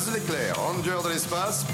[0.00, 1.66] Buzz l'éclair, ranger de l'espace.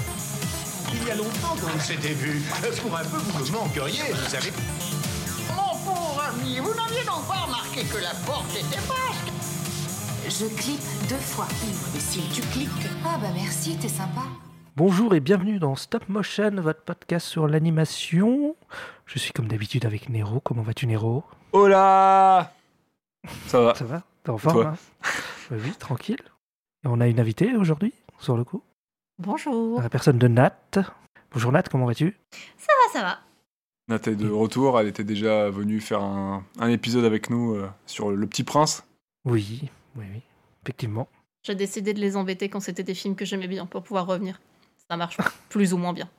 [0.91, 2.41] Il y a longtemps qu'on s'était vu.
[2.81, 4.51] Pour un peu, vous me manqueriez, vous savez.
[5.55, 9.31] Mon pauvre ami, vous n'aviez donc pas remarqué que la porte était basque
[10.27, 11.47] Je clique deux fois.
[11.95, 12.69] Et si tu cliques.
[13.05, 14.23] Ah bah merci, t'es sympa.
[14.75, 18.55] Bonjour et bienvenue dans Stop Motion, votre podcast sur l'animation.
[19.05, 20.41] Je suis comme d'habitude avec Nero.
[20.41, 21.23] Comment vas-tu Nero?
[21.53, 22.53] Hola
[23.47, 24.03] Ça va Ça va?
[24.23, 24.75] T'es en forme hein?
[25.49, 26.19] Bah Oui, tranquille.
[26.83, 28.61] Et on a une invitée aujourd'hui, sur le coup.
[29.19, 29.81] Bonjour.
[29.81, 30.53] La personne de Nat.
[31.31, 32.15] Bonjour Nat, comment vas-tu?
[32.57, 33.19] Ça va, ça va.
[33.89, 37.69] Nat est de retour, elle était déjà venue faire un, un épisode avec nous euh,
[37.85, 38.83] sur Le Petit Prince.
[39.25, 40.21] Oui, oui, oui,
[40.63, 41.07] effectivement.
[41.43, 44.39] J'ai décidé de les embêter quand c'était des films que j'aimais bien pour pouvoir revenir.
[44.89, 45.17] Ça marche
[45.49, 46.09] plus ou moins bien.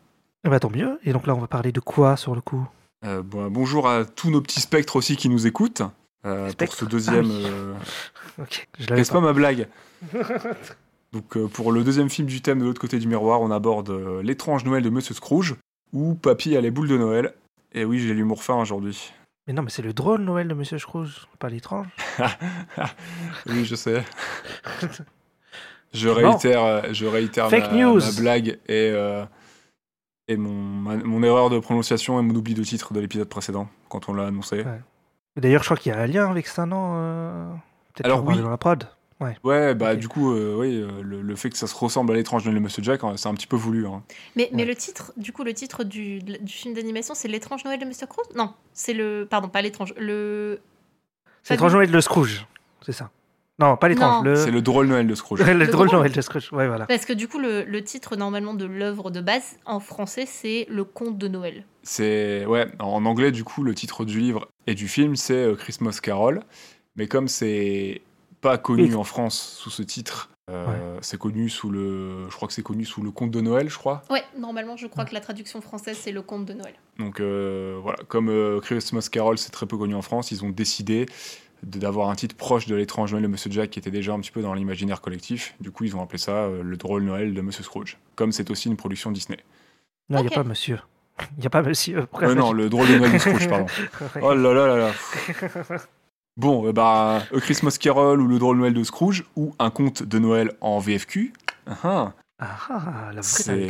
[0.45, 0.99] Eh bah tant mieux.
[1.05, 2.67] Et donc là, on va parler de quoi sur le coup?
[3.05, 5.83] Euh, bon, bonjour à tous nos petits spectres aussi qui nous écoutent.
[6.25, 7.27] euh, pour ce deuxième...
[7.27, 7.45] Ah oui.
[7.47, 7.75] euh,
[8.43, 9.69] Ok, je l'avais N'est-ce pas ma blague?
[11.13, 13.91] Donc euh, pour le deuxième film du thème de l'autre côté du miroir, on aborde
[13.91, 15.57] euh, l'étrange Noël de Monsieur Scrooge,
[15.93, 17.35] où Papy a les boules de Noël.
[17.73, 19.13] Et oui, j'ai l'humour fin aujourd'hui.
[19.47, 21.87] Mais non, mais c'est le drôle Noël de Monsieur Scrooge, pas l'étrange.
[23.47, 24.05] oui, je sais.
[25.95, 26.15] Je Non.
[26.15, 27.99] réitère, euh, je réitère Fake ma, news.
[28.01, 29.25] ma blague et, euh,
[30.29, 33.71] et mon, ma- mon erreur de prononciation et mon oubli de titre de l'épisode précédent,
[33.89, 34.57] quand on l'a annoncé.
[34.65, 34.81] Ouais.
[35.37, 37.51] D'ailleurs, je crois qu'il y a un lien avec ça, non euh,
[37.95, 38.39] Peut-être Alors, oui.
[38.39, 38.87] dans la prod.
[39.43, 42.15] Ouais, bah du coup, euh, oui, euh, le, le fait que ça se ressemble à
[42.15, 43.87] l'étrange Noël de Monsieur Jack, euh, c'est un petit peu voulu.
[43.87, 44.03] hein.
[44.37, 44.69] Mais, mais Ouais.
[44.69, 48.07] le titre, du coup, le titre du, du film d'animation, c'est L'étrange Noël de Mr.
[48.09, 48.25] Cruz?
[48.37, 49.27] Non, c'est le.
[49.29, 49.93] Pardon, pas l'étrange.
[49.99, 50.61] Le.
[51.43, 52.47] C'est l'étrange Noël de Scrooge,
[52.85, 53.11] c'est ça.
[53.61, 54.31] Non, pas l'étrange, Non.
[54.31, 54.37] le...
[54.37, 55.41] C'est le drôle Noël de Scrooge.
[55.45, 55.99] le, Le drôle drôle.
[55.99, 56.53] Noël de Scrooge.
[56.53, 56.87] Ouais, voilà.
[56.87, 60.67] Parce que du coup, le, le titre normalement de l'œuvre de base en français, c'est
[60.71, 61.65] Le Conte de Noël.
[61.83, 65.57] C'est ouais, en anglais du coup le titre du livre et du film c'est euh,
[65.57, 66.43] Christmas Carol,
[66.95, 68.03] mais comme c'est
[68.41, 68.95] pas connu Oui.
[68.95, 72.85] en France sous ce titre, euh, c'est connu sous le, je crois que c'est connu
[72.85, 74.03] sous le conte de Noël, je crois.
[74.11, 76.75] Ouais, normalement, je crois que la traduction française, c'est Le Conte de Noël.
[76.99, 80.49] Donc euh, voilà, comme euh, Christmas Carol c'est très peu connu en France, ils ont
[80.51, 81.07] décidé
[81.65, 84.31] d'avoir un titre proche de l'étrange Noël de Monsieur Jack qui était déjà un petit
[84.31, 85.55] peu dans l'imaginaire collectif.
[85.61, 87.99] Du coup ils ont appelé ça euh, le drôle Noël de Monsieur Scrooge.
[88.15, 89.39] Comme c'est aussi une production Disney.
[90.09, 90.79] Non, il n'y a pas monsieur.
[91.37, 92.07] Il n'y a pas monsieur.
[92.23, 93.67] Euh, non, le drôle de Noël de Scrooge, pardon.
[94.23, 94.93] Oh là là là là.
[96.39, 100.05] Bon, euh, bah, A Christmas Carol ou Le Drôle Noël de Scrooge ou Un conte
[100.05, 101.33] de Noël en VFQ.
[101.67, 103.69] Ah, ah, Ah, ah, la vraie.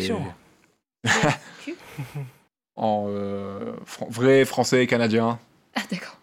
[1.65, 1.75] Cul.
[2.77, 3.73] en euh,
[4.11, 5.39] vrai français canadien.
[5.75, 6.19] Ah, d'accord.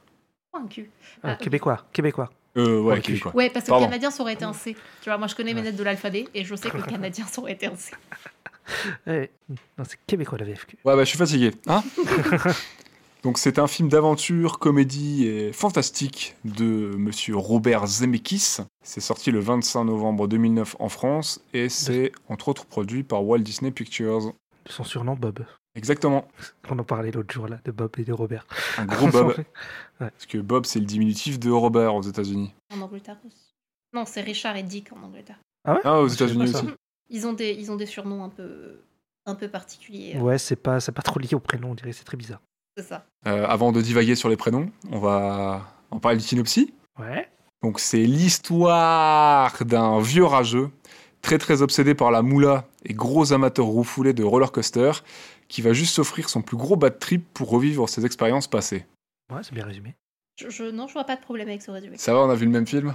[0.53, 0.91] Oh, un cul.
[1.23, 2.29] Ah, Ah, québécois, québécois.
[2.57, 3.35] Euh, ouais, québécois.
[3.35, 3.85] Ouais, parce que Pardon.
[3.85, 4.75] canadien, ça aurait été un C.
[5.01, 7.41] Tu vois, moi, je connais mes lettres de l'alphabet et je sais que canadien, ça
[7.41, 7.91] aurait été un C.
[9.05, 9.29] Eh,
[9.77, 10.77] Non, c'est québécois la VFQ.
[10.83, 11.51] Ouais, bah, je suis fatigué.
[11.67, 11.83] Hein
[13.25, 18.57] Donc, c'est un film d'aventure, comédie et fantastique de monsieur Robert Zemeckis.
[18.83, 23.39] C'est sorti le 25 novembre 2009 en France et c'est entre autres produit par Walt
[23.39, 24.31] Disney Pictures.
[24.67, 25.43] De son surnom Bob.
[25.73, 26.27] Exactement.
[26.69, 28.45] On en parlait l'autre jour là, de Bob et de Robert.
[28.77, 29.33] Un gros Bob.
[29.99, 30.09] Ouais.
[30.11, 32.53] Parce que Bob, c'est le diminutif de Robert aux États-Unis.
[32.71, 33.55] En Angleterre aussi.
[33.93, 35.39] Non, c'est Richard et Dick en Angleterre.
[35.63, 36.75] Ah, aux Je savais États-Unis aussi.
[37.09, 38.81] Ils ont des, ils ont des surnoms un peu,
[39.25, 40.15] un peu particuliers.
[40.17, 42.41] Ouais, c'est pas, c'est pas trop lié au prénom, on dirait, c'est très bizarre.
[42.77, 43.05] C'est ça.
[43.27, 46.67] Euh, avant de divaguer sur les prénoms, on va en parler du synopsis.
[46.99, 47.29] Ouais.
[47.63, 50.69] Donc, c'est l'histoire d'un vieux rageux,
[51.21, 54.91] très très obsédé par la moula et gros amateur roufoulé de roller coaster,
[55.47, 58.85] qui va juste s'offrir son plus gros bad trip pour revivre ses expériences passées.
[59.31, 59.95] Ouais, c'est bien résumé.
[60.37, 61.97] Je, je- non, je vois pas de problème avec ce résumé.
[61.97, 62.93] Ça va, on a vu le même film?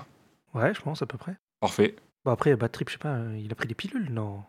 [0.55, 1.37] Ouais, je pense à peu près.
[1.61, 1.97] Parfait.
[2.25, 4.43] Bon, après, Bad Trip, je sais pas, il a pris des pilules, non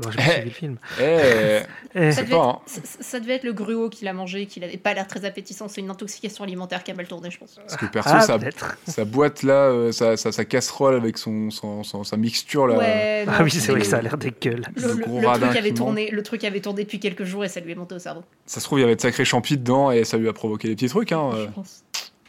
[0.00, 0.24] Alors j'ai Eh.
[0.24, 0.78] pas suivi le film.
[1.00, 1.60] Eh,
[1.94, 2.60] Eh, Ça devait, pas, être, hein.
[3.00, 5.68] ça- devait être le gruau qu'il a mangé, qu'il avait pas l'air très appétissant.
[5.68, 7.56] C'est une intoxication alimentaire qui a mal tourné, je pense.
[7.56, 8.38] Parce que perso, ah, sa,
[8.90, 12.78] sa boîte là, euh, sa, sa- sa casserole avec son, son- son- sa mixture là.
[12.78, 14.64] Ouais, non, Ah oui, c'est vrai que ça a l'air dégueule.
[14.76, 16.98] Le, Le le- gros le radin truc avait qui tourné, le truc avait tourné depuis
[16.98, 18.22] quelques jours et ça lui est monté au cerveau.
[18.46, 20.68] Ça se trouve, il y avait de sacrés champis dedans et ça lui a provoqué
[20.68, 21.12] des petits trucs.
[21.12, 21.30] Hein.
[21.34, 21.46] euh.
[21.48, 21.84] Je pense.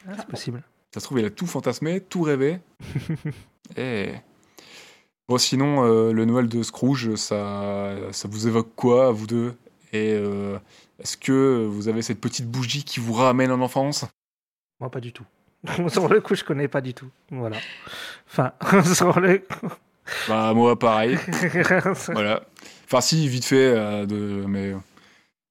[0.10, 0.62] Ah, c'est possible.
[0.94, 2.60] Ça se trouve, il a tout fantasmé, tout rêvé.
[3.78, 4.10] et...
[5.30, 9.56] Bon, sinon, euh, le Noël de Scrooge, ça, ça vous évoque quoi, à vous deux?
[9.94, 10.58] Et euh,
[11.00, 14.06] est-ce que vous avez cette petite bougie qui vous ramène en enfance?
[14.80, 15.24] Moi, pas du tout.
[15.88, 17.08] sur le coup, je connais pas du tout.
[17.32, 17.58] Voilà.
[18.28, 18.52] Enfin,
[18.94, 19.46] sur le
[20.28, 21.18] Bah, moi, pareil.
[22.12, 22.44] voilà.
[22.86, 24.44] Enfin, si, vite fait, euh, de...
[24.46, 24.74] mais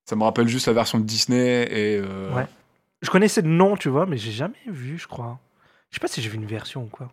[0.05, 1.99] ça me rappelle juste la version de Disney et.
[1.99, 2.47] euh, Ouais.
[3.01, 5.39] je connaissais le nom, tu vois, mais j'ai jamais vu, je crois.
[5.91, 7.11] Je sais pas si j'ai vu une version ou quoi.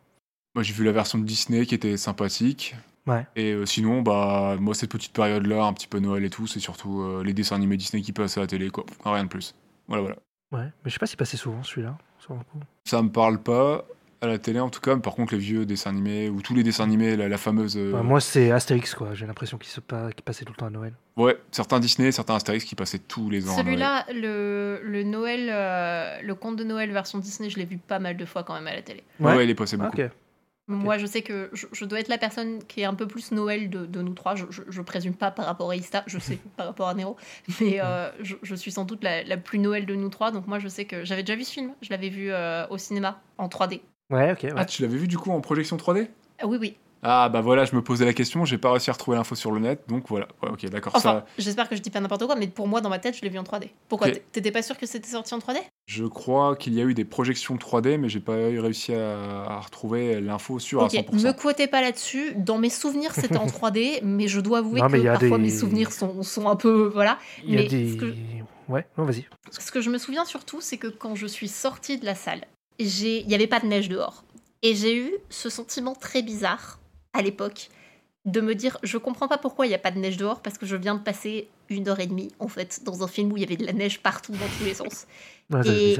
[0.55, 2.75] Moi, j'ai vu la version de Disney qui était sympathique.
[3.07, 3.25] Ouais.
[3.35, 6.59] Et euh, sinon, bah, moi, cette petite période-là, un petit peu Noël et tout, c'est
[6.59, 8.85] surtout euh, les dessins animés Disney qui passent à la télé, quoi.
[9.05, 9.55] Rien de plus.
[9.87, 10.17] Voilà, voilà.
[10.51, 12.59] Ouais, mais je sais pas s'il passait souvent celui-là, sur le coup.
[12.85, 13.85] Ça me parle pas.
[14.21, 14.97] à la télé en tout cas.
[14.97, 17.77] Par contre, les vieux dessins animés ou tous les dessins animés, la, la fameuse.
[17.77, 19.13] euh, Bah, moi, c'est Astérix, quoi.
[19.13, 20.93] J'ai l'impression qu'il se pa- qu'il passait tout le temps à Noël.
[21.15, 23.53] Ouais, certains Disney, certains Astérix qui passaient tous les ans.
[23.53, 23.65] à Noël.
[23.65, 27.99] Celui-là, le, le Noël, euh, le conte de Noël version Disney, je l'ai vu pas
[27.99, 29.03] mal de fois quand même à la télé.
[29.19, 29.43] Ouais, Ouais.
[29.45, 29.95] il est passé beaucoup.
[30.69, 33.31] Moi, je sais que je, je dois être la personne qui est un peu plus
[33.31, 34.35] Noël de, de nous trois.
[34.35, 37.17] Je, je, je présume pas par rapport à Ista, je sais par rapport à Nero,
[37.59, 40.31] mais euh, je, je suis sans doute la, la plus Noël de nous trois.
[40.31, 41.73] Donc moi, je sais que j'avais déjà vu ce film.
[41.81, 43.81] Je l'avais vu euh, au cinéma en 3D.
[44.11, 44.43] Ouais, ok.
[44.43, 44.53] ouais.
[44.55, 46.07] Ah, tu l'avais vu du coup en projection 3D
[46.39, 46.77] Ah oui, oui.
[47.01, 49.51] Ah bah voilà, je me posais la question, j'ai pas réussi à retrouver l'info sur
[49.51, 50.27] le net, donc voilà.
[50.43, 50.91] Ouais, ok, d'accord.
[50.95, 53.15] Enfin, Ça, j'espère que je dis pas n'importe quoi, mais pour moi, dans ma tête,
[53.15, 53.69] je l'ai vu en 3D.
[53.87, 55.57] Pourquoi T'étais pas sûr que c'était sorti en 3D
[55.87, 59.59] je crois qu'il y a eu des projections 3D, mais j'ai pas réussi à, à
[59.59, 61.23] retrouver l'info sur Ok, à 100%.
[61.23, 62.33] me quotez pas là-dessus.
[62.35, 65.43] Dans mes souvenirs, c'était en 3D, mais je dois avouer Non, que y parfois des-
[65.45, 66.91] mes souvenirs sont, sont un peu.
[66.93, 67.17] Voilà.
[67.43, 67.91] Il y a mais des.
[67.93, 68.13] ce que-
[68.67, 69.25] Ouais, non, vas-y.
[69.49, 72.41] Ce que je me souviens surtout, c'est que quand je suis sortie de la salle,
[72.79, 74.23] j'ai- il n'y avait pas de neige dehors.
[74.61, 76.78] Et j'ai eu ce sentiment très bizarre,
[77.13, 77.69] à l'époque,
[78.25, 80.57] de me dire, je comprends pas pourquoi il n'y a pas de neige dehors, parce
[80.57, 83.37] que je viens de passer une heure et demie, en fait, dans un film où
[83.37, 85.07] il y avait de la neige partout, dans tous les sens.
[85.69, 85.95] Ouais,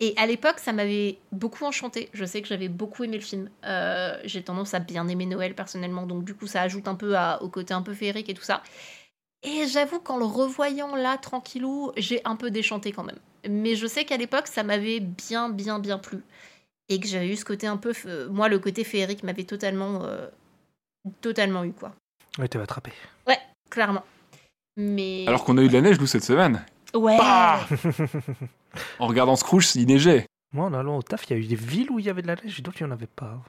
[0.00, 2.10] Et- à l'époque, ça m'avait beaucoup enchanté.
[2.12, 3.48] Je sais que j'avais beaucoup aimé le film.
[3.64, 7.16] Euh, j'ai tendance à bien aimer Noël personnellement, donc du coup, ça ajoute un peu
[7.16, 8.62] à- au côté un peu féerique et tout ça.
[9.42, 13.18] Et j'avoue qu'en le revoyant là, tranquillou, j'ai un peu déchanté quand même.
[13.48, 16.22] Mais je sais qu'à l'époque, ça m'avait bien, bien, bien plu.
[16.88, 17.92] Et que j'avais eu ce côté un peu.
[18.30, 20.04] Moi, le côté féerique m'avait totalement.
[20.04, 20.26] euh,
[21.20, 21.92] totalement eu, quoi.
[22.38, 22.92] Ouais, t'es attrapé.
[23.70, 24.04] Clairement.
[24.76, 25.24] Mais.
[25.26, 26.64] Alors qu'on a eu de la neige, nous, cette semaine.
[26.94, 27.16] Ouais!
[27.18, 27.58] Bah
[29.00, 30.26] En regardant Scrooge, il neigeait.
[30.52, 32.22] Moi, en allant au taf, il y a eu des villes où il y avait
[32.22, 33.42] de la neige et d'autres, il n'y en avait pas.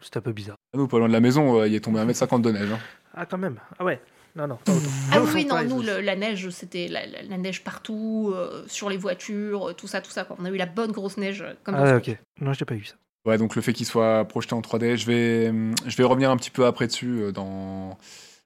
[0.00, 0.56] C'était un peu bizarre.
[0.74, 2.72] Nous, pas loin de la maison, euh, il est tombé 1m50 de neige.
[2.72, 2.78] hein.
[3.14, 3.60] Ah, quand même.
[3.78, 4.00] Ah ouais.
[4.34, 4.82] Non, non, pas autant.
[5.12, 8.64] Ah oui, oui, non, nous, le- la neige, c'était la, la- la neige partout, euh,
[8.68, 10.24] sur les voitures, euh, tout ça, tout ça.
[10.24, 10.36] Quoi.
[10.40, 12.16] On a eu la bonne grosse neige, comme Ah, ouais, ok.
[12.40, 12.94] Non, j'ai pas eu ça.
[13.26, 15.46] Ouais, donc le fait qu'il soit projeté en 3D, je vais,
[15.86, 17.98] je vais revenir un petit peu après dessus, euh, dans...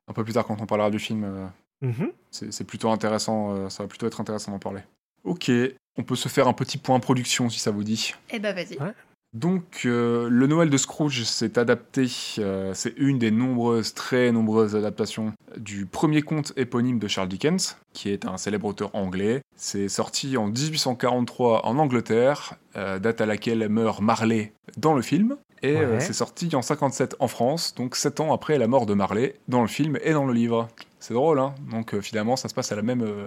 [0.08, 1.24] un peu plus tard quand on parlera du film.
[1.24, 1.46] euh,
[1.80, 2.12] Mhm.
[2.30, 4.80] C'est c'est plutôt intéressant, euh, ça va plutôt être intéressant d'en parler.
[5.24, 5.50] Ok,
[5.98, 8.14] on peut se faire un petit point production si ça vous dit.
[8.30, 8.78] Eh ben, vas-y.
[8.78, 8.92] Ouais.
[9.34, 12.06] Donc, euh, le Noël de Scrooge s'est adapté,
[12.38, 17.76] euh, c'est une des nombreuses, très nombreuses adaptations du premier conte éponyme de Charles Dickens,
[17.92, 19.42] qui est un célèbre auteur anglais.
[19.56, 25.36] C'est sorti en 1843 en Angleterre, euh, date à laquelle meurt Marley dans le film.
[25.64, 26.00] Et euh, Ouais.
[26.00, 29.62] c'est sorti en 57 en France, donc 7 ans après la mort de Marley, dans
[29.62, 30.68] le film et dans le livre.
[31.00, 33.02] C'est drôle, hein Donc euh, finalement, ça se passe à la même...
[33.02, 33.26] euh,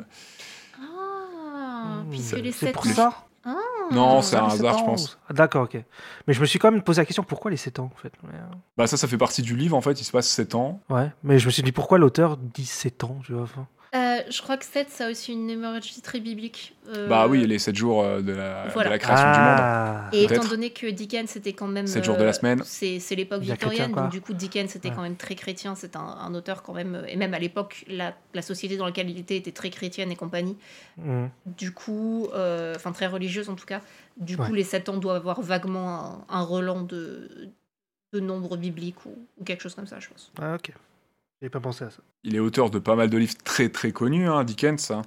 [0.80, 3.26] Ah, Mmh, puisque c'est- les C'est 7 pour plus- ça
[3.92, 5.20] Non, Ah, c'est un hasard, je pense.
[5.30, 5.84] Ah, D'accord, ok.
[6.28, 8.14] Mais je me suis quand même posé la question pourquoi les 7 ans en fait?
[8.24, 8.40] Ouais.
[8.78, 10.82] Bah ça, ça fait partie du livre, en fait, il se passe 7 ans.
[10.90, 13.44] Ouais, mais je me suis dit pourquoi l'auteur dit 7 ans, tu vois.
[13.44, 13.68] enfin?
[13.96, 16.76] Euh, je crois que 7, ça a aussi une émologie très biblique.
[16.90, 18.90] Euh, Bah oui, les 7 jours euh, de la, Voilà.
[18.90, 19.58] de la création du monde.
[19.60, 21.88] Ah, Et étant donné que Dickens c'était quand même.
[21.88, 22.62] Sept jours de la semaine.
[22.66, 24.96] C'est c'est l'époque victorienne, donc du coup Dickens était Ouais.
[24.96, 25.76] quand même très chrétien.
[25.76, 27.04] C'est un, un auteur quand même.
[27.08, 30.16] Et même à l'époque, la, la société dans laquelle il était était très chrétienne et
[30.16, 30.58] compagnie.
[30.98, 31.30] Mhm.
[31.46, 33.82] Du coup, euh, enfin très religieuse en tout cas.
[34.18, 37.50] Du coup, les 7 ans doivent avoir vaguement un, un relent de,
[38.14, 40.32] de nombre biblique ou, ou quelque chose comme ça, je pense.
[40.42, 40.72] Ah, ok.
[41.42, 42.00] J'ai pas pensé à ça.
[42.24, 44.92] Il est auteur de pas mal de livres très très connus, hein, Dickens.
[44.92, 45.02] hein.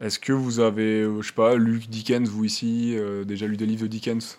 [0.00, 3.56] Est-ce que vous avez, euh, je sais pas, lu Dickens, vous ici, euh, déjà lu
[3.56, 4.38] des livres de Dickens?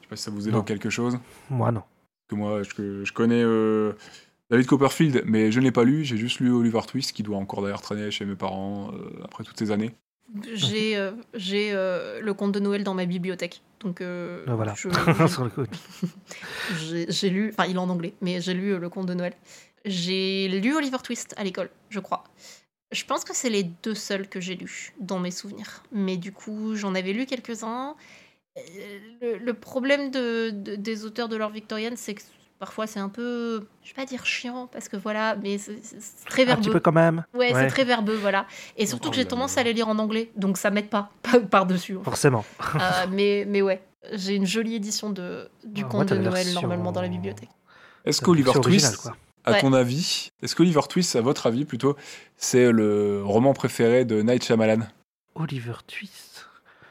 [0.00, 0.64] Je sais pas si ça vous évoque Non.
[0.64, 1.18] quelque chose.
[1.50, 1.82] Moi, non.
[2.28, 3.92] Que moi, je, que je connais euh,
[4.50, 6.04] David Copperfield, mais je ne l'ai pas lu.
[6.04, 9.44] J'ai juste lu Oliver Twist, qui doit encore d'ailleurs traîner chez mes parents euh, après
[9.44, 9.92] toutes ces années.
[10.54, 13.62] J'ai euh, j'ai euh, le conte de Noël dans ma bibliothèque.
[13.78, 14.74] Donc, euh, Ah, voilà.
[14.76, 14.88] je-
[15.28, 15.62] Sur le coup.
[16.80, 19.14] j'ai j'ai lu, enfin, il est en anglais, mais j'ai lu euh, le conte de
[19.14, 19.34] Noël.
[19.86, 22.24] J'ai lu Oliver Twist à l'école, je crois.
[22.92, 25.82] Je pense que c'est les deux seuls que j'ai lus dans mes souvenirs.
[25.92, 27.94] Mais du coup, j'en avais lu quelques-uns.
[28.58, 28.60] Euh,
[29.20, 32.22] Le, le problème de, de- des auteurs de l'heure victorienne, c'est que
[32.58, 35.74] parfois c'est un peu, je vais pas dire chiant, parce que voilà, mais c'est
[36.26, 36.72] très Un petit verbeux.
[36.72, 37.24] peu quand même.
[37.34, 37.60] Ouais, Ouais.
[37.62, 38.46] c'est très verbeux, voilà.
[38.78, 41.10] Et surtout que j'ai tendance à les lire en anglais, donc ça m'aide pas
[41.50, 41.96] par-dessus.
[41.96, 42.04] en fait.
[42.04, 42.44] Forcément.
[42.76, 42.78] Euh,
[43.10, 46.92] mais, mais ouais, j'ai une jolie édition de, du Ah, conte de Noël version- normalement
[46.92, 47.50] dans la bibliothèque.
[48.06, 49.14] Est-ce qu'Oliver Twist, quoi.
[49.46, 49.60] À Ouais.
[49.60, 51.96] ton avis, est-ce qu'Oliver Twist, à votre avis plutôt,
[52.36, 54.86] c'est le roman préféré de Night Shyamalan?
[55.34, 56.46] Oliver Twist?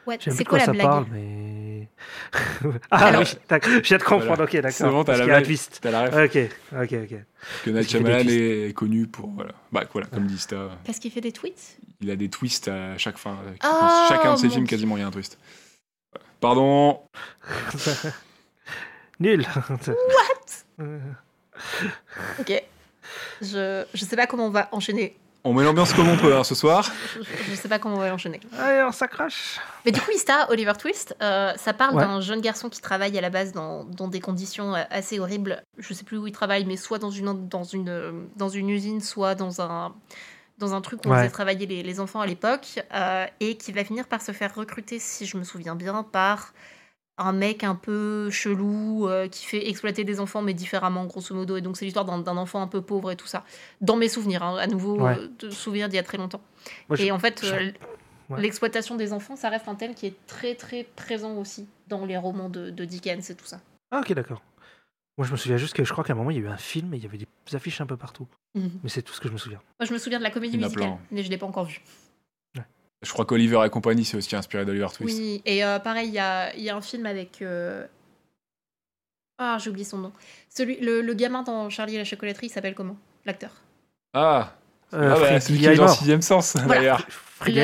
[0.08, 1.90] Ouais, c'est quoi quoi la ça blague parle, mais.
[2.92, 4.44] ah Alors- oui, viens de comprendre, Voilà.
[4.44, 4.72] ok, d'accord.
[4.72, 5.46] C'est bon, t'as la blague.
[5.46, 5.80] twist.
[5.82, 6.38] T'as la ref Ok,
[6.74, 7.18] ok, ok.
[7.64, 9.30] Que Night Shyamalan est connu pour.
[9.32, 9.54] Voilà.
[9.72, 12.98] Bah voilà, comme dit Sta, Parce qu'il fait des tweets il a des twists à
[13.00, 13.36] chaque fin.
[13.48, 15.40] Oh, Dans chacun de ses films, quasiment, il y a un twist.
[16.40, 17.02] Pardon?
[19.20, 19.48] Nul.
[22.40, 22.64] Ok.
[23.42, 26.44] Je, je sais pas comment on va enchaîner On met l'ambiance comme on peut hein,
[26.44, 26.92] ce soir.
[27.16, 27.22] Je,
[27.52, 28.40] je sais pas comment on va enchaîner.
[28.58, 29.58] Allez, on s'accroche.
[29.86, 32.04] Mais du coup, Ista, Oliver Twist, euh, ça parle Ouais.
[32.04, 35.62] d'un jeune garçon qui travaille à la base dans, dans des conditions euh, assez horribles.
[35.78, 38.70] Je sais plus où il travaille, mais soit dans une, dans une, euh, dans une
[38.70, 39.94] usine, soit dans un,
[40.58, 43.72] dans un truc où on faisait travailler les, les enfants à l'époque, euh, et qui
[43.72, 46.54] va finir par se faire recruter, si je me souviens bien, par
[47.18, 51.56] un mec un peu chelou euh, qui fait exploiter des enfants, mais différemment, grosso modo.
[51.56, 53.46] Et donc, c'est l'histoire d'un enfant un peu pauvre et tout ça.
[53.82, 55.18] Dans mes souvenirs, hein, à nouveau, Ouais.
[55.18, 56.42] euh, de souvenirs d'il y a très longtemps.
[56.90, 57.72] Moi, je- Et en fait, je- euh,
[58.30, 58.42] ouais.
[58.42, 62.18] l'exploitation des enfants, ça reste un thème qui est très très présent aussi dans les
[62.18, 63.62] romans de, de Dickens et tout ça.
[63.92, 64.42] Ah, ok, d'accord.
[65.18, 66.48] Moi, je me souviens juste que je crois qu'à un moment, il y a eu
[66.50, 68.28] un film et il y avait des affiches un peu partout.
[68.56, 69.62] Mais c'est tout ce que je me souviens.
[69.80, 71.82] Moi, je me souviens de la comédie musicale, mais je l'ai pas encore vue.
[73.06, 75.18] Je crois qu'Oliver et compagnie, c'est aussi inspiré d'Oliver Twist.
[75.18, 77.42] Oui, et euh, pareil, il y a, il y a un film avec.
[77.42, 77.86] euh,
[79.38, 80.12] Ah, j'ai oublié son nom.
[80.50, 83.52] Celui, le, le gamin dans Charlie et la chocolaterie, il s'appelle comment L'acteur.
[84.14, 84.54] Ah,
[84.94, 86.76] Euh, ah bah, Freddy celui qui est dans sixième sens, Voilà.
[86.82, 87.06] d'ailleurs.
[87.10, 87.60] Freddy.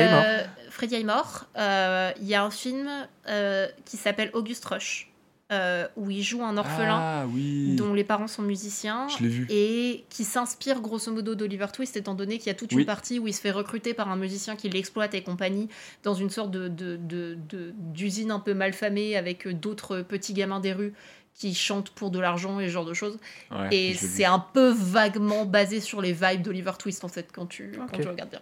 [0.70, 1.44] Freddie Highmore.
[1.56, 2.88] euh, Il y a un film
[3.28, 5.11] euh, qui s'appelle August Rush,
[5.52, 9.06] euh, où il joue un orphelin Ah oui, dont les parents sont musiciens.
[9.08, 9.46] je l'ai vu.
[9.50, 13.18] et qui s'inspire grosso modo d'Oliver Twist, étant donné qu'il y a toute une partie
[13.18, 15.68] où il se fait recruter par un musicien qui l'exploite et compagnie
[16.02, 20.60] dans une sorte de, de- de- de- d'usine un peu malfamée avec d'autres petits gamins
[20.60, 20.94] des rues
[21.34, 23.18] qui chantent pour de l'argent et ce genre de choses.
[23.50, 27.46] Ouais, et c'est un peu vaguement basé sur les vibes d'Oliver Twist en fait quand
[27.46, 28.40] tu, quand tu regardes bien.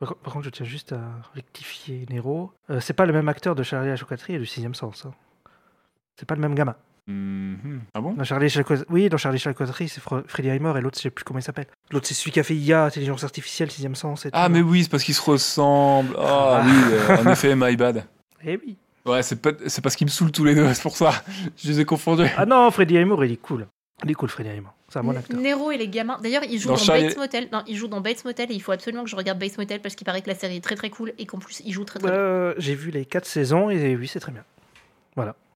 [0.00, 1.02] Par, co- par contre, je tiens juste à
[1.34, 2.50] rectifier Nero.
[2.70, 5.04] Euh, c'est pas le même acteur de Charlie chocolaterie et du sixième sens.
[5.06, 5.12] hein.
[6.18, 6.74] C'est pas le même gamin.
[7.06, 7.82] Mhm.
[7.92, 8.14] Ah bon?
[8.14, 11.10] Dans Charlie Choco- Oui, dans Charlie chocolaterie, c'est Fre- Freddy Highmore et l'autre, je sais
[11.10, 11.66] plus comment il s'appelle.
[11.90, 14.24] L'autre, c'est celui qui a fait IA, intelligence artificielle, sixième sens.
[14.24, 16.16] Et Ah, mais oui, c'est parce qu'ils se ressemblent.
[16.18, 18.04] Ah oui, euh, en effet, my bad.
[18.46, 18.76] Eh oui.
[19.06, 21.12] Ouais, c'est pas- c'est parce qu'ils me saoulent tous les deux, c'est pour ça.
[21.56, 22.26] Je les ai confondus.
[22.36, 23.66] Ah non, Freddy Highmore, il est cool.
[24.04, 24.74] Il est cool, Freddy Highmore.
[24.88, 25.38] C'est un bon acteur.
[25.40, 26.18] Nero et les gamins.
[26.22, 27.48] D'ailleurs, il joue Dans dans, Charlie- Bates Motel.
[27.52, 29.80] Non, il joue dans Bates Motel et il faut absolument que je regarde Bates Motel
[29.80, 31.84] parce qu'il paraît que la série est très très cool et qu'en plus il joue
[31.84, 32.18] très très bien.
[32.18, 34.44] Euh, J'ai vu les quatre saisons et oui, c'est très bien.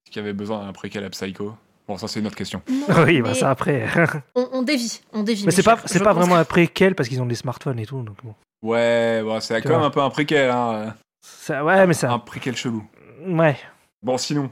[0.08, 1.54] Est-ce qu'il y avait besoin d'un préquel à Psycho
[1.86, 2.62] Bon, ça, c'est une autre question.
[2.66, 3.86] Non, oui, bah ça après.
[4.34, 5.44] on, on dévie, on dévie.
[5.44, 8.02] mais c'est pas, c'est pas vraiment un préquel parce qu'ils ont des smartphones et tout.
[8.02, 8.34] Donc bon.
[8.62, 10.94] Ouais, bon, c'est quand même un peu un préquel, hein.
[11.20, 12.10] Ça, ouais, mais ça.
[12.10, 12.82] Un préquel chelou.
[13.26, 13.58] Ouais,
[14.02, 14.50] Bon, sinon,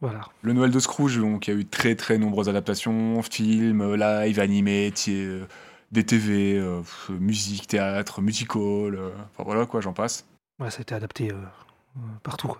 [0.00, 0.22] voilà.
[0.42, 4.40] le Noël de Scrooge, donc il y a eu très très nombreuses adaptations, films, live,
[4.40, 5.44] animés, euh,
[5.92, 10.26] des TV, euh, pff, musique, théâtre, musical, euh, enfin voilà quoi, j'en passe.
[10.60, 11.36] Ouais, ça a été adapté euh,
[12.24, 12.56] partout.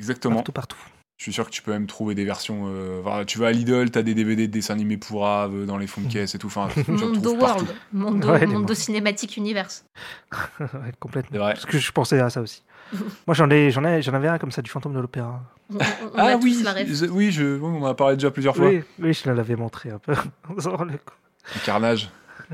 [0.00, 0.36] Exactement.
[0.42, 0.78] Partout, partout.
[1.22, 2.64] Je suis sûr que tu peux même trouver des versions.
[2.66, 5.86] euh, voilà, tu vas à Lidl, t'as des DVD de dessins animés pourraves dans les
[5.86, 6.48] fonds de caisse et tout.
[6.48, 7.36] Enfin, tu Mondo.
[7.36, 8.74] World, Mondo, Ouais, Mondo.
[8.74, 9.84] Cinématique Universe.
[10.60, 10.66] ouais,
[10.98, 11.30] complètement.
[11.30, 11.52] C'est vrai.
[11.52, 12.64] Parce que je pensais à ça aussi.
[13.28, 15.40] Moi, j'en ai, j'en ai, j'en avais un comme ça du fantôme de l'opéra.
[15.72, 18.32] On, on- on Ah oui, la je- oui, je, oui, on en a parlé déjà
[18.32, 18.66] plusieurs fois.
[18.66, 20.14] Oui, oui, je l'avais montré un peu.
[20.56, 22.10] Le carnage,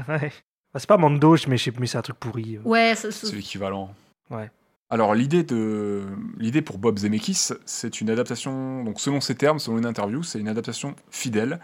[0.07, 0.31] Ouais.
[0.75, 2.57] Bah, c'est pas Mando, mais, mais c'est un truc pourri.
[2.57, 2.69] euh.
[2.69, 3.95] Ouais, ça- ça- c'est l'équivalent.
[4.29, 4.51] Ouais.
[4.91, 6.07] Alors l'idée de
[6.39, 8.85] l'idée pour Bob Zemeckis, c'est une adaptation.
[8.85, 11.61] Donc selon ses termes, selon une interview, c'est une adaptation fidèle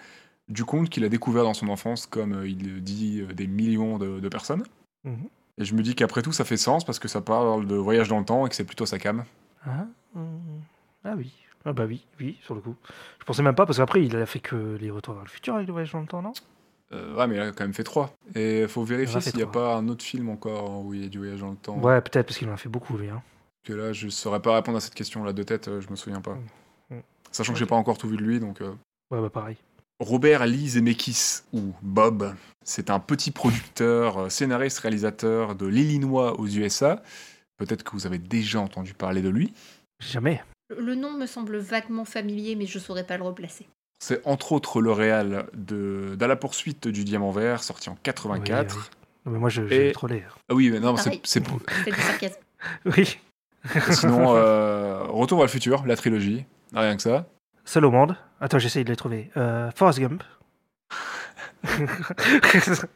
[0.48, 3.46] du conte qu'il a découvert dans son enfance, comme euh, il le dit euh, des
[3.46, 4.62] millions de, de personnes.
[5.04, 5.28] Mhm.
[5.56, 8.08] Et je me dis qu'après tout, ça fait sens parce que ça parle de voyage
[8.08, 9.24] dans le temps et que c'est plutôt sa cam.
[9.64, 10.60] Ah, hum.
[11.04, 11.32] ah oui.
[11.64, 12.76] Ah bah oui, oui, sur le coup.
[13.20, 15.54] Je pensais même pas, parce qu'après, il a fait que les retours vers le futur
[15.54, 16.34] avec le voyage dans le temps, non?
[16.94, 18.14] Euh, ouais, mais il a quand même fait trois.
[18.34, 21.06] Et il faut vérifier s'il n'y a pas un autre film encore où il y
[21.06, 21.76] a du voyage dans le temps.
[21.78, 23.08] Ouais, peut-être, parce qu'il en a fait beaucoup, lui.
[23.08, 23.22] Hein.
[23.64, 25.96] Que là, je saurais pas répondre à cette question là de tête, euh, je me
[25.96, 26.36] souviens pas.
[26.90, 26.98] Mm.
[27.32, 28.60] Sachant que j'ai pas encore tout vu de lui, donc.
[28.60, 28.72] euh,
[29.10, 29.56] Ouais, bah pareil.
[30.00, 32.34] Robert Lee Zemeckis, ou Bob,
[32.64, 37.02] c'est un petit producteur, scénariste, réalisateur de l'Illinois aux USA.
[37.56, 39.52] Peut-être que vous avez déjà entendu parler de lui.
[40.00, 40.42] Jamais.
[40.76, 43.66] Le nom me semble vaguement familier, mais je saurais pas le replacer.
[44.06, 48.74] C'est entre autres le réal de d'À la poursuite du diamant vert, sorti en 84.
[48.76, 48.88] Oui, oui.
[49.24, 50.36] Non, mais moi, je, j'ai Et- trop l'air.
[50.50, 51.20] Ah oui, mais non, c'est Pareil.
[51.24, 51.58] c'est pour-.
[52.84, 53.18] Oui.
[53.92, 56.44] Sinon, euh, Retour vers le futur, la trilogie,
[56.74, 57.24] rien que ça.
[57.64, 58.14] Seul au monde.
[58.42, 59.30] Attends, j'essaye de les trouver.
[59.38, 60.22] Euh, Forrest Gump.
[61.64, 62.86] je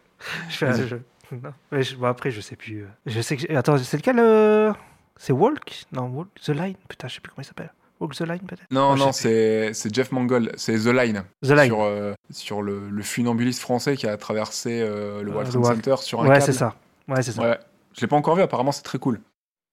[0.50, 1.02] fais un jeu.
[1.32, 1.52] Non.
[1.72, 2.82] Mais je- bon, après, je sais plus.
[2.82, 2.88] euh.
[3.06, 3.50] Je sais que.
[3.54, 4.74] Attends, c'est lequel euh,
[5.16, 5.84] C'est Walk?
[5.92, 6.76] Non, Walk The Line.
[6.86, 7.72] Putain, je sais plus comment il s'appelle.
[8.00, 11.50] Walk the Line, peut-être Non, je non, c'est c'est Jeff Mangold, c'est The Line, The
[11.50, 11.66] Line.
[11.66, 15.84] sur, euh, sur le, le funambuliste français qui a traversé euh, le Euh, World World-
[15.84, 16.42] Center sur un Ouais, câble.
[16.44, 16.76] c'est ça.
[17.08, 17.42] Ouais, c'est ça.
[17.42, 17.48] Ouais.
[17.50, 17.58] Ouais,
[17.96, 19.20] je l'ai pas encore vu, apparemment c'est très cool.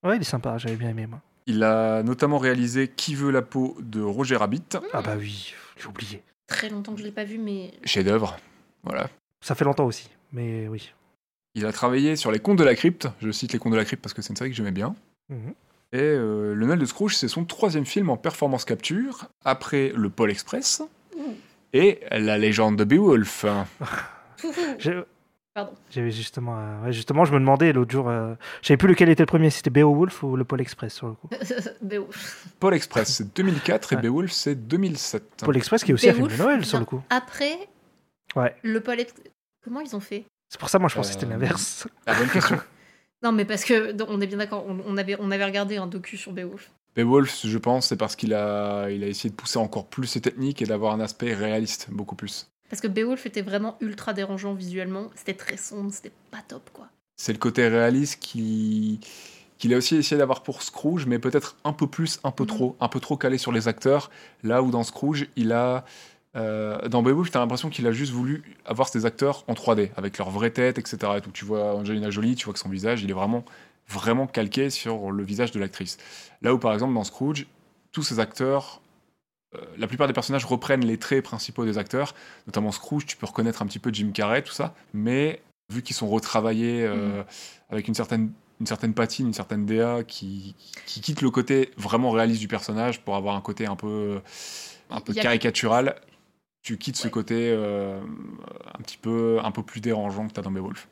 [0.03, 0.57] il est sympa.
[0.57, 1.19] J'avais bien aimé, moi.
[1.47, 4.63] Il a notamment réalisé Qui veut la peau de Roger Rabbit,
[4.93, 6.23] Ah bah oui, j'ai oublié.
[6.47, 8.37] Très longtemps que je l'ai pas vu, mais chef-d'œuvre.
[8.83, 9.09] Voilà.
[9.43, 10.09] Ça fait longtemps aussi.
[10.33, 10.91] Mais oui.
[11.53, 13.07] Il a travaillé sur Les Contes de la Crypte.
[13.21, 14.95] Je cite Les Contes de la Crypte parce que c'est une série que j'aimais bien.
[15.29, 15.53] Mhm.
[15.93, 20.09] Et euh, Le Noël de Scrooge, c'est son troisième film en performance capture, après Le
[20.09, 20.81] Pôle Express
[21.73, 23.45] et La légende de Beowulf.
[24.79, 25.03] Je-
[25.53, 25.71] Pardon.
[25.89, 29.07] J'avais justement, euh, ouais, justement, je me demandais l'autre jour, euh, je savais plus lequel
[29.07, 31.29] était le premier, si c'était Beowulf ou le Pôle Express sur le coup.
[31.81, 32.45] Beowulf.
[32.59, 34.01] Pôle Express, c'est 2004 et Ouais.
[34.01, 35.23] Beowulf, c'est 2007.
[35.45, 37.01] Pôle Express qui est aussi un film de Beowulf Noël sur le coup.
[37.09, 37.57] Après,
[38.35, 38.53] Ouais.
[38.63, 39.13] le Pôle Ex-
[39.63, 40.25] Comment ils ont fait?
[40.49, 41.87] C'est pour ça, moi, je pense que c'était Euh, l'inverse.
[42.05, 42.57] Ah, bonne question.
[43.23, 45.87] Non, mais parce que on est bien d'accord, on, on avait, on avait regardé un
[45.87, 46.69] docu sur Beowulf.
[46.95, 50.21] Beowulf, je pense, c'est parce qu'il a, il a essayé de pousser encore plus ses
[50.21, 52.47] techniques et d'avoir un aspect réaliste, beaucoup plus.
[52.69, 55.09] Parce que Beowulf était vraiment ultra dérangeant visuellement.
[55.15, 56.87] C'était très sombre, c'était pas top, quoi.
[57.17, 58.99] C'est le côté réaliste qui
[59.57, 62.47] qu'il a aussi essayé d'avoir pour Scrooge, mais peut-être un peu plus, un peu Mhm.
[62.49, 64.11] trop, un peu trop calé sur les acteurs.
[64.43, 65.85] Là où dans Scrooge, il a
[66.35, 70.17] euh, dans Beowulf, t'as l'impression qu'il a juste voulu avoir ses acteurs en 3D avec
[70.17, 70.97] leur vraie tête, etc.
[71.17, 71.31] Et tout.
[71.31, 73.45] Tu vois Angelina Jolie, tu vois que son visage, il est vraiment,
[73.87, 75.97] vraiment calqué sur le visage de l'actrice.
[76.41, 77.47] Là où par exemple dans Scrooge,
[77.91, 78.81] tous ces acteurs,
[79.55, 82.13] euh, la plupart des personnages reprennent les traits principaux des acteurs,
[82.47, 85.95] notamment Scrooge, tu peux reconnaître un petit peu Jim Carrey, tout ça, mais vu qu'ils
[85.95, 87.23] sont retravaillés euh,
[87.69, 92.11] avec une certaine une certaine patine, une certaine DA qui, qui quitte le côté vraiment
[92.11, 94.21] réaliste du personnage pour avoir un côté un peu,
[94.89, 95.95] un peu caricatural.
[96.65, 97.99] Tu quittes ce côté euh,
[98.73, 100.87] un petit peu, un peu plus dérangeant que tu as dans Beowulf.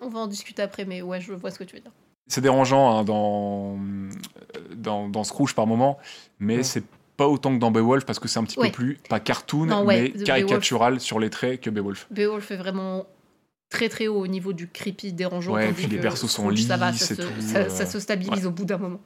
[0.00, 1.90] On va en discuter après, mais ouais, je vois ce que tu veux dire.
[2.28, 3.76] C'est dérangeant hein, dans,
[4.74, 5.98] dans, dans Scrooge par moment,
[6.38, 6.62] mais Ouais.
[6.62, 6.82] c'est
[7.18, 8.68] pas autant que dans Beowulf parce que c'est un petit Ouais.
[8.70, 12.06] peu plus, pas cartoon, Non, ouais, mais The caricatural sur les traits que Beowulf.
[12.10, 13.04] Beowulf est vraiment
[13.68, 15.52] très très haut au niveau du creepy dérangeant.
[15.52, 17.58] Ouais, tandis puis les persos sont Scrooge, ça va, lisses ça et se, tout, ça,
[17.58, 18.46] euh, ça se stabilise ouais.
[18.46, 19.00] au bout d'un moment.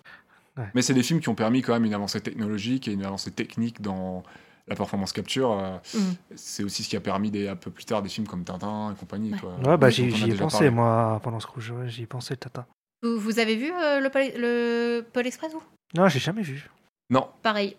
[0.75, 3.33] Mais c'est des films qui ont permis quand même une avancée technologique et une avancée
[3.33, 4.23] technique dans
[4.69, 5.53] la performance capture.
[5.53, 6.15] euh, Mhm.
[6.37, 8.93] C'est aussi ce qui a permis des, un peu plus tard des films comme Tintin
[8.93, 9.33] et compagnie.
[9.33, 9.39] Ouais.
[9.39, 10.71] Quoi, Ouais, bah j'y ai pensé, parlé.
[10.71, 11.71] moi, pendant Scrooge.
[11.71, 12.67] Ouais, j'y ai pensé, Tata.
[13.03, 15.63] Vous, vous avez vu euh, le, Pôle- le Pôle Express vous?
[15.95, 16.69] Non, j'ai jamais vu.
[17.11, 17.77] Non, Pareil.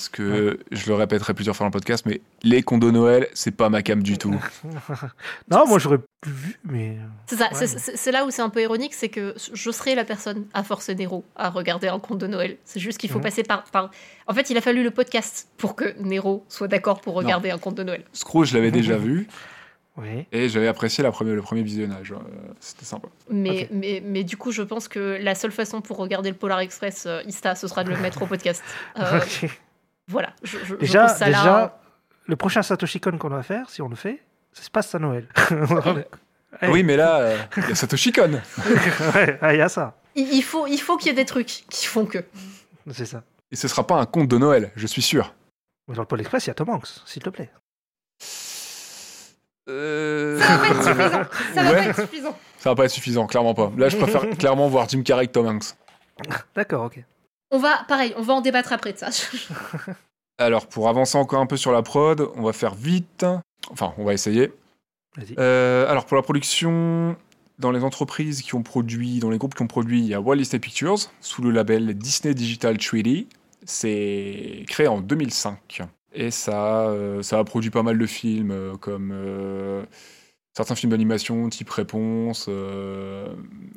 [0.00, 3.50] Parce que je le répéterai plusieurs fois dans le podcast, mais les condos Noël, c'est
[3.50, 4.34] pas ma cam du tout.
[5.50, 6.96] non, moi j'aurais vu, mais.
[7.26, 7.66] C'est ça, Ouais.
[7.66, 10.94] c'est- là où c'est un peu ironique, c'est que je serais la personne à forcer
[10.94, 12.56] Nero à regarder un conte de Noël.
[12.64, 13.24] C'est juste qu'il faut Mhm.
[13.24, 13.90] passer par, par...
[14.26, 17.58] En fait, il a fallu le podcast pour que Nero soit d'accord pour regarder un
[17.58, 18.04] conte de Noël.
[18.14, 19.28] Scrooge, je l'avais déjà vu
[19.98, 20.24] Oui.
[20.32, 22.12] et j'avais apprécié la première, le premier visionnage.
[22.12, 22.16] euh,
[22.58, 23.08] C'était sympa.
[23.28, 26.60] Mais, mais, mais du coup, je pense que la seule façon pour regarder le Polar
[26.60, 28.62] Express euh, Ista, ce sera de le mettre au podcast.
[28.98, 29.50] Euh, Ok.
[30.10, 31.38] Voilà, je, je, je Déjà, pose ça là.
[31.38, 31.78] déjà
[32.26, 34.20] le prochain Satoshi Kon qu'on va faire, si on le fait,
[34.52, 35.26] ça se passe à Noël.
[36.62, 36.68] Ouais.
[36.68, 38.32] Oui, mais là, euh, il y a Satoshi Kon.
[39.14, 39.94] ouais, ah, il y a ça.
[40.16, 42.18] Il, il faut, il faut qu'il y ait des trucs qui font que.
[42.90, 43.22] C'est ça.
[43.52, 45.32] Et ce sera pas un conte de Noël, je suis sûr.
[45.86, 47.50] Dans le Pôle Express, il y a Tom Hanks, s'il te plaît.
[49.68, 51.24] Euh, Ça va pas être suffisant.
[51.54, 51.76] Ça va ouais.
[51.76, 52.38] pas être suffisant.
[52.58, 53.72] Ça va pas être suffisant, clairement pas.
[53.76, 55.74] Là, je préfère clairement voir Jim Carrey que Tom Hanks.
[56.54, 57.02] D'accord, ok.
[57.50, 59.08] On va, pareil, on va en débattre après de ça.
[60.38, 63.26] Alors, pour avancer encore un peu sur la prod, on va faire vite.
[63.70, 64.52] Enfin, on va essayer.
[65.16, 65.34] Vas-y.
[65.38, 67.16] Euh, alors, pour la production,
[67.58, 70.20] dans les entreprises qui ont produit, dans les groupes qui ont produit, il y a
[70.20, 73.26] Walt Disney Pictures, sous le label Disney Digital 3D.
[73.66, 75.82] C'est créé en 2005.
[76.12, 79.84] Et ça, euh, ça a produit pas mal de films, euh, comme euh,
[80.52, 83.28] certains films d'animation, type Réponse, euh,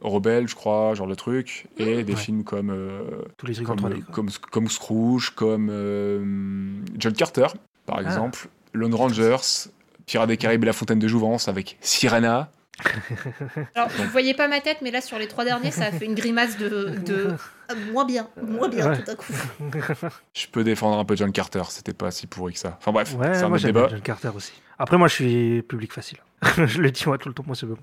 [0.02, 2.20] Rebelle, je crois, genre de truc, et des Ouais.
[2.20, 3.02] films comme euh,
[3.38, 4.02] Tous les trucs en comme, 3D.
[4.04, 4.14] quoi.
[4.16, 6.24] comme, comme Scrooge, comme euh,
[6.98, 7.48] John Carter,
[7.86, 8.02] par Ah.
[8.04, 9.38] exemple, Lone Rangers,
[10.06, 12.50] Pirates des Caraïbes et La Fontaine de Jouvence avec Sirena.
[13.76, 16.06] Alors, vous voyez pas ma tête, mais là, sur les trois derniers, ça a fait
[16.06, 16.90] une grimace de.
[17.06, 17.36] de...
[17.70, 18.98] Ah, moins bien, moins bien Ouais.
[19.04, 19.32] tout à coup.
[20.34, 22.76] Je peux défendre un peu John Carter, c'était pas si pourri que ça.
[22.80, 23.88] Enfin bref, Ouais, c'est un moi autre débat.
[23.92, 24.54] John Carter aussi.
[24.80, 26.18] Après, moi je suis public facile.
[26.68, 27.78] je le dis moi tout le temps, moi c'est bon.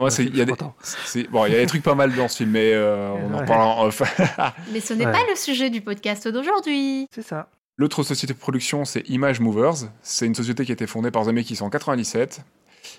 [0.00, 0.74] Ouais, c'est- je il y a des, content.
[0.82, 3.34] c'est- bon, il y a des trucs pas mal dans ce film, mais euh, on
[3.34, 4.02] en reparlera en off.
[4.72, 5.12] Mais ce n'est Ouais.
[5.12, 7.06] pas le sujet du podcast d'aujourd'hui.
[7.14, 7.48] C'est ça.
[7.76, 9.88] L'autre société de production, c'est Image Movers.
[10.02, 12.40] C'est une société qui a été fondée par Zemeckis en 97.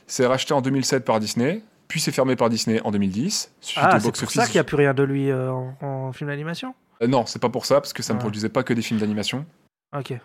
[0.08, 3.52] C'est racheté en 2007 par Disney, puis c'est fermé par Disney en 2010.
[3.62, 6.12] Suite Ah, c'est pour ça qu'il n'y a plus rien de lui euh, en, en
[6.14, 6.76] film d'animation?
[7.02, 8.22] Euh, non, c'est pas pour ça, parce que ça ne Ah.
[8.22, 9.46] produisait pas que des films d'animation.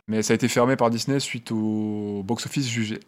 [0.08, 3.00] Mais ça a été fermé par Disney suite au box-office jugé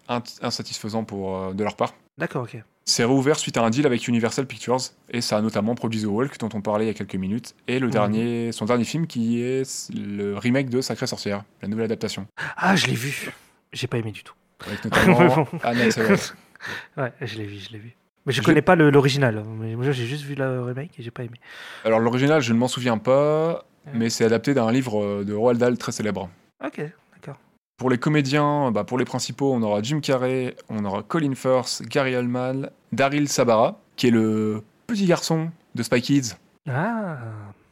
[0.42, 1.94] insatisfaisant pour, euh, de leur part.
[2.18, 2.56] D'accord, ok.
[2.86, 4.78] C'est réouvert suite à un deal avec Universal Pictures,
[5.10, 7.54] et ça a notamment produit The Walk, dont on parlait il y a quelques minutes,
[7.66, 7.92] et le Mhm.
[7.92, 12.26] dernier, son dernier film qui est le remake de Sacrée Sorcière, la nouvelle adaptation.
[12.56, 13.30] Ah, je l'ai vu.
[13.72, 14.34] J'ai pas aimé du tout.
[14.66, 15.84] Avec notamment Anna.
[16.96, 17.94] Ouais, je l'ai vu, je l'ai vu.
[18.24, 19.44] Mais je Je- connais pas l'original.
[19.60, 21.38] Mais moi j'ai juste vu le remake et j'ai pas aimé.
[21.84, 23.92] Alors l'original, je ne m'en souviens pas, Ouais.
[23.94, 26.28] mais c'est adapté d'un livre euh, de Roald Dahl très célèbre.
[26.64, 26.80] Ok,
[27.14, 27.36] d'accord.
[27.76, 31.82] Pour les comédiens, bah, pour les principaux, on aura Jim Carrey, on aura Colin Firth,
[31.88, 36.34] Gary Oldman, Daryl Sabara, qui est le petit garçon de Spy Kids.
[36.68, 37.18] Ah,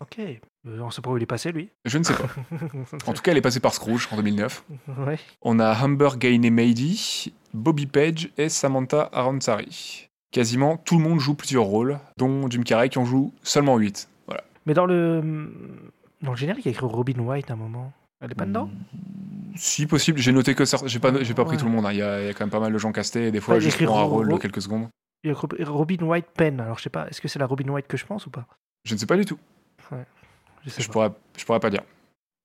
[0.01, 0.19] ok.
[0.67, 1.69] Euh, on sait pas où il est passé, lui.
[1.85, 2.25] Je ne sais pas.
[3.07, 4.65] En tout cas, elle est passée par Scrooge en 2009.
[5.07, 5.19] ouais.
[5.43, 10.09] On a Humber Gaine Mady, Bobby Page et Samantha Aransari.
[10.31, 14.09] Quasiment tout le monde joue plusieurs rôles, dont Jim Carrey qui en joue seulement 8.
[14.27, 14.43] Voilà.
[14.67, 15.53] Mais dans le,
[16.23, 17.93] dans le générique, il y a écrit Robin White à un moment.
[18.25, 18.71] Elle est pas dedans
[19.55, 20.87] Si possible, j'ai noté que certains.
[20.87, 21.61] J'ai pas, j'ai pas pris Ouais.
[21.61, 21.87] tout le monde.
[21.87, 21.93] hein.
[21.93, 23.41] Il y, a, il y a quand même pas mal de gens castés et des
[23.41, 24.89] fois Ouais, juste pour un rôle de quelques secondes.
[25.23, 26.61] Il y a écrit Robin White Pen.
[26.61, 28.47] Alors, je sais pas, est-ce que c'est la Robin White que je pense ou pas?
[28.85, 29.39] Je ne sais pas du tout.
[30.65, 30.93] Je sais Je pas.
[30.93, 31.83] pourrais, je pourrais pas dire.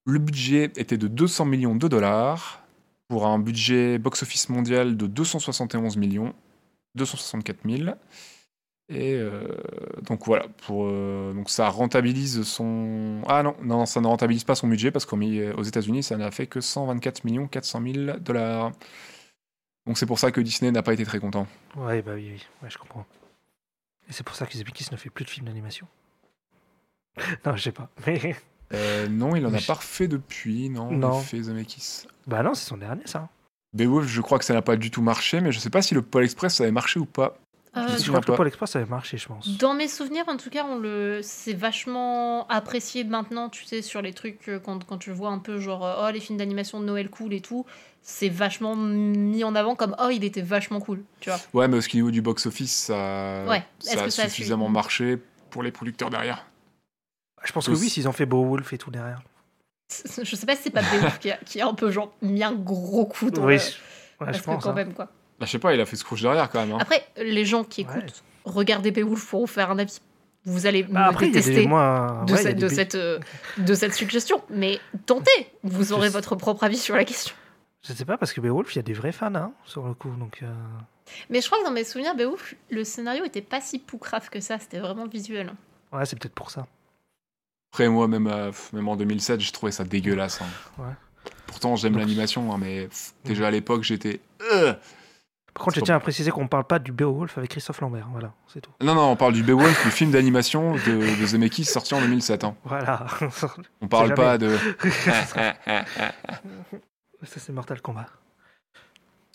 [0.06, 2.62] Le budget était de 200 millions de dollars
[3.08, 6.34] pour un budget box-office mondial de 271 millions,
[6.96, 7.90] 264 000.
[8.92, 9.48] Et euh,
[10.08, 13.22] donc voilà, pour, euh, donc ça rentabilise son.
[13.28, 15.20] Ah non, non, ça ne rentabilise pas son budget parce qu'aux
[15.64, 18.72] États-Unis, ça n'a fait que 124 millions 400 000 dollars.
[19.86, 21.46] Donc c'est pour ça que Disney n'a pas été très content.
[21.76, 22.44] Ouais, bah oui, oui.
[22.64, 23.06] Ouais, je comprends.
[24.10, 25.88] Et c'est pour ça que Zemeckis ne fait plus de films d'animation.
[27.46, 27.90] non, je sais pas.
[28.08, 28.36] Mais...
[28.74, 31.20] Euh, non, il en Mais a je- pas refait depuis, non, Non.
[31.20, 32.06] il fait Zemeckis.
[32.28, 33.30] bah non, c'est son dernier, ça.
[33.74, 35.94] Beowulf, je crois que ça n'a pas du tout marché, mais je sais pas si
[35.94, 37.38] le Pôle Express ça avait marché ou pas.
[37.78, 38.32] Euh, me je souviens crois que pas.
[38.34, 39.58] le Pôle Express, ça avait marché, je pense.
[39.58, 44.02] Dans mes souvenirs, en tout cas, on le, c'est vachement apprécié maintenant, tu sais, sur
[44.02, 46.80] les trucs euh, quand, quand tu vois un peu genre euh, oh les films d'animation
[46.80, 47.66] de Noël cool et tout,
[48.02, 51.40] c'est vachement mis en avant comme oh il était vachement cool, tu vois.
[51.54, 53.64] Ouais, mais au niveau du box-office, ça, Ouais.
[53.82, 55.20] Est-ce ça a ça suffisamment marché
[55.52, 56.46] pour les producteurs derrière?
[57.44, 59.22] Je pense que oui, s'ils ont fait Beowulf et tout derrière.
[60.24, 62.44] Je sais pas si c'est pas Beowulf qui a, qui a un peu genre mis
[62.44, 63.72] un gros coup dans oui, le- je- ouais,
[64.20, 64.64] parce je que pense.
[64.64, 64.74] quand hein.
[64.74, 65.10] même quoi.
[65.40, 66.74] Bah, je sais pas, il a fait Scrooge derrière quand même.
[66.74, 66.78] hein.
[66.82, 68.12] Après, les gens qui écoutent, Ouais.
[68.46, 70.00] regardez Beowulf pour vous faire un avis.
[70.46, 72.24] Vous allez Bah, me après, détester moins.
[72.26, 73.20] de, ouais, cette, de, cette, euh,
[73.58, 75.32] de cette suggestion, mais tentez,
[75.64, 77.36] vous aurez Je- votre propre avis sur la question.
[77.88, 79.94] Je sais pas, parce que Beowulf, il y a des vrais fans, hein, sur le
[79.94, 80.10] coup.
[80.18, 80.48] Donc, euh,
[81.30, 84.40] Mais je crois que dans mes souvenirs, Beowulf, le scénario était pas si poucrave que
[84.40, 85.52] ça, c'était vraiment visuel.
[85.94, 86.68] ouais, c'est peut-être pour ça.
[87.72, 90.42] Après, moi, même, euh, même en 2007, j'ai trouvé ça dégueulasse.
[90.42, 90.82] hein.
[90.84, 90.94] Ouais.
[91.48, 94.20] Pourtant, j'aime l'animation, hein, mais pff, déjà à l'époque, j'étais.
[94.54, 94.74] Euh
[95.60, 98.08] Par contre, je tiens à préciser qu'on parle pas du Beowulf avec Christophe Lambert.
[98.14, 98.72] Voilà, c'est tout.
[98.82, 102.46] Non, non, on parle du Beowulf, du film d'animation de, de Zemeckis sorti en 2007.
[102.46, 102.56] hein.
[102.64, 103.06] Voilà.
[103.82, 104.56] On parle pas de.
[107.24, 108.06] ça, c'est Mortal Kombat.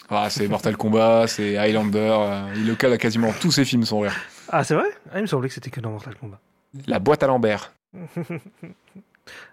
[0.09, 1.99] Ah, c'est Mortal Kombat, c'est Highlander.
[1.99, 4.15] euh, il le cale à quasiment tous ses films, son rire.
[4.49, 4.89] Ah, c'est vrai?
[5.13, 6.41] Ah, il me semblait que c'était que dans Mortal Kombat.
[6.87, 7.75] La boîte à Lambert.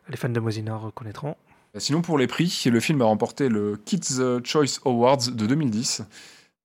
[0.10, 1.36] Les fans de Mosinor reconnaîtront.
[1.78, 6.04] Sinon, pour les prix, le film a remporté le Kids Choice Awards de 2010.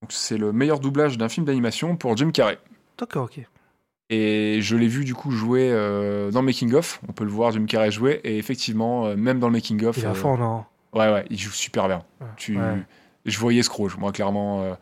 [0.09, 2.59] C'est le meilleur doublage d'un film d'animation pour Jim Carrey.
[2.99, 3.41] D'accord, ok.
[4.09, 7.01] Et je l'ai vu du coup jouer euh, dans le making of.
[7.09, 8.21] On peut le voir Jim Carrey jouer.
[8.25, 10.65] Et effectivement, euh, même dans le making of, Il est à euh, fond, non?
[10.93, 12.05] Ouais, ouais, il joue super bien.
[12.21, 12.27] Ouais.
[12.37, 12.57] Tu...
[12.57, 12.83] Ouais.
[13.25, 14.77] Je voyais Scrooge, moi clairement.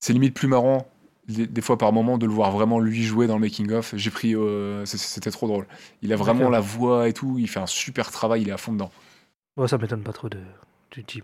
[0.00, 0.86] C'est limite plus marrant
[1.30, 3.94] des fois par moment de le voir vraiment lui jouer dans le making of.
[3.96, 5.66] J'ai pris, euh, c'était trop drôle.
[6.02, 7.36] Il a vraiment la voix et tout.
[7.38, 8.42] Il fait un super travail.
[8.42, 8.90] Il est à fond dedans.
[9.56, 10.38] Bon, ça m'étonne pas trop de,
[10.90, 11.22] du Jim.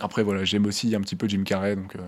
[0.00, 2.00] Après voilà, j'aime aussi un petit peu Jim Carrey, donc euh,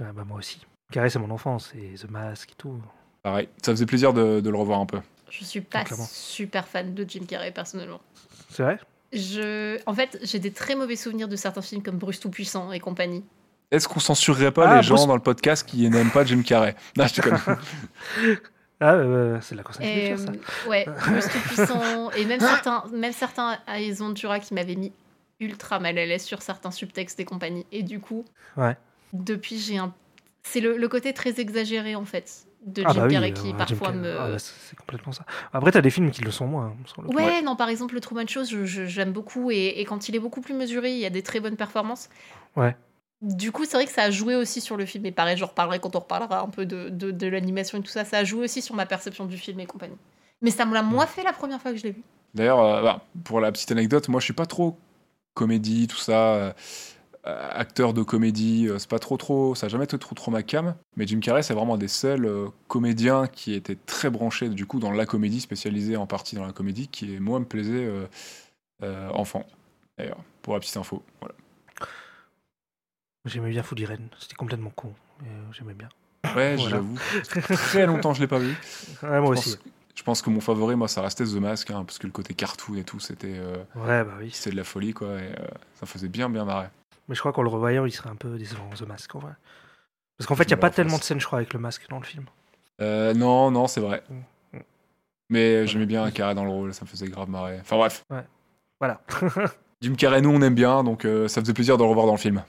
[0.00, 0.60] Ah, bah, moi aussi.
[0.92, 2.80] Carré, c'est mon enfance, et The Mask et tout.
[3.22, 3.48] pareil.
[3.62, 4.98] Ça faisait plaisir de, de le revoir un peu.
[5.30, 6.06] Je suis pas Clairement.
[6.10, 8.00] super fan de Jim Carrey personnellement.
[8.48, 8.80] C'est vrai?
[9.12, 9.78] Je...
[9.86, 13.24] En fait, j'ai des très mauvais souvenirs de certains films comme Bruce Tout-Puissant et compagnie.
[13.70, 16.74] Est-ce qu'on censurerait pas Ah, les gens dans le podcast qui n'aiment pas Jim Carrey?
[16.96, 17.38] Non, je te connais.
[18.82, 20.32] Ah, euh, c'est de la culture, ça.
[20.32, 24.90] euh, ouais, Bruce Tout-Puissant et même certains, même certains Ace Ventura qui m'avaient mis
[25.40, 27.66] ultra mal à l'aise sur certains subtextes et compagnie.
[27.72, 28.24] Et du coup,
[28.56, 28.76] Ouais.
[29.12, 29.92] depuis, j'ai un.
[30.42, 33.34] C'est le, le côté très exagéré en fait de Ah Jim bah oui, Carrey euh,
[33.34, 33.98] qui Jim parfois Carrey.
[33.98, 34.20] me.
[34.20, 35.24] Ah, bah, c'est complètement ça.
[35.52, 36.66] Après, t'as des films qui le sont moins.
[36.66, 37.08] hein, sur le.
[37.08, 39.50] Ouais, non, par exemple, le Truman Show, je- je- j'aime beaucoup.
[39.50, 42.08] Et, et quand il est beaucoup plus mesuré, il y a des très bonnes performances.
[42.56, 42.76] Ouais.
[43.22, 45.04] Du coup, c'est vrai que ça a joué aussi sur le film.
[45.06, 47.90] Et pareil, j'en reparlerai quand on reparlera un peu de, de, de l'animation et tout
[47.90, 48.04] ça.
[48.06, 49.96] Ça a joué aussi sur ma perception du film et compagnie.
[50.40, 52.02] Mais ça me l'a moins fait la première fois que je l'ai vu.
[52.34, 54.78] D'ailleurs, euh, bah, pour la petite anecdote, moi je suis pas trop
[55.34, 56.52] comédie, tout ça, euh,
[57.24, 60.42] acteur de comédie, euh, c'est pas trop trop, ça a jamais été trop trop ma
[60.42, 60.74] cam.
[60.96, 64.64] Mais Jim Carrey, c'est vraiment un des seuls euh, comédiens qui était très branché du
[64.66, 67.90] coup dans la comédie, spécialisé en partie dans la comédie, qui moi me plaisait
[69.12, 69.46] enfant.
[69.98, 71.02] D'ailleurs, pour la petite info.
[71.20, 71.34] Voilà.
[73.26, 74.08] J'aimais bien Food Irene.
[74.18, 74.94] C'était complètement con.
[75.20, 75.90] mais, J'aimais bien.
[76.34, 76.70] Ouais, Voilà.
[76.70, 76.96] j'avoue.
[77.54, 78.54] Très longtemps je l'ai pas vu.
[79.02, 79.58] Ouais, moi Je aussi.
[79.94, 82.34] Je pense que mon favori, moi, ça restait The Mask, hein, parce que le côté
[82.34, 84.30] cartoon et tout, c'était euh, Ouais, bah oui.
[84.32, 85.08] c'était de la folie, quoi.
[85.08, 86.68] Et, euh, ça faisait bien, bien marrer.
[87.08, 89.32] Mais je crois qu'en le revoyant, il serait un peu décevant, The Mask, en vrai.
[90.16, 91.86] Parce qu'en fait, il n'y a pas tellement de scènes, je crois, avec le masque
[91.88, 92.26] dans le film.
[92.80, 94.02] Euh, non, non, c'est vrai.
[94.08, 94.62] Mm, mm.
[95.30, 97.58] Mais j'aimais bien Carrey dans le rôle, ça me faisait grave marrer.
[97.60, 98.04] Enfin bref,
[98.78, 99.00] Voilà.
[99.80, 102.12] Jim Carrey, nous on aime bien, donc euh, ça faisait plaisir de le revoir dans
[102.12, 102.42] le film.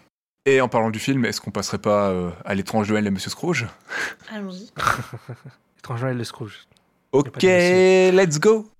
[0.45, 3.29] Et en parlant du film, est-ce qu'on passerait pas euh, à l'étrange Joël et Monsieur
[3.29, 3.67] Scrooge?
[4.29, 4.71] Allons-y.
[5.79, 6.67] Étrange Noël de Scrooge.
[7.13, 7.43] Ok,
[8.13, 8.71] let's go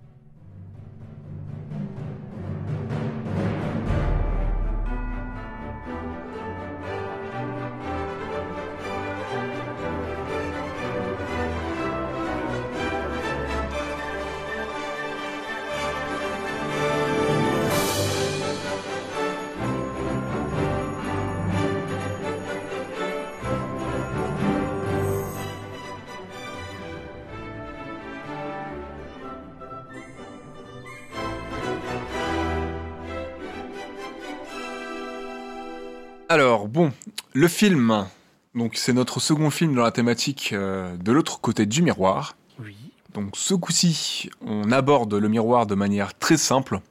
[37.42, 38.06] le film.
[38.54, 42.38] Donc, c'est notre second film dans la thématique euh, de l'autre côté du miroir.
[42.60, 42.76] Oui.
[43.16, 46.82] Donc, ce coup-ci, on aborde le miroir de manière très simple.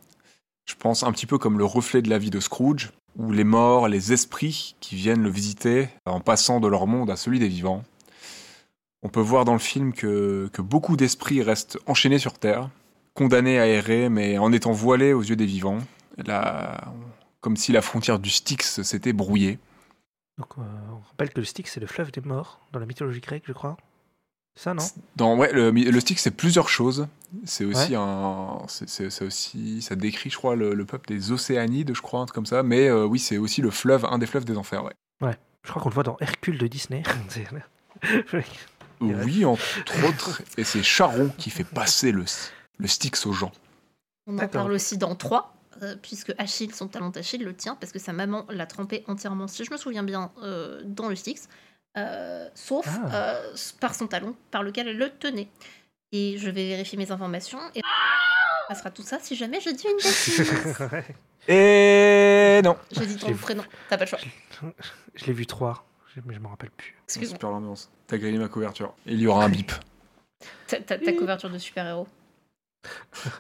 [0.67, 3.45] Je pense un petit peu comme le reflet de la vie de Scrooge, où les
[3.45, 7.49] morts, les esprits qui viennent le visiter en passant de leur monde à celui des
[7.49, 7.85] vivants.
[9.05, 12.71] On peut voir dans le film que, que beaucoup d'esprits restent enchaînés sur Terre,
[13.15, 15.79] condamnés à errer, mais en étant voilés aux yeux des vivants.
[16.17, 16.93] Là,
[17.41, 19.61] comme si la frontière du Styx s'était brouillée.
[20.41, 23.21] Donc, euh, on rappelle que le Styx, c'est le fleuve des morts dans la mythologie
[23.21, 23.77] grecque, je crois.
[24.59, 24.83] Ça, non
[25.17, 27.07] Dans, ouais, le, le Styx, c'est plusieurs choses.
[27.45, 28.63] C'est aussi un.
[28.69, 29.83] c'est- aussi.
[29.83, 32.63] Ça décrit, je crois, le, le peuple des Océanides, je crois, un truc comme ça.
[32.63, 34.95] Mais euh, oui, c'est aussi le fleuve, un des fleuves des enfers, ouais.
[35.63, 37.03] Je crois qu'on le voit dans Hercule de Disney.
[38.33, 38.45] Ouais.
[39.01, 39.63] Oui, entre
[40.09, 40.43] autres.
[40.57, 42.25] Et c'est Charon qui fait passer le,
[42.79, 43.53] le Styx aux gens.
[44.27, 47.93] On en parle aussi dans 3, euh, puisque Achille, son talent d'Achille, le tient, parce
[47.93, 51.49] que sa maman l'a trempé entièrement, si je me souviens bien, euh, dans le Styx,
[51.97, 53.15] euh, sauf Ah.
[53.15, 55.49] euh, par son talon, par lequel elle le tenait.
[56.13, 57.81] Et je vais vérifier mes informations, et
[58.69, 60.81] ça sera tout ça si jamais je dis une bêtise.
[60.93, 61.05] Ouais.
[61.49, 62.77] Et non.
[62.93, 64.19] J'ai dit ton prénom, t'as pas le choix.
[65.15, 65.87] Je l'ai vu trois,
[66.27, 66.97] mais je m'en rappelle plus.
[67.05, 67.91] Excuse-moi, Super l'ambiance.
[68.07, 68.95] T'as grillé ma couverture.
[69.07, 69.73] Il y aura un bip.
[70.67, 72.07] ta, ta- ta couverture de super-héros.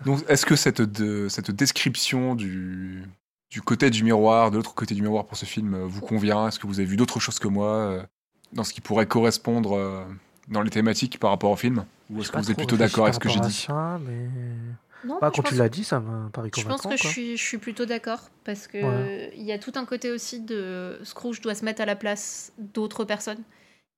[0.04, 3.04] Donc, est-ce que cette, de- cette description du,
[3.50, 6.48] du côté du miroir, de l'autre côté du miroir pour ce film euh, vous convient?
[6.48, 8.02] Est-ce que vous avez vu d'autres choses que moi euh,
[8.52, 10.04] dans ce qui pourrait correspondre euh,
[10.48, 11.84] dans les thématiques par rapport au film?
[12.10, 13.52] Ou est-ce que pas vous êtes plutôt d'accord avec ce que j'ai dit?
[13.52, 14.28] ça, mais...
[15.02, 17.36] Non, Bah, quand tu pense- l'as dit, ça m'a paru Je pense que je suis,
[17.38, 19.32] je suis plutôt d'accord parce que Ouais.
[19.34, 22.52] il y a tout un côté aussi de Scrooge doit se mettre à la place
[22.58, 23.42] d'autres personnes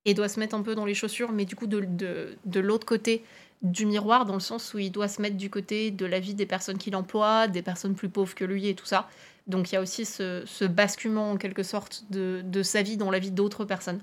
[0.04, 2.60] et doit se mettre un peu dans les chaussures, mais du coup de, de, de
[2.60, 3.24] l'autre côté
[3.62, 6.34] du miroir, dans le sens où il doit se mettre du côté de la vie
[6.34, 9.08] des personnes qu'il emploie, des personnes plus pauvres que lui et tout ça.
[9.46, 12.96] Donc il y a aussi ce, ce basculement en quelque sorte de, de sa vie
[12.96, 14.00] dans la vie d'autres personnes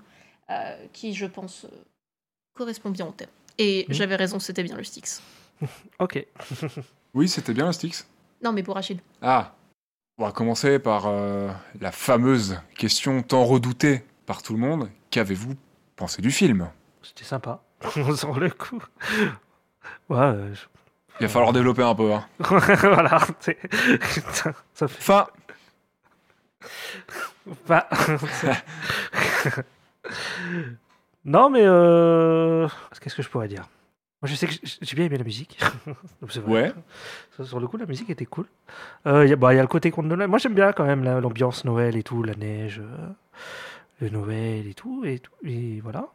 [0.50, 1.84] euh, qui, je pense, euh,
[2.54, 3.30] correspond bien au thème.
[3.58, 5.22] Et j'avais raison, c'était bien le Styx.
[6.00, 6.26] Ok.
[7.16, 8.08] Oui, c'était bien le Styx.
[8.44, 9.00] Non, mais pour Achille.
[9.24, 9.56] Ah
[10.20, 11.50] On va commencer par euh,
[11.82, 14.92] la fameuse question tant redoutée par tout le monde.
[15.10, 15.56] Qu'avez-vous
[15.96, 16.70] pensé du film?
[17.02, 17.64] C'était sympa.
[18.16, 18.84] Sur le coup.
[20.10, 20.66] Ouais, euh, je-
[21.20, 22.12] Il va falloir développer un peu.
[22.14, 22.26] Hein.
[22.40, 23.20] voilà.
[24.74, 25.28] ça fait Fin
[27.66, 27.88] pas.
[31.26, 32.68] non, mais euh...
[33.02, 33.68] qu'est-ce que je pourrais dire?
[34.22, 35.58] Moi, je sais que j'ai bien aimé la musique.
[36.22, 36.42] Vrai.
[36.46, 36.74] Ouais.
[37.46, 38.46] Sur- le coup, la musique était cool.
[39.08, 40.28] Euh, Il y, a- bah, y a le côté conte de Noël.
[40.30, 43.08] Moi, j'aime bien quand même la- l'ambiance Noël et tout, la neige, euh,
[44.02, 45.32] le Noël et tout, et tout.
[45.46, 46.08] Et voilà.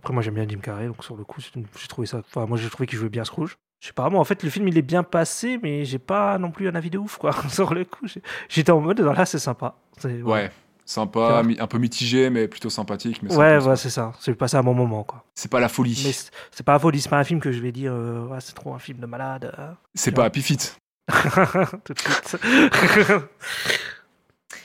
[0.00, 2.18] Après, moi, j'aime bien Jim Carrey, donc sur le coup, j'ai trouvé ça.
[2.18, 3.56] Enfin, moi, j'ai trouvé qu'il jouait bien Scrooge.
[3.80, 6.38] Je sais pas, moi, en fait, le film, il est bien passé, mais j'ai pas
[6.38, 7.34] non plus un avis de ouf, quoi.
[7.48, 8.06] sur le coup,
[8.48, 9.74] j'étais en mode, là, c'est sympa.
[10.04, 10.50] Ouais.
[10.86, 13.22] Sympa, un peu mitigé, mais plutôt sympathique.
[13.22, 14.12] Mais Ouais, ouais, c'est ça.
[14.18, 15.24] C'est passé un bon moment, quoi.
[15.34, 16.02] C'est pas la folie.
[16.04, 16.12] Mais
[16.50, 18.54] c'est pas un folie, c'est pas un film que je vais dire, euh, ouais, c'est
[18.54, 19.52] trop un film de malade.
[19.58, 19.70] euh.
[19.94, 20.76] C'est pas Happy Feet.
[21.84, 22.36] tout de suite.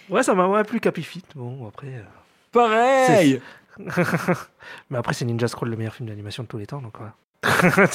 [0.10, 1.26] ouais, ça m'a moins plu qu'Happy Feet.
[1.36, 1.94] Bon, après.
[1.96, 2.04] euh,
[2.52, 3.42] Pareil
[4.90, 7.14] mais après, c'est Ninja Scroll, le meilleur film d'animation de tous les temps, donc voilà.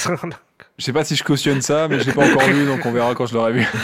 [0.78, 2.92] Je sais pas si je cautionne ça, mais je l'ai pas encore vu, donc on
[2.92, 3.66] verra quand je l'aurai vu.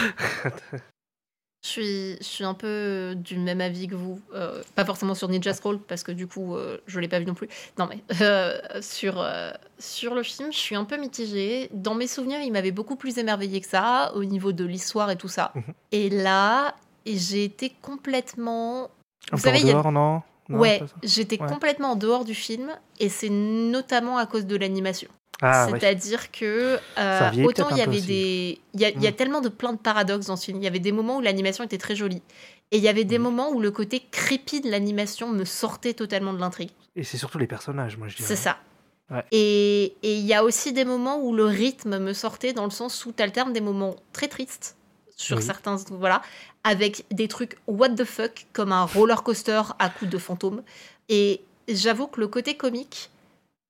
[1.63, 4.21] Je suis, je suis un peu du même avis que vous.
[4.33, 7.25] Euh, pas forcément sur Ninja Scroll, parce que du coup, euh, je l'ai pas vu
[7.25, 7.49] non plus.
[7.77, 11.67] Non, mais euh, sur, euh, sur le film, je suis un peu mitigée.
[11.73, 15.17] Dans mes souvenirs, il m'avait beaucoup plus émerveillé que ça, au niveau de l'histoire et
[15.17, 15.51] tout ça.
[15.55, 15.63] Mhm.
[15.91, 16.73] Et là,
[17.05, 18.83] j'ai été complètement.
[19.31, 21.47] Un Vous peu savez, en a- non, Non, ouais, j'étais Ouais.
[21.47, 25.09] complètement en dehors du film, et c'est notamment à cause de l'animation.
[25.41, 25.79] Ah, ouais.
[25.79, 29.15] C'est-à-dire que euh, autant il y avait des, il y a, il y a Mm.
[29.15, 30.57] tellement de plein de paradoxes dans ce film.
[30.59, 32.23] Il y avait des moments où l'animation était très jolie,
[32.71, 33.23] et il y avait des Mm.
[33.23, 36.71] moments où le côté creepy de l'animation me sortait totalement de l'intrigue.
[36.95, 38.27] Et c'est surtout les personnages, moi, je dirais.
[38.27, 38.57] C'est ça.
[39.11, 39.23] Ouais.
[39.31, 43.05] Et il y a aussi des moments où le rythme me sortait dans le sens
[43.05, 44.75] où t'alternes des moments très tristes
[45.17, 45.43] sur Oui.
[45.43, 46.21] certains, voilà,
[46.63, 50.61] avec des trucs what the fuck comme un roller coaster à coups de fantômes.
[51.09, 53.09] Et j'avoue que le côté comique,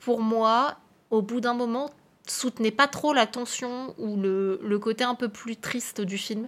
[0.04, 0.76] pour moi,
[1.10, 1.90] au bout d'un moment,
[2.28, 6.48] soutenait pas trop la tension ou le, le côté un peu plus triste du film.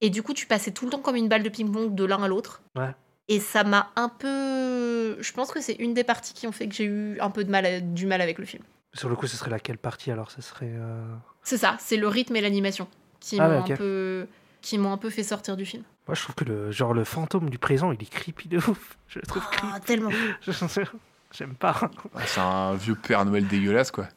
[0.00, 2.22] Et du coup, tu passais tout le temps comme une balle de ping-pong de l'un
[2.22, 2.62] à l'autre.
[2.76, 2.90] Ouais.
[3.28, 5.20] Et ça m'a un peu.
[5.20, 7.44] Je pense que c'est une des parties qui ont fait que j'ai eu un peu
[7.44, 8.62] de mal, du mal avec le film.
[8.94, 10.30] Sur le coup, ce serait laquelle partie alors?
[10.30, 10.70] Ce serait.
[10.72, 11.04] euh,
[11.42, 12.88] C'est ça, c'est le rythme et l'animation
[13.20, 14.26] qui Ah m'ont un peu
[14.60, 15.82] qui m'ont un peu fait sortir du film.
[16.06, 18.96] Moi, je trouve que le genre le fantôme du présent, il est creepy de ouf.
[19.08, 19.72] Je le trouve creepy.
[19.74, 20.10] Ah, tellement.
[21.32, 21.74] J'aime pas.
[22.14, 24.08] Ah, C'est un vieux Père Noël dégueulasse, quoi.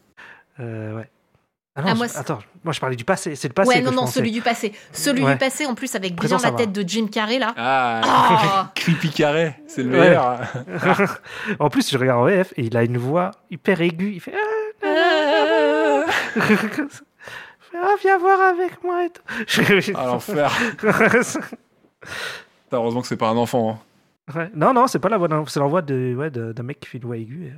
[0.60, 1.10] Euh, ouais.
[1.76, 3.36] Ah non, Ah, moi, c'est- attends, moi je parlais du passé.
[3.36, 3.70] C'est le passé.
[3.70, 4.20] ouais, que non, je non, pensais.
[4.20, 4.74] celui du passé.
[4.92, 5.34] Celui Ouais.
[5.34, 6.58] du passé, en plus, avec Présent, bien la va.
[6.58, 7.54] tête de Jim Carrey, là.
[7.58, 10.00] Ah, Oh Creepy Carré, c'est le Ouais.
[10.10, 10.42] meilleur.
[11.60, 14.14] en plus, je regarde en VF et il a une voix hyper aiguë.
[14.16, 14.34] Il fait.
[17.76, 19.22] Ah, viens voir avec moi et tout.
[19.96, 20.52] Ah, l'enfer.
[22.72, 23.72] Heureusement que c'est pas un enfant.
[24.30, 24.34] hein.
[24.36, 24.50] Ouais.
[24.56, 26.88] Non, non, c'est pas la voix d'un, c'est la voix de, ouais, d'un mec qui
[26.90, 27.48] fait une voix aiguë.
[27.48, 27.54] et-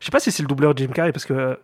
[0.00, 1.54] Je sais pas si c'est le doubleur de Jim Carrey parce que euh,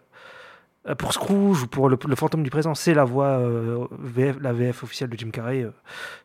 [0.99, 4.53] pour Scrooge ou pour le, le fantôme du présent, c'est la voix euh, VF, la
[4.53, 5.63] VF officielle de Jim Carrey.
[5.63, 5.71] euh,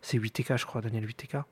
[0.01, 1.43] c'est 8TK, je crois, Daniel 8TK,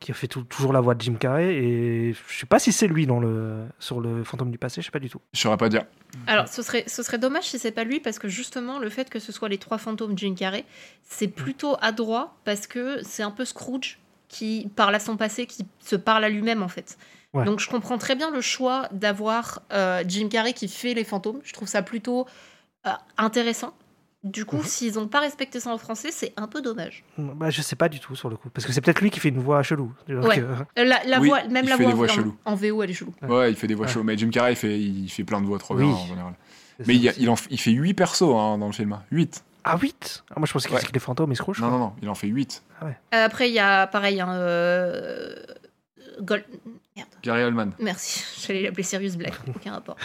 [0.00, 1.54] qui a fait tout- toujours la voix de Jim Carrey.
[1.56, 4.86] Et je sais pas si c'est lui dans le, sur le fantôme du passé, je
[4.86, 5.20] sais pas du tout.
[5.34, 5.84] Je saurais pas dire.
[6.26, 9.10] Alors, ce serait, ce serait dommage si c'est pas lui, parce que justement, le fait
[9.10, 10.64] que ce soit les trois fantômes Jim Carrey,
[11.02, 15.66] c'est plutôt adroit, parce que c'est un peu Scrooge qui parle à son passé, qui
[15.80, 16.96] se parle à lui-même, en fait.
[17.36, 17.44] Ouais.
[17.44, 21.40] Donc, je comprends très bien le choix d'avoir euh, Jim Carrey qui fait les fantômes.
[21.44, 22.26] Je trouve ça plutôt
[22.86, 23.72] euh, intéressant.
[24.24, 24.62] Du coup, Mhm.
[24.64, 27.04] s'ils n'ont pas respecté ça en français, c'est un peu dommage.
[27.16, 28.48] Bah, je sais pas du tout sur le coup.
[28.50, 29.92] Parce que c'est peut-être lui qui fait une voix chelou.
[30.08, 30.40] Ouais.
[30.40, 32.36] euh, La, la Oui, voix, même il la fait voix, des voix en, cheloues.
[32.44, 33.14] en VO, elle est chelou.
[33.22, 33.28] Ouais.
[33.28, 33.92] Ouais, il fait des voix Ouais.
[33.92, 34.04] chaudes.
[34.04, 35.84] Mais Jim Carrey, il fait, il fait plein de voix trop Oui.
[35.84, 36.34] bien en général.
[36.86, 38.98] Mais il, y a- il, en, il fait 8 persos hein, dans le film.
[39.12, 39.44] 8.
[39.64, 41.60] Ah, 8 ah, Moi je pensais que les fantômes et Scrooge.
[41.60, 42.62] Non, non, non, il en fait 8.
[42.82, 45.34] Euh, Après, il y a pareil, hein, euh,
[46.20, 46.44] Gold-
[46.96, 47.08] Merde.
[47.22, 47.72] Gary Oldman.
[47.78, 49.96] Merci, j'allais l'appeler Sirius Black, aucun rapport.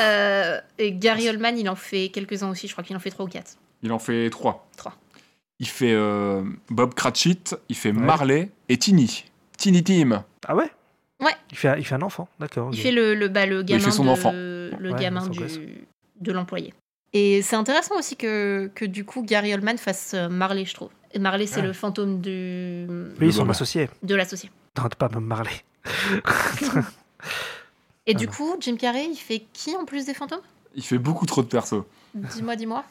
[0.00, 3.24] Euh, et Gary Oldman, il en fait quelques-uns aussi, je crois qu'il en fait 3
[3.24, 3.56] ou 4.
[3.82, 4.68] Il en fait 3.
[4.76, 4.94] Trois.
[5.58, 9.24] Il fait euh, Bob Cratchit, il fait Marley et Tiny.
[9.58, 10.24] Tiny Tim.
[10.46, 10.70] Ah ouais?
[11.20, 11.32] Ouais.
[11.50, 12.70] Il fait, il fait un enfant, d'accord.
[12.72, 14.32] Il fait le, le, bah, le il gamin, fait son de, enfant.
[14.32, 15.40] le Ouais, gamin du,
[16.20, 16.72] de l'employé.
[17.12, 20.90] Et c'est intéressant aussi que, que du coup Gary Oldman fasse euh, Marley, je trouve.
[21.12, 21.66] Et Marley, c'est Ouais.
[21.66, 22.86] le fantôme du,
[23.20, 23.50] Oui, Le son Bob.
[23.50, 23.90] associé.
[24.02, 24.50] de l'associé.
[24.74, 25.50] Tente pas me marler.
[28.06, 30.40] Et du coup, Jim Carrey, il fait qui en plus des fantômes?
[30.74, 31.82] Il fait beaucoup trop de persos.
[32.14, 32.84] Dis-moi, dis-moi.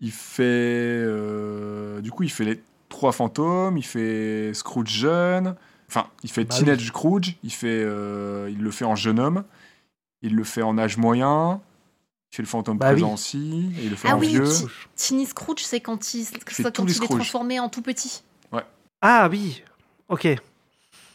[0.00, 0.42] Il fait.
[0.46, 5.54] euh, du coup, il fait les trois fantômes, il fait Scrooge jeune.
[5.88, 9.44] Enfin, il fait Bah Teenage Scrooge, il, fait, euh, il le fait en jeune homme,
[10.22, 11.60] il le fait en âge moyen,
[12.32, 13.14] il fait le fantôme Bah présent oui.
[13.14, 14.44] aussi, et il le fait Ah en oui, vieux.
[14.44, 16.26] Ti- Tiny Scrooge, c'est quand il,
[16.64, 18.22] quand il est transformé en tout petit.
[19.02, 19.62] Ah oui,
[20.08, 20.28] ok.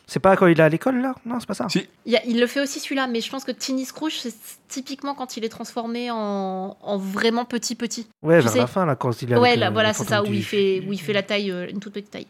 [0.08, 1.15] C'est pas quand il est à l'école là?
[1.26, 1.68] Non, c'est pas ça.
[1.70, 1.88] Si.
[2.06, 4.34] Il, y a- il le fait aussi celui-là, mais je pense que Tiny Scrooge, c'est
[4.68, 8.08] typiquement quand il est transformé en, en vraiment petit petit.
[8.22, 8.60] Ouais, vers sais.
[8.60, 10.36] la fin là, quand il est ouais, avec, là, euh, voilà, c'est ça, où du-
[10.36, 12.28] il fait, où il fait la taille, euh, une toute petite taille.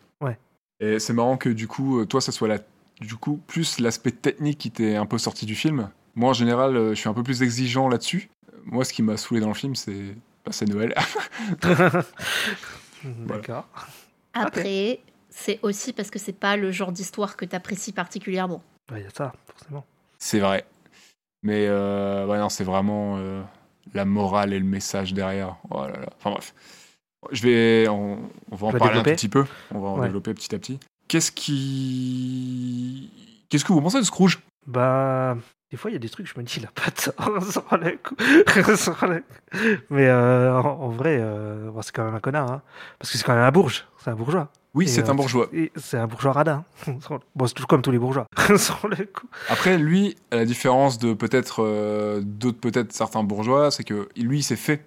[0.81, 2.57] Et c'est marrant que du coup, euh, toi, ça soit la,
[2.99, 5.89] du coup plus l'aspect technique qui t'est un peu sorti du film.
[6.15, 8.29] Moi, en général, je suis un peu plus exigeant là-dessus.
[8.65, 10.93] Moi, ce qui m'a saoulé dans le film, c'est bah, c'est Noël.
[13.03, 13.67] D'accord.
[14.33, 14.99] Après,
[15.35, 18.63] c'est aussi parce que c'est pas le genre d'histoire que tu apprécies particulièrement.
[18.91, 19.85] Il y a ça, forcément.
[20.17, 20.65] c'est vrai.
[21.43, 23.41] Mais euh, ouais, non, c'est vraiment euh,
[23.93, 25.57] la morale et le message derrière.
[25.69, 26.09] Oh là là.
[26.17, 26.53] Enfin bref.
[27.31, 28.19] Je vais, on,
[28.51, 29.45] on va en parler un développer petit peu.
[29.71, 30.05] On va en Ouais.
[30.07, 30.79] développer petit à petit.
[31.07, 33.09] Qu'est-ce qui.
[33.49, 35.37] Qu'est-ce que vous pensez de Scrooge Bah,
[35.71, 37.77] des fois, il y a des trucs, je me dis, il a pas tort sur
[37.77, 38.15] le coup.
[38.77, 39.23] Sur le-
[39.89, 42.51] Mais euh, en, en vrai, euh, bon, c'est quand même un connard.
[42.51, 42.61] hein.
[42.99, 43.85] Parce que c'est quand même un bourge.
[44.03, 44.49] C'est un bourgeois.
[44.75, 45.47] Oui, c'est euh, un bourgeois.
[45.53, 46.63] et C'est un bourgeois radin.
[47.35, 48.27] bon, c'est comme tous les bourgeois.
[48.57, 49.27] sur le coup.
[49.49, 54.39] Après, lui, à la différence de peut-être euh, d'autres, peut-être certains bourgeois, c'est que lui,
[54.39, 54.85] il s'est fait.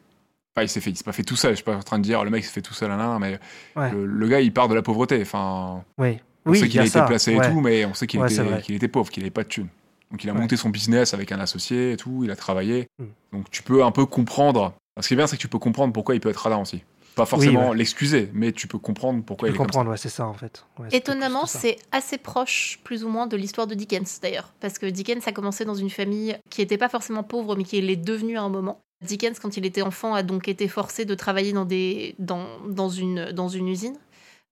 [0.54, 0.90] Enfin, il s'est fait.
[0.90, 1.52] Il s'est pas fait tout seul.
[1.52, 3.18] Je suis pas en train de dire le mec s'est fait tout seul, là, là,
[3.18, 3.38] mais
[3.76, 3.90] Ouais.
[3.90, 5.20] le, le gars, il part de la pauvreté.
[5.22, 6.18] Enfin, Oui.
[6.44, 7.02] on Oui, sait il qu'il a, a été ça.
[7.04, 7.46] placé ouais.
[7.46, 8.28] et tout, mais on sait qu'il Ouais,
[8.68, 9.68] était, pauvre, qu'il avait pas de thunes.
[10.10, 12.22] Donc, il a monté son business avec un associé et tout.
[12.24, 12.88] Il a travaillé.
[12.98, 13.04] Mm.
[13.38, 14.72] Donc, tu peux un peu comprendre.
[15.00, 16.82] Ce qui est bien, c'est que tu peux comprendre pourquoi il peut être radin aussi.
[17.18, 17.76] Pas forcément ouais.
[17.76, 19.72] l'excuser, mais tu peux comprendre pourquoi il peux est comme ça.
[19.72, 20.64] comprendre, ouais, c'est ça en fait.
[20.78, 24.52] Ouais, Étonnamment, c'est assez proche, plus ou moins, de l'histoire de Dickens, d'ailleurs.
[24.60, 27.80] Parce que Dickens a commencé dans une famille qui n'était pas forcément pauvre, mais qui
[27.80, 28.80] l'est devenue à un moment.
[29.04, 32.88] Dickens, quand il était enfant, a donc été forcé de travailler dans, des, dans, dans,
[32.88, 33.96] une, dans une usine.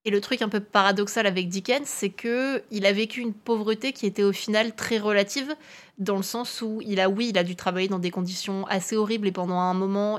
[0.07, 3.91] Et le truc un peu paradoxal avec Dickens, c'est que il a vécu une pauvreté
[3.91, 5.53] qui était au final très relative,
[5.97, 8.95] dans le sens où il a, oui, il a dû travailler dans des conditions assez
[8.95, 10.17] horribles et pendant un moment,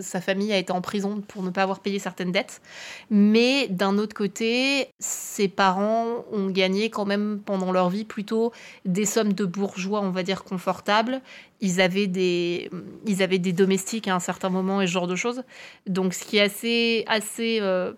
[0.00, 2.62] sa famille a été en prison pour ne pas avoir payé certaines dettes.
[3.10, 8.50] Mais d'un autre côté, ses parents ont gagné quand même pendant leur vie plutôt
[8.86, 11.20] des sommes de bourgeois, on va dire, confortables.
[11.60, 12.70] Ils avaient des,
[13.04, 15.42] ils avaient des domestiques à un certain moment et ce genre de choses.
[15.86, 17.92] Donc, ce qui est assez, assez euh,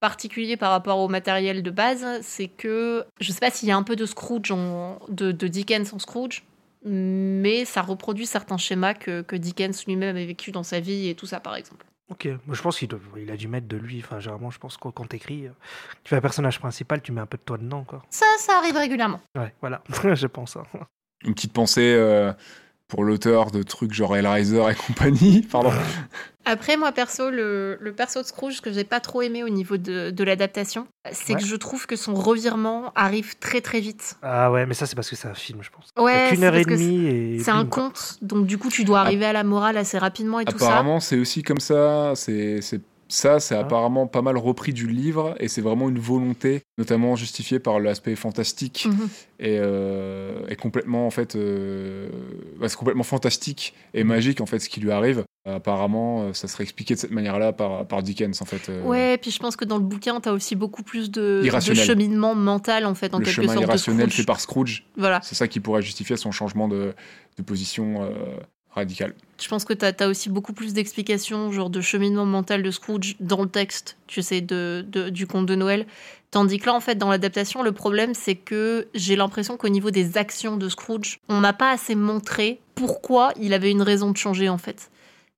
[0.00, 3.76] particulier par rapport au matériel de base, c'est que je sais pas s'il y a
[3.76, 6.44] un peu de Scrooge, en- de, de Dickens en Scrooge,
[6.84, 11.14] mais ça reproduit certains schémas que, que Dickens lui-même avait vécu dans sa vie et
[11.14, 11.84] tout ça, par exemple.
[12.08, 13.98] Ok, moi je pense qu'il il a dû mettre de lui.
[14.04, 15.50] Enfin, généralement, je pense que quand t'écris, euh,
[16.04, 18.02] tu fais un personnage principal, tu mets un peu de toi dedans, quoi.
[18.10, 19.20] Ça, ça arrive régulièrement.
[19.36, 19.82] Ouais, voilà,
[20.14, 20.56] je pense.
[20.56, 20.62] hein.
[21.24, 21.94] Une petite pensée.
[21.98, 22.32] euh,
[22.88, 25.42] pour l'auteur de trucs genre Hellraiser et compagnie.
[25.50, 25.72] Pardon.
[26.44, 29.76] Après, moi perso, le, le perso de Scrooge que j'ai pas trop aimé au niveau
[29.76, 31.40] de, de l'adaptation, c'est Ouais.
[31.40, 34.16] que je trouve que son revirement arrive très très vite.
[34.22, 35.90] Ah ouais, mais ça, c'est parce que c'est un film, je pense.
[35.98, 37.38] Ouais, qu'une c'est heure et parce demie et.
[37.40, 40.44] c'est un conte, donc du coup tu dois arriver à la morale assez rapidement et
[40.44, 40.66] tout ça.
[40.66, 42.12] Apparemment, c'est aussi comme ça.
[42.14, 42.60] C'est-
[43.08, 43.60] ça, c'est Ah.
[43.60, 48.16] apparemment pas mal repris du livre et c'est vraiment une volonté, notamment justifiée par l'aspect
[48.16, 49.08] fantastique Mhm.
[49.40, 52.08] et, euh, et complètement en fait, euh,
[52.58, 54.08] bah, c'est complètement fantastique et Mhm.
[54.08, 55.24] magique en fait ce qui lui arrive.
[55.48, 58.68] Apparemment, euh, ça serait expliqué de cette manière-là par, par Dickens en fait.
[58.68, 61.74] euh, Ouais, puis je pense que dans le bouquin, t'as aussi beaucoup plus de, de
[61.74, 63.58] cheminement mental en fait, en le quelque chemin sorte.
[63.58, 64.16] de irrationnel Scrooge.
[64.16, 65.20] fait par Scrooge, Voilà.
[65.22, 66.92] c'est ça qui pourrait justifier son changement de,
[67.38, 68.02] de position
[68.76, 69.14] radicale.
[69.40, 73.16] Je pense que tu as, aussi beaucoup plus d'explications, genre de cheminement mental de Scrooge
[73.20, 75.86] dans le texte, tu sais, de, de- du conte de Noël.
[76.30, 79.90] Tandis que là, en fait, dans l'adaptation, le problème, c'est que j'ai l'impression qu'au niveau
[79.90, 84.16] des actions de Scrooge, on n'a pas assez montré pourquoi il avait une raison de
[84.16, 84.90] changer, en fait.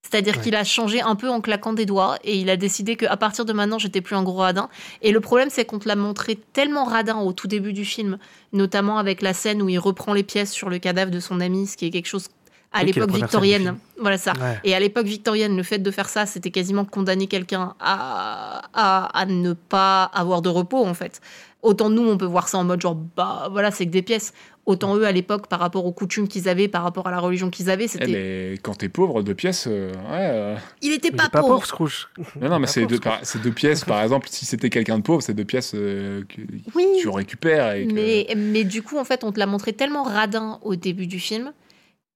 [0.03, 0.43] C'est-à-dire Ouais.
[0.43, 3.45] qu'il a changé un peu en claquant des doigts et il a décidé qu'à partir
[3.45, 4.68] de maintenant, j'étais plus un gros radin.
[5.03, 8.16] Et le problème, c'est qu'on te l'a montré tellement radin au tout début du film,
[8.53, 11.66] notamment avec la scène où il reprend les pièces sur le cadavre de son ami,
[11.66, 12.28] ce qui est quelque chose
[12.73, 13.77] à Oui, l'époque victorienne.
[14.01, 14.33] Voilà ça.
[14.35, 14.59] Ouais.
[14.64, 19.19] Et à l'époque victorienne, le fait de faire ça, c'était quasiment condamner quelqu'un à, à,
[19.19, 21.21] à ne pas avoir de repos, en fait.
[21.62, 24.33] Autant nous, on peut voir ça en mode genre, bah voilà, c'est que des pièces.
[24.66, 27.49] Autant eux, à l'époque, par rapport aux coutumes qu'ils avaient, par rapport à la religion
[27.49, 28.07] qu'ils avaient, Eh, c'était.
[28.07, 30.29] mais quand t'es pauvre, deux pièces, euh, ouais.
[30.31, 31.64] euh, Il était pas, pas pauvre.
[31.64, 32.09] Scrooge.
[32.39, 33.21] Non, non, mais c'est deux, par-
[33.57, 36.43] pièces, par exemple, si c'était quelqu'un de pauvre, c'est deux pièces euh, que
[36.75, 36.85] Oui.
[37.01, 37.73] tu récupères.
[37.73, 40.77] Et que- Mais, mais du coup, en fait, on te l'a montré tellement radin au
[40.77, 41.51] début du film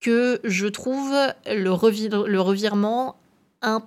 [0.03, 1.11] que je trouve
[1.47, 3.17] le, revir- le revirement
[3.63, 3.83] un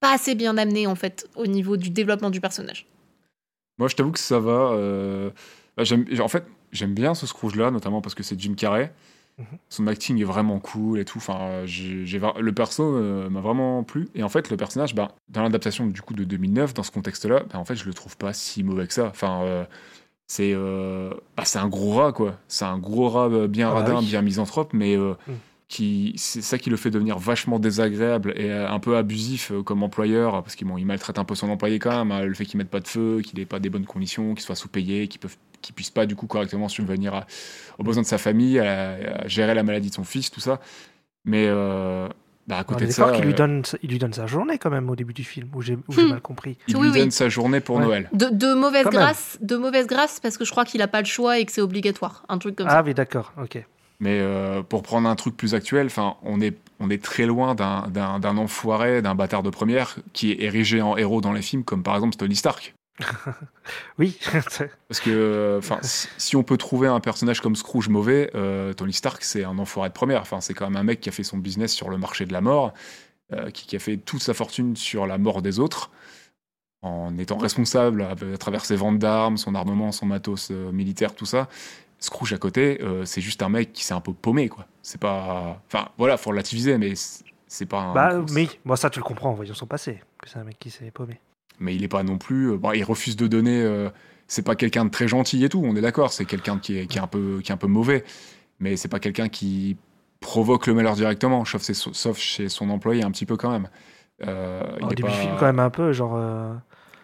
[0.00, 2.86] pas assez bien amené, en fait, au niveau du développement du personnage.
[3.78, 4.72] Moi, je t'avoue que ça va.
[4.72, 5.30] euh,
[5.76, 5.82] bah,
[6.20, 8.92] en fait, j'aime bien ce Scrooge-là, notamment parce que c'est Jim Carrey.
[9.38, 9.46] Mhm.
[9.68, 11.18] Son acting est vraiment cool et tout.
[11.18, 14.08] Enfin, vra- le perso euh, m'a vraiment plu.
[14.14, 17.42] Et en fait, le personnage, bah, dans l'adaptation du coup de 2009, dans ce contexte-là,
[17.52, 19.06] bah, en fait, je le trouve pas si mauvais que ça.
[19.06, 19.64] Enfin, euh,
[20.26, 22.38] c'est, euh, bah, c'est un gros rat, quoi.
[22.48, 24.06] C'est un gros rat euh, bien Ah bah radin, oui.
[24.06, 25.36] bien misanthrope, mais euh, Mhm.
[25.68, 30.42] qui, c'est ça qui le fait devenir vachement désagréable et un peu abusif comme employeur,
[30.42, 32.12] parce qu'il bon, il maltraite un peu son employé quand même.
[32.12, 34.42] hein, le fait qu'il mette pas de feu, qu'il ait pas des bonnes conditions, qu'il
[34.44, 37.26] soit sous-payé, qu'il peuvent qu'il puisse pas du coup correctement subvenir à-
[37.78, 40.60] aux besoins de sa famille, à, à gérer la maladie de son fils, tout ça.
[41.24, 42.06] Mais euh,
[42.46, 44.70] bah, à côté de ça, qu'il lui euh, donne, il lui donne sa journée quand
[44.70, 46.08] même au début du film, où j'ai Hmm.
[46.10, 46.58] mal compris.
[46.68, 46.98] il Oui, lui oui.
[47.00, 47.84] donne sa journée pour Ouais.
[47.84, 48.10] Noël.
[48.12, 49.00] De, de mauvaise Quand même.
[49.00, 51.52] grâce, de mauvaise grâce parce que je crois qu'il a pas le choix et que
[51.52, 52.78] c'est obligatoire, un truc comme ça.
[52.78, 53.64] Ah oui, d'accord, ok.
[54.00, 57.54] Mais euh, pour prendre un truc plus actuel, enfin, on est, on est très loin
[57.54, 61.42] d'un- d'un d'un enfoiré, d'un bâtard de première qui est érigé en héros dans les
[61.42, 62.74] films, comme par exemple Tony Stark.
[63.98, 64.18] Oui,
[64.88, 68.92] Parce que, euh, enfin, si, on peut trouver un personnage comme Scrooge mauvais, euh, Tony
[68.92, 70.20] Stark, c'est un enfoiré de première.
[70.20, 72.32] Enfin, c'est quand même un mec qui a fait son business sur le marché de
[72.32, 72.72] la mort,
[73.32, 75.90] euh, qui, qui a fait toute sa fortune sur la mort des autres,
[76.82, 81.14] en étant responsable à, à travers ses ventes d'armes, son armement, son matos euh, militaire,
[81.14, 81.48] tout ça.
[82.00, 84.66] Scrooge à côté, c'est juste un mec qui s'est un peu paumé, quoi.
[84.82, 87.78] C'est pas, enfin, voilà, faut relativiser, mais c'est- pas.
[87.80, 90.44] un- bah mais moi ça tu le comprends en voyant son passé, que c'est un
[90.44, 91.18] mec qui s'est paumé.
[91.58, 92.50] Mais il est pas non plus.
[92.52, 93.60] euh, bon, il refuse de donner.
[93.62, 93.88] euh,
[94.26, 95.62] c'est pas quelqu'un de très gentil et tout.
[95.64, 96.12] On est d'accord.
[96.12, 98.04] C'est quelqu'un qui est, qui est un peu, qui est un peu mauvais.
[98.60, 99.76] Mais c'est pas quelqu'un qui
[100.20, 103.68] provoque le malheur directement, sauf, c'est- sauf chez son employé un petit peu quand même.
[104.26, 106.14] Euh, il Au début du pas- film quand même un peu, genre...
[106.16, 106.54] euh,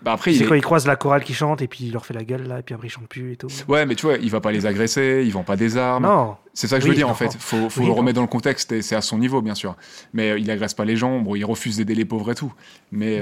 [0.01, 1.92] Bah après, il c'est est- quand il croise la chorale qui chante et puis il
[1.92, 3.48] leur fait la gueule là, et puis après il chante plus et tout.
[3.68, 6.05] Ouais, mais tu vois, il va pas les agresser, il vend pas des armes.
[6.05, 7.36] Non, C'est ça que je veux dire en fait.
[7.38, 7.98] Faut, faut Oui, le non.
[7.98, 9.76] remettre dans le contexte et c'est à son niveau bien sûr.
[10.14, 11.18] Mais euh, il agresse pas les gens.
[11.20, 12.55] Bon, il refuse d'aider les pauvres et tout.
[12.92, 13.20] Mais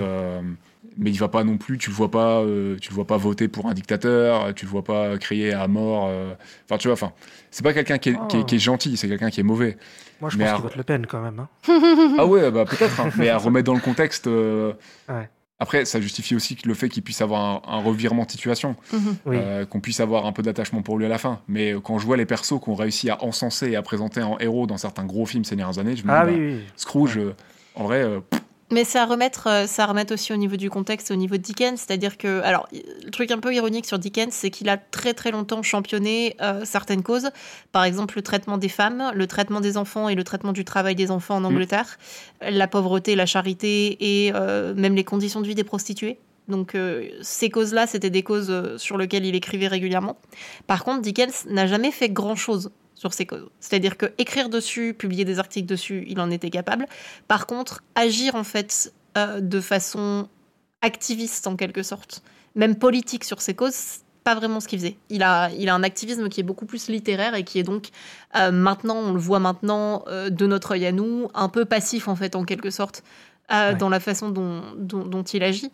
[0.99, 1.79] mais il va pas non plus.
[1.79, 2.41] Tu le vois pas.
[2.41, 4.53] euh, tu le vois pas voter pour un dictateur.
[4.55, 6.09] Tu le vois pas crier à mort.
[6.11, 6.35] euh,
[6.67, 6.95] Enfin, tu vois.
[6.95, 7.13] Enfin,
[7.51, 8.45] c'est pas quelqu'un qui, est- qui Oh.
[8.45, 8.97] qui est gentil.
[8.97, 9.77] C'est quelqu'un qui est mauvais.
[10.21, 11.39] moi je Mais pense à- qu'il vote Le Pen quand même.
[11.41, 12.15] hein.
[12.19, 13.01] ah ouais, bah peut-être.
[13.01, 13.11] hein.
[13.17, 14.27] Mais à remettre dans le contexte.
[14.27, 14.73] euh,
[15.09, 15.29] Ouais.
[15.61, 18.77] Après, ça justifie aussi le fait qu'il puisse avoir un, un revirement de situation.
[18.93, 19.17] Mhm.
[19.27, 19.37] Oui.
[19.41, 21.41] Euh, qu'on puisse avoir un peu d'attachement pour lui à la fin.
[21.49, 24.39] Mais euh, quand je vois les persos qu'on réussit à encenser et à présenter en
[24.39, 26.65] héros dans certains gros films ces dernières années, je me ah dis, oui, bah, oui.
[26.77, 27.35] Scrooge, euh,
[27.75, 28.41] en vrai, euh, pff,
[28.71, 31.43] Mais c'est à remettre, euh, à remettre aussi au niveau du contexte, au niveau de
[31.43, 31.81] Dickens.
[31.81, 35.31] C'est-à-dire que, alors, le truc un peu ironique sur Dickens, c'est qu'il a très très
[35.31, 37.31] longtemps championné euh, certaines causes.
[37.73, 40.95] Par exemple, le traitement des femmes, le traitement des enfants et le traitement du travail
[40.95, 41.99] des enfants en Angleterre,
[42.43, 46.19] la pauvreté, la charité et euh, même les conditions de vie des prostituées.
[46.49, 50.17] Donc euh, ces causes-là, c'était des causes sur lesquelles il écrivait régulièrement.
[50.67, 53.49] Par contre, Dickens n'a jamais fait grand-chose sur ces causes.
[53.61, 56.87] C'est-à-dire que écrire dessus, publier des articles dessus, il en était capable.
[57.29, 60.29] Par contre, agir en fait euh, de façon
[60.83, 62.23] activiste en quelque sorte,
[62.55, 64.97] même politique sur ces causes, pas vraiment ce qu'il faisait.
[65.11, 67.89] Il a, il a un activisme qui est beaucoup plus littéraire et qui est donc
[68.37, 72.09] euh, maintenant, on le voit maintenant euh, de notre œil à nous, un peu passif
[72.09, 73.05] en fait, en quelque sorte,
[73.53, 75.71] euh, dans la façon dont, dont, dont il agit.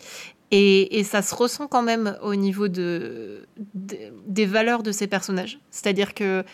[0.50, 3.44] Et, et, ça se ressent quand même au niveau de,
[3.74, 3.96] de
[4.28, 5.58] des valeurs de ses personnages.
[5.72, 6.44] C'est-à-dire que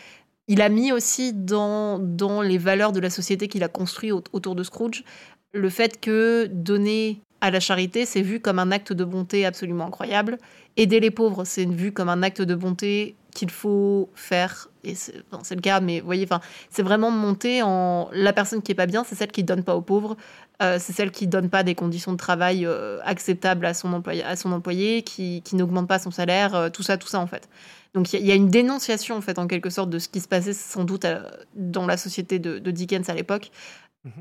[0.49, 4.55] il a mis aussi dans, dans les valeurs de la société qu'il a construit autour
[4.55, 5.05] de Scrooge
[5.53, 9.86] le fait que donner à la charité, c'est vu comme un acte de bonté absolument
[9.86, 10.38] incroyable.
[10.76, 14.68] Aider les pauvres, c'est vu comme un acte de bonté qu'il faut faire.
[14.85, 18.09] Et c'est enfin, le cas, mais vous voyez, enfin, c'est vraiment monter en.
[18.12, 20.16] La personne qui est pas bien, c'est celle qui donne pas aux pauvres.
[20.62, 24.22] Euh, c'est celle qui donne pas des conditions de travail euh, acceptables à son employé,
[24.22, 27.26] à son employé qui, qui n'augmente pas son salaire, euh, tout ça, tout ça en
[27.26, 27.49] fait.
[27.95, 30.20] Donc il y, y, a une dénonciation en fait en quelque sorte de ce qui
[30.20, 31.22] se passait sans doute à,
[31.55, 33.51] dans la société de, de Dickens à l'époque,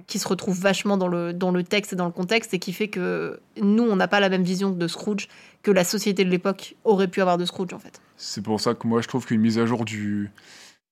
[0.08, 2.74] qui se retrouve vachement dans le, dans le texte et dans le contexte et qui
[2.74, 5.30] fait que nous, on n'a pas la même vision de Scrooge
[5.64, 8.02] que la société de l'époque aurait pu avoir de Scrooge en fait.
[8.20, 10.30] C'est pour ça que moi je trouve qu'une mise à jour du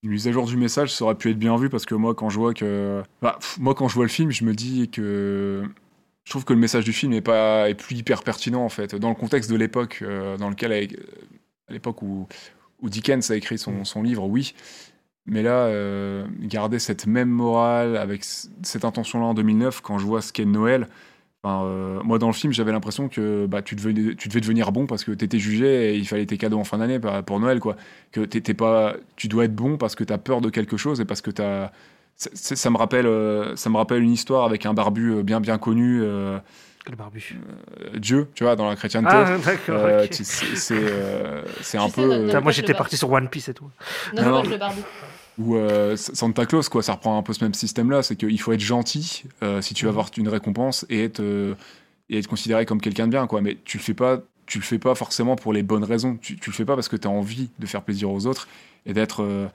[0.03, 2.15] une mise à jour du message ça aurait pu être bien vu parce que moi
[2.15, 5.63] quand je vois que bah, moi quand je vois le film je me dis que
[6.23, 8.95] je trouve que le message du film est pas est plus hyper pertinent en fait.
[8.95, 12.28] Dans le contexte de l'époque euh, dans lequel à l'époque où,
[12.82, 14.53] où Dickens a écrit son, son livre oui.
[15.28, 20.21] Mais là, euh, garder cette même morale avec cette intention-là en 2009, quand je vois
[20.21, 20.88] ce qu'est Noël,
[21.47, 24.71] enfin, euh, moi dans le film, j'avais l'impression que bah, tu, devais, tu devais devenir
[24.71, 27.39] bon parce que tu étais jugé et il fallait tes cadeaux en fin d'année pour
[27.39, 27.59] Noël.
[27.59, 27.75] Quoi.
[28.11, 30.99] Que t'étais pas, tu dois être bon parce que tu as peur de quelque chose
[31.01, 31.71] et parce que tu as.
[32.15, 35.59] Ça, ça, me rappelle, euh, ça me rappelle une histoire avec un barbu bien bien
[35.59, 36.01] connu.
[36.01, 36.39] Euh,
[36.83, 37.35] Quel barbu?
[37.79, 39.09] euh, Dieu, tu vois, dans la chrétienté.
[39.11, 39.37] Ah.
[39.69, 40.07] Euh.
[40.11, 42.01] C'est euh, c'est un peu.
[42.07, 43.69] le- euh, le- moi le j'étais parti sur One Piece et tout.
[44.15, 44.49] Non, Non, non, non.
[44.49, 44.81] le barbu.
[45.38, 48.53] Ou euh, Santa Claus, quoi, ça reprend un peu ce même système-là, c'est qu'il faut
[48.53, 51.53] être gentil euh, si tu veux avoir une récompense et être, euh,
[52.09, 53.41] et être considéré comme quelqu'un de bien, quoi.
[53.41, 56.17] Mais tu le fais pas, tu le fais pas forcément pour les bonnes raisons.
[56.19, 58.47] Tu, tu le fais pas parce que tu as envie de faire plaisir aux autres
[58.85, 59.49] et d'être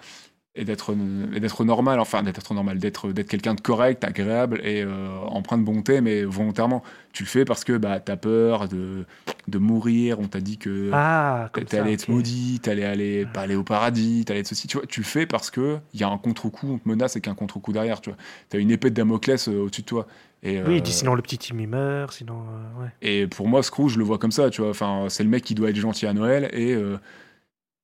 [0.55, 0.94] et d'être
[1.34, 5.57] et d'être normal, enfin d'être normal, d'être d'être quelqu'un de correct, agréable et euh, empreint
[5.57, 6.82] de bonté, mais volontairement.
[7.14, 9.07] Tu le fais parce que bah t'as peur de
[9.48, 10.18] de mourir.
[10.20, 11.48] On t'a dit que Ah.
[11.68, 14.66] T'allais être maudit, t'allais aller, pas aller au paradis, t'allais être ceci.
[14.66, 17.16] Tu vois, tu le fais parce que il y a un contre-coup, on te menace
[17.16, 18.03] avec un contre-coup derrière.
[18.03, 18.18] Tu vois,
[18.50, 20.07] t'as une épée de Damoclès euh, au-dessus de toi.
[20.42, 22.34] Et, Oui, euh, il dit sinon le petit Tim il meurt, sinon.
[22.78, 22.90] euh, ouais.
[23.00, 24.50] et pour moi, Scrooge, je le vois comme ça.
[24.50, 26.98] Tu vois, enfin, c'est le mec qui doit être gentil à Noël et euh,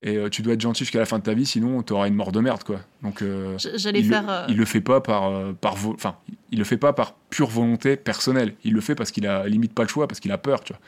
[0.03, 2.14] et euh, tu dois être gentil jusqu'à la fin de ta vie, sinon t'auras une
[2.14, 2.80] mort de merde, quoi.
[3.03, 4.22] Donc euh, J'allais il, faire.
[4.22, 6.16] le, euh, il le fait pas par par vo- enfin,
[6.53, 8.55] il le fait pas par pure volonté personnelle.
[8.64, 10.72] Il le fait parce qu'il a limite pas le choix, parce qu'il a peur, tu
[10.72, 10.80] vois.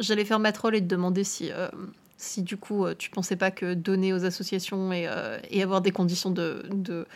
[0.00, 1.50] J'allais faire ma troll et te demander si,
[2.18, 5.08] si du coup, tu pensais pas que donner aux associations et,
[5.50, 7.06] et avoir des conditions de, de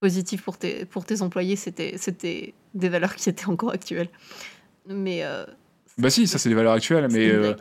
[0.00, 4.08] positives pour tes, pour tes employés, c'était c'était des valeurs qui étaient encore actuelles.
[4.86, 5.24] Mais
[5.98, 7.54] Bah si, ça c'est les valeurs actuelles, mais euh,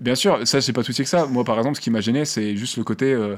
[0.00, 1.26] bien sûr, ça c'est pas tout que ça.
[1.26, 3.36] Moi par exemple, ce qui m'a gêné, c'est juste le côté euh,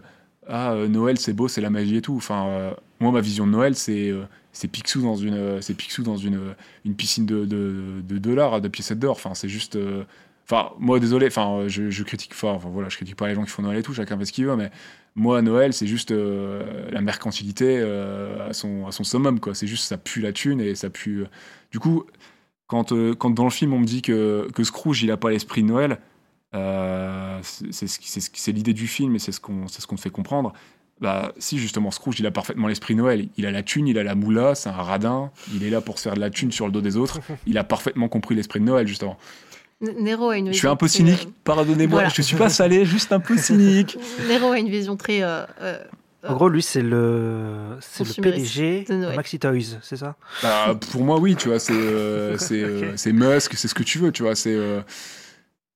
[0.49, 2.17] ah euh, Noël c'est beau, c'est la magie et tout.
[2.17, 4.25] Enfin, euh, moi ma vision de Noël c'est euh,
[4.71, 6.55] Picsou dans une euh, c'est Picsou dans une euh,
[6.85, 9.13] une piscine de de, de dollars, de piécettes d'or.
[9.17, 10.05] Enfin, c'est juste euh,
[10.51, 13.45] Enfin, moi, désolé, enfin, euh, je, critique, enfin, enfin, voilà, je critique pas les gens
[13.45, 14.71] qui font Noël et tout, chacun fait ce qu'il veut, mais
[15.15, 19.55] moi, Noël, c'est juste euh, la mercantilité euh, à, son, à son summum, quoi.
[19.55, 21.23] C'est juste, ça pue la thune et ça pue.
[21.23, 21.27] euh.
[21.71, 22.05] Du coup,
[22.67, 25.31] quand, euh, quand dans le film, on me dit que, que Scrooge, il a pas
[25.31, 25.99] l'esprit de Noël,
[26.55, 30.11] euh, c'est ce l'idée du film et c'est ce qu'on c'est ce qu'on te fait
[30.11, 30.53] comprendre.
[31.01, 34.05] Bah, si justement Scrooge il a parfaitement l'esprit Noël, il a la thune, il a
[34.05, 36.67] la moula, c'est un radin, il est là pour se faire de la thune sur
[36.67, 39.19] le dos des autres, il a parfaitement compris l'esprit de Noël justement.
[39.83, 42.09] N- Nero a une Je vision suis un peu très, cynique, euh, pardonnez-moi, voilà.
[42.15, 43.99] je suis pas salé, juste un peu cynique.
[44.29, 45.23] Nero a une vision très.
[45.25, 45.79] euh, euh,
[46.29, 49.17] En gros, lui, c'est le, c'est le PDG de de Noël.
[49.17, 50.15] Maxi Toys, c'est ça?
[50.41, 53.99] Bah, pour moi, oui, tu vois, c'est euh, c'est euh, Musk, c'est ce que tu
[53.99, 54.83] veux, tu vois, c'est euh,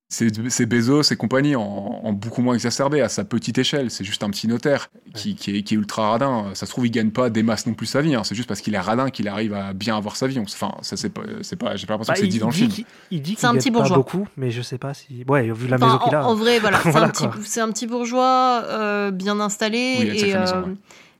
[0.09, 3.90] c'est c'est Bezos et compagnie en, en beaucoup moins exacerbé à sa petite échelle.
[3.90, 6.50] C'est juste un petit notaire qui, qui, est, qui est ultra radin.
[6.54, 8.14] Ça se trouve, il gagne pas des masses non plus sa vie.
[8.14, 8.22] hein.
[8.22, 10.38] C'est juste parce qu'il est radin qu'il arrive à bien avoir sa vie.
[10.38, 12.46] Enfin, ça c'est pas, c'est pas, j'ai pas l'impression Bah, que c'est il, dit dans
[12.46, 12.70] le film.
[13.11, 13.96] il dit C'est qu'il un gagne petit pas bourgeois.
[13.96, 15.24] beaucoup, mais je sais pas si.
[15.26, 16.24] Ouais, vu la Enfin, maison qu'il en, a.
[16.24, 17.34] en vrai, voilà, c'est Voilà, un, petit- quoi.
[17.44, 19.96] c'est un petit bourgeois euh, bien installé.
[19.98, 20.44] Oui, et, euh,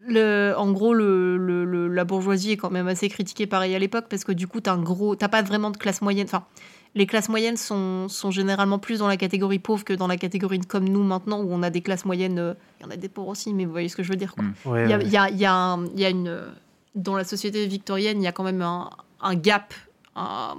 [0.09, 3.81] le, en gros, le, le- le- la bourgeoisie est quand même assez critiquée pareil à
[3.81, 6.27] l'époque parce que du coup, t'as un gros, t'as pas vraiment de classe moyenne.
[6.29, 6.45] Enfin,
[6.97, 10.59] les classes moyennes sont, sont généralement plus dans la catégorie pauvre que dans la catégorie
[10.59, 12.39] comme nous maintenant où on a des classes moyennes.
[12.41, 14.17] euh, Il y en a des pauvres aussi, mais vous voyez ce que je veux
[14.17, 14.35] dire.
[14.37, 14.69] Mm.
[14.69, 15.05] Ouais, y ouais.
[15.05, 16.41] y y y a une.
[16.97, 18.89] Dans la société victorienne, il y a quand même un,
[19.21, 19.75] un gap,
[20.17, 20.57] un,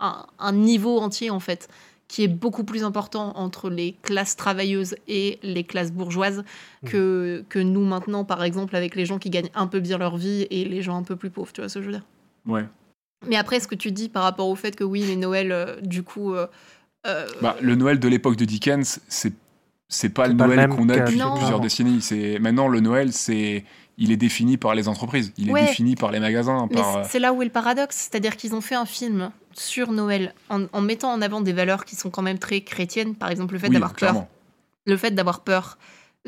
[0.00, 1.68] un- un niveau entier, en fait,
[2.06, 6.44] qui est beaucoup plus important entre les classes travailleuses et les classes bourgeoises
[6.86, 10.16] que, que nous, maintenant, par exemple, avec les gens qui gagnent un peu bien leur
[10.16, 11.52] vie et les gens un peu plus pauvres.
[11.52, 12.06] Tu vois ce que je veux dire?
[12.46, 12.64] Ouais.
[13.28, 15.80] Mais après, ce que tu dis par rapport au fait que oui, les Noëls, euh,
[15.82, 16.34] du coup.
[16.34, 16.46] euh,
[17.06, 19.32] euh, Bah, le Noël de l'époque de Dickens, c'est
[19.92, 21.34] c'est pas le pas Noël qu'on a depuis Non.
[21.36, 22.00] plusieurs décennies.
[22.00, 23.64] C'est maintenant le Noël, c'est
[23.98, 25.62] il est défini par les entreprises, il est Ouais.
[25.66, 27.04] défini par les magasins, Mais par.
[27.04, 30.64] c'est là où est le paradoxe, c'est-à-dire qu'ils ont fait un film sur Noël en,
[30.72, 33.58] en mettant en avant des valeurs qui sont quand même très chrétiennes, par exemple le
[33.58, 34.26] fait oui, d'avoir peur,
[34.86, 35.76] le fait d'avoir peur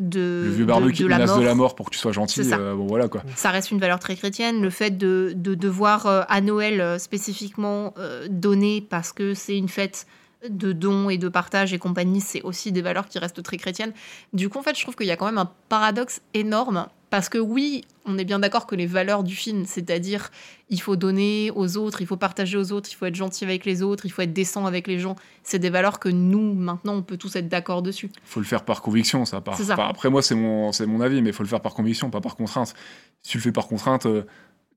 [0.01, 2.13] de Le vieux de, qui la menace mort, de la mort pour que tu sois
[2.13, 2.45] gentil.
[2.45, 2.57] Ça.
[2.59, 3.23] euh, bon voilà quoi.
[3.37, 4.63] ça reste une valeur très chrétienne.
[4.63, 7.95] Le fait de, de devoir euh, à Noël euh, spécifiquement
[8.31, 10.07] donner parce que c'est une fête
[10.49, 13.93] de dons et de partage et compagnie, c'est aussi des valeurs qui restent très chrétiennes.
[14.33, 17.29] Du coup, en fait, je trouve qu'il y a quand même un paradoxe énorme parce
[17.29, 20.31] que oui, on est bien d'accord que les valeurs du film, c'est-à-dire
[20.71, 23.67] il faut donner aux autres, il faut partager aux autres, il faut être gentil avec
[23.67, 26.95] les autres, il faut être décent avec les gens, c'est des valeurs que nous, maintenant,
[26.95, 28.09] on peut tous être d'accord dessus.
[28.25, 29.43] faut le faire par conviction, ça.
[29.43, 29.59] Par...
[29.59, 29.75] C'est ça.
[29.75, 32.35] après, moi, c'est mon, mon avis, mais il faut le faire par conviction, pas par
[32.35, 32.75] contrainte.
[33.21, 34.23] Si tu le fais par contrainte, euh,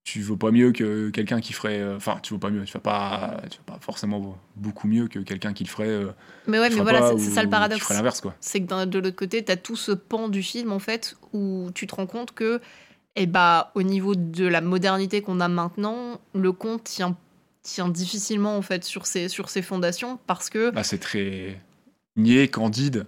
[0.05, 1.79] tu vaux pas mieux que quelqu'un qui ferait.
[1.79, 2.63] euh, Enfin, tu vaux pas mieux.
[2.63, 5.87] Tu vas pas, tu vas pas forcément beaucoup mieux que quelqu'un qui le ferait.
[5.87, 6.11] euh,
[6.47, 7.89] Mais ouais, mais voilà, c'est ça le paradoxe.
[7.89, 8.35] l'inverse, quoi.
[8.39, 11.69] c'est que de l'autre côté, tu as tout ce pan du film, en fait, où
[11.73, 12.61] tu te rends compte que,
[13.15, 17.17] eh bah, au niveau de la modernité qu'on a maintenant, le conte tient,
[17.63, 21.59] tient difficilement, en fait, sur ses, sur ses fondations, parce que, Là, c'est très
[22.15, 23.07] niais, candide.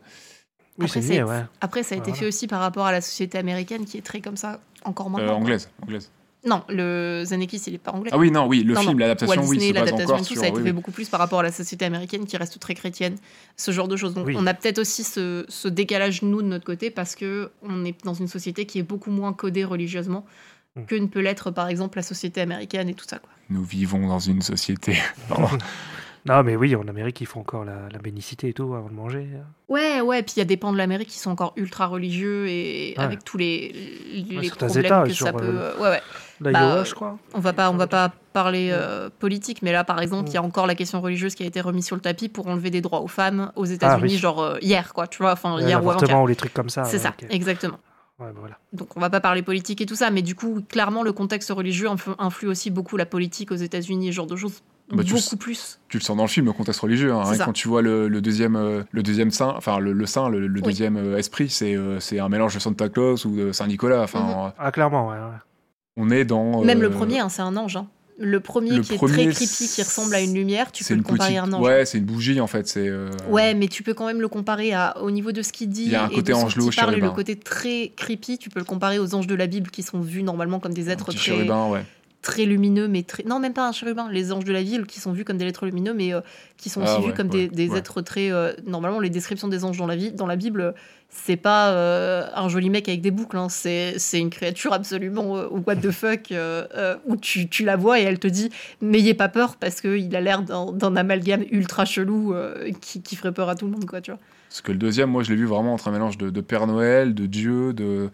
[0.79, 1.45] Oui, Après, niais, ouais.
[1.61, 2.19] après, ça a été Voilà.
[2.19, 5.09] fait aussi par rapport à la société américaine, qui est très comme ça, encore Euh,
[5.11, 5.27] maintenant.
[5.27, 5.35] quoi.
[5.35, 6.09] anglaise, anglaise.
[6.47, 8.09] Non, le Zemeckis, il est pas anglais.
[8.13, 10.37] Ah oui, non, oui, le Non, film, l'adaptation, oui, l'adaptation tout, sur.
[10.37, 10.73] ça a été oui, fait oui.
[10.75, 13.17] beaucoup plus par rapport à la société américaine qui reste très chrétienne,
[13.57, 14.13] ce genre de choses.
[14.13, 14.35] Donc Oui.
[14.37, 17.95] on a peut-être aussi ce, ce décalage nous de notre côté parce que on est
[18.05, 20.25] dans une société qui est beaucoup moins codée religieusement
[20.75, 20.85] Mm.
[20.85, 23.29] que ne peut l'être par exemple la société américaine et tout ça quoi.
[23.49, 24.95] Nous vivons dans une société.
[26.27, 28.93] Non, mais oui, en Amérique, ils font encore la, la bénicité et tout avant de
[28.93, 29.27] manger.
[29.69, 32.47] Ouais ouais, puis il y a des pans de l'Amérique qui sont encore ultra religieux
[32.47, 33.03] et Ouais.
[33.03, 33.71] avec tous les
[34.13, 36.01] les certains problèmes États, que ça peut euh, ouais ouais.
[36.39, 37.17] Bah, je crois.
[37.33, 40.37] On va pas, on va pas parler euh, politique, mais là, par exemple, il y
[40.37, 42.81] a encore la question religieuse qui a été remise sur le tapis pour enlever des
[42.81, 44.17] droits aux femmes aux États-Unis, Ah, oui.
[44.17, 45.87] genre euh, hier, quoi, tu vois, enfin hier ou.
[45.87, 46.83] L'avortement ou les trucs comme ça.
[46.83, 47.79] C'est ça, exactement.
[48.19, 48.57] Ouais, bah voilà.
[48.73, 51.49] Donc on va pas parler politique et tout ça, mais du coup, clairement, le contexte
[51.51, 55.13] religieux influ- influe aussi beaucoup la politique aux États-Unis, ce genre de choses, Bah, tu
[55.13, 55.79] beaucoup le- plus.
[55.89, 57.11] tu le sens dans le film, le contexte religieux.
[57.13, 57.25] hein.
[57.33, 57.43] Ça.
[57.45, 60.47] Quand tu vois le, le deuxième, euh, le deuxième saint, enfin le, le saint, le,
[60.47, 60.61] le Oui.
[60.61, 64.01] deuxième euh, esprit, c'est euh, c'est un mélange de Santa Claus ou de Saint Nicolas.
[64.03, 64.29] Enfin, Mhm.
[64.29, 65.15] euh, Ah, clairement, ouais.
[65.17, 65.37] ouais.
[65.97, 66.63] on est dans.
[66.63, 67.75] Même le premier, hein, c'est un ange.
[67.75, 67.87] hein.
[68.19, 70.93] Le premier le qui est très creepy, qui ressemble à une lumière, tu c'est peux
[70.95, 71.63] le une comparer petite- à un ange.
[71.63, 72.67] Ouais, c'est une bougie en fait.
[72.67, 72.87] C'est.
[72.87, 75.69] euh, Ouais, mais tu peux quand même le comparer à, au niveau de ce qu'il
[75.69, 78.39] dit Il y a un et côté angelot, parle le côté très creepy.
[78.39, 80.87] Tu peux le comparer aux anges de la Bible qui sont vus normalement comme des
[80.89, 81.83] un êtres petit très, chérubin, ouais.
[82.27, 84.09] Très lumineux, mais très non même pas un chérubin.
[84.11, 86.19] Les anges de la ville qui sont vus comme des êtres lumineux, mais euh,
[86.57, 87.77] qui sont Ah aussi vus ouais, comme ouais, des, des ouais.
[87.77, 90.75] êtres très euh, normalement les descriptions des anges dans la vie dans la Bible.
[91.09, 93.47] C'est pas euh, un joli mec avec des boucles, hein.
[93.47, 96.33] c'est une créature absolument what the fuck
[97.05, 98.49] où tu, tu la vois et elle te dit
[98.81, 102.35] n'ayez pas peur parce qu'il a l'air d'un amalgame ultra chelou
[102.81, 104.19] qui, qui ferait peur à tout le monde quoi tu vois.
[104.49, 106.67] Parce que le deuxième, moi, je l'ai vu vraiment entre un mélange de, de Père
[106.67, 108.09] Noël, de Dieu, de,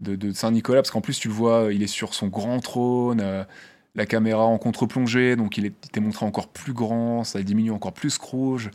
[0.00, 2.60] de, de Saint Nicolas, parce qu'en plus, tu le vois, il est sur son grand
[2.60, 3.44] trône, euh,
[3.94, 8.10] la caméra en contre-plongée, donc il t'est montré encore plus grand, ça diminue encore plus
[8.10, 8.70] Scrooge.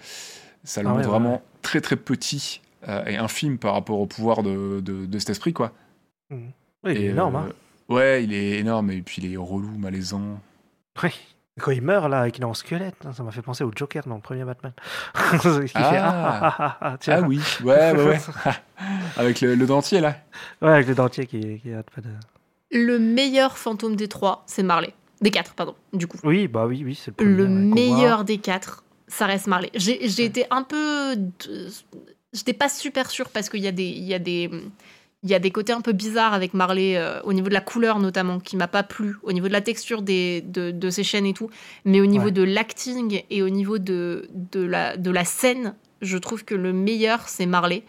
[0.64, 4.08] Ça le Ah montre ouais, vraiment très très petit euh, et infime par rapport au
[4.08, 5.72] pouvoir de, de, de cet esprit, quoi.
[6.32, 6.40] Oui,
[6.86, 7.50] il est énorme, euh, hein.
[7.88, 10.40] Ouais, il est énorme, et puis il est relou, malaisant.
[11.04, 11.12] Oui.
[11.62, 13.72] Quand il meurt, là, et qu'il est en squelette, hein, ça m'a fait penser au
[13.74, 14.74] Joker dans le premier Batman.
[15.16, 18.20] Fait ah, ah, ah, ah, oui, ouais, ouais, ouais.
[19.18, 20.18] Avec le, le dentier, là.
[20.62, 22.10] Ouais, avec le dentier qui, qui arrête pas de...
[22.72, 24.94] Le meilleur fantôme des trois, c'est Marley.
[25.22, 26.18] Des quatre, pardon, du coup.
[26.26, 27.32] Oui, bah oui, oui, c'est le premier.
[27.32, 29.72] Le meilleur des quatre, ça reste Marley.
[29.76, 31.16] J'ai été un peu.
[31.16, 31.70] de-
[32.34, 33.86] J'étais pas super sûre parce qu'il y a des.
[33.86, 34.52] Il y a des
[35.26, 37.60] il y a des côtés un peu bizarres avec Marley, euh, au niveau de la
[37.62, 41.04] couleur notamment, qui m'a pas plu, au niveau de la texture des, de, de ses
[41.04, 41.50] chaînes et tout,
[41.84, 42.32] mais au niveau Ouais.
[42.32, 46.72] de l'acting et au niveau de, de, la, de la scène, je trouve que le
[46.74, 47.82] meilleur, c'est Marley.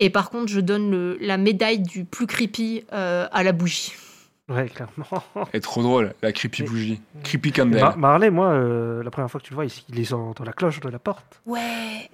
[0.00, 3.92] Et par contre, je donne le- la médaille du plus creepy euh, à la bougie.
[4.50, 5.22] Ouais, clairement.
[5.54, 7.00] Et trop drôle, la creepy Mais- bougie.
[7.22, 7.78] Creepy Et candle.
[7.78, 10.32] Mar- Marley, moi, euh, la première fois que tu le vois, il, il est dans,
[10.32, 11.40] dans la cloche de la porte.
[11.46, 11.60] Ouais.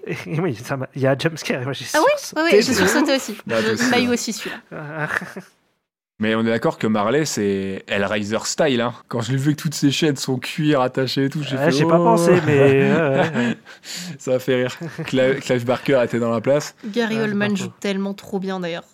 [0.07, 1.63] Et, et oui, ça m'a- il y a un jumpscare.
[1.63, 2.01] et moi, j'ai Ah
[2.43, 3.39] ouais, de j'ai sursauté aussi.
[3.47, 4.09] Bah, eu ouais.
[4.13, 4.57] aussi celui-là.
[6.19, 8.81] Mais on est d'accord que Marley, c'est Hellraiser style.
[8.81, 8.95] Hein.
[9.09, 11.67] Quand je l'ai vu que toutes ses chaînes sont cuir attachées et tout, j'ai Ouais,
[11.67, 11.73] fait.
[11.73, 12.05] J'ai pas oh.
[12.05, 12.91] pensé, mais.
[14.19, 14.79] Ça a fait rire.
[15.05, 16.75] Cla- Clive Barker était dans la place.
[16.87, 18.85] Gary c'est Oldman joue tellement trop bien d'ailleurs.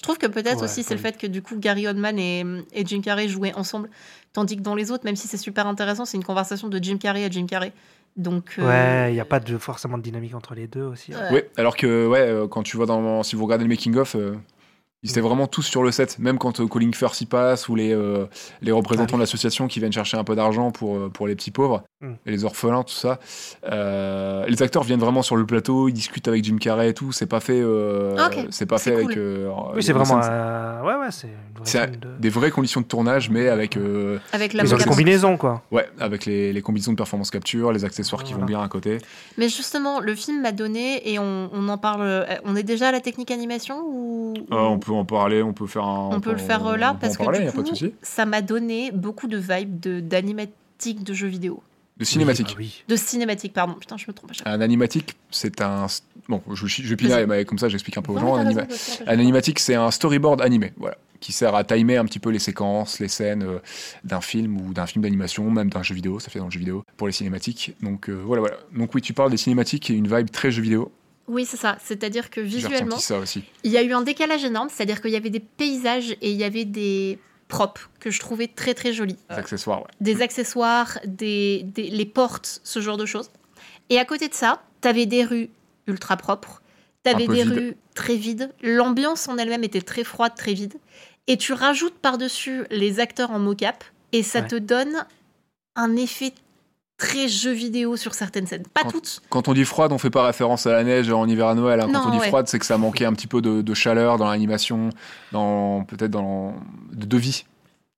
[0.00, 1.02] Je trouve que peut-être Ouais, aussi c'est le oui.
[1.02, 2.40] fait que du coup Gary Oldman et,
[2.72, 3.90] et Jim Carrey jouaient ensemble,
[4.32, 6.96] tandis que dans les autres, même si c'est super intéressant, c'est une conversation de Jim
[6.96, 7.72] Carrey à Jim Carrey.
[8.16, 11.12] Donc euh, Ouais, il n'y a pas de, forcément de dynamique entre les deux aussi.
[11.12, 11.18] hein.
[11.28, 11.32] Ouais.
[11.34, 13.22] Ouais, alors que ouais, euh, quand tu vois dans.
[13.22, 14.36] Si vous regardez le making-of, euh,
[15.02, 17.74] Ils étaient vraiment tous sur le set, même quand euh, Colin Firth y passe ou
[17.74, 18.26] les, euh,
[18.60, 21.50] les représentants de l'association qui viennent chercher un peu d'argent pour, euh, pour les petits
[21.50, 22.12] pauvres Mm.
[22.24, 23.18] et les orphelins, tout ça.
[23.70, 27.12] Euh, les acteurs viennent vraiment sur le plateau, ils discutent avec Jim Carrey et tout.
[27.12, 28.16] C'est pas fait, euh,
[28.50, 29.12] c'est pas fait cool.
[29.12, 29.18] avec.
[29.76, 30.16] Oui, c'est vraiment.
[30.20, 31.28] Ouais, ouais, c'est
[31.90, 33.78] de- des vraies conditions de tournage, mais avec,
[34.32, 34.86] Avec la mocap.
[34.88, 35.62] combinaisons, quoi.
[35.70, 38.98] ouais, avec les, les combinaisons de performance capture, les accessoires qui vont bien à côté.
[39.36, 42.26] Mais justement, le film m'a donné, et on, on en parle.
[42.44, 45.84] On est déjà à la technique animation ou on peut en parler, on peut faire
[45.84, 46.10] un.
[46.12, 47.96] on peut le faire euh, là on peut parce parler, que du pas de coup,
[48.02, 51.62] ça m'a donné beaucoup de vibes de d'animatique de jeux vidéo,
[51.98, 52.48] De cinématique.
[52.48, 52.84] Oui, ah oui.
[52.88, 53.74] de cinématique pardon.
[53.74, 54.52] Putain, je me trompe à chaque fois.
[54.52, 55.86] Un animatique, c'est un.
[56.28, 58.36] Bon, je, je, je pinaille, mais comme ça, j'explique un peu aux gens.
[58.36, 58.66] anima-
[59.06, 62.38] un animatique, c'est un storyboard animé, voilà, qui sert à timer un petit peu les
[62.38, 63.58] séquences, les scènes euh,
[64.04, 66.20] d'un film ou d'un film d'animation, même d'un jeu vidéo.
[66.20, 67.74] Ça fait dans le jeu vidéo pour les cinématiques.
[67.82, 68.56] Donc euh, voilà, voilà.
[68.76, 70.92] Donc oui, tu parles des cinématiques et une vibe très jeu vidéo.
[71.30, 71.76] Oui, c'est ça.
[71.84, 73.44] C'est-à-dire que visuellement, ressenti ça aussi.
[73.64, 74.68] il y a eu un décalage énorme.
[74.70, 77.18] C'est-à-dire qu'il y avait des paysages et il y avait des
[77.48, 79.16] props que je trouvais très très jolis.
[79.30, 79.88] Les accessoires, ouais.
[80.00, 83.30] des accessoires, des, des- les portes, ce genre de choses.
[83.90, 85.50] Et à côté de ça, t'avais des rues
[85.86, 86.62] ultra propres,
[87.02, 90.74] t'avais des rues très vides, l'ambiance en elle-même était très froide, très vide,
[91.26, 94.46] et tu rajoutes par-dessus les acteurs en mocap, et ça Ouais.
[94.48, 95.04] te donne
[95.74, 96.32] un effet
[97.00, 98.62] très jeu vidéo sur certaines scènes.
[98.74, 101.26] Pas Quand- toutes, Quand on dit froide, on fait pas référence à la neige en
[101.26, 101.80] hiver à Noël.
[101.80, 101.86] hein.
[101.92, 102.28] Quand Non, on dit ouais.
[102.28, 104.90] froide, c'est que ça manquait un petit peu de, de chaleur dans l'animation,
[105.32, 106.54] dans peut-être dans
[106.92, 107.44] de, de vie,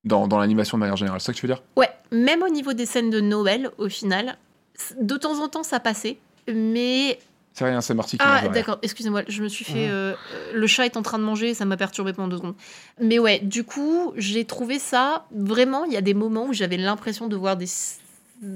[0.05, 1.21] dans, dans l'animation de manière générale.
[1.21, 1.63] C'est ça que tu veux dire?
[1.77, 4.37] Ouais, même au niveau des scènes de Noël, au final,
[5.01, 7.19] de temps en temps ça passait, mais
[7.55, 9.89] C'est rien, c'est Marty qui Ah, d'accord, excusez-moi, je me suis fait.
[9.89, 12.55] Euh, euh, le chat est en train de manger, ça m'a perturbé pendant deux secondes.
[13.01, 15.85] Mais ouais, du coup, j'ai trouvé ça vraiment.
[15.85, 17.67] Il y a des moments où j'avais l'impression de voir des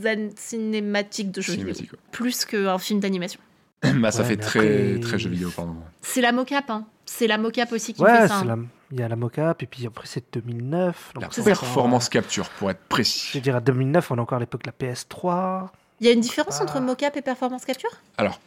[0.02, 1.92] scènes cinématiques de jeux vidéo, Cinématique.
[1.92, 1.98] ouais.
[2.12, 3.40] plus qu'un film d'animation.
[3.96, 5.76] bah, ça Ouais, fait très, après- très jeu vidéo, pardon.
[6.02, 6.86] C'est la mocap, hein.
[7.04, 8.38] C'est la mocap aussi qui Ouais, fait ça.
[8.38, 8.44] hein.
[8.44, 8.56] la...
[8.90, 11.12] il y a la mocap, et puis après, c'est 2009.
[11.14, 13.40] donc La c'est performance capture, pour être Je précis.
[13.40, 15.68] dirais à 2009, on a encore à l'époque de la PS3.
[16.00, 16.64] Il y a une différence Ah.
[16.64, 17.90] entre mocap et performance capture?
[18.18, 18.40] Alors,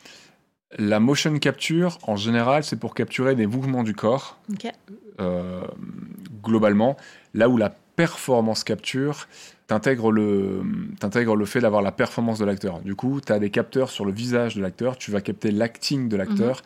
[0.77, 4.67] la motion capture, en général, c'est pour capturer des mouvements du corps, Ok.
[5.19, 5.61] euh,
[6.43, 6.97] globalement.
[7.33, 9.27] Là où la performance capture,
[9.70, 10.61] t'intègres le,
[10.99, 12.82] t'intègres le fait d'avoir la performance de l'acteur.
[12.82, 16.09] Du coup, tu as des capteurs sur le visage de l'acteur, tu vas capter l'acting
[16.09, 16.63] de l'acteur Mhm.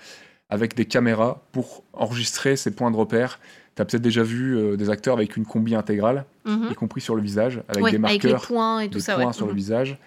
[0.50, 3.40] avec des caméras pour enregistrer ses points de repère.
[3.76, 6.68] Tu as peut-être déjà vu euh, des acteurs avec une combi intégrale, Mhm.
[6.72, 9.00] y compris sur le visage, avec Ouais, des avec les marqueurs points et tout des
[9.04, 9.16] ça.
[9.16, 9.34] points ouais.
[9.34, 9.58] sur le Mhm.
[9.58, 9.98] visage,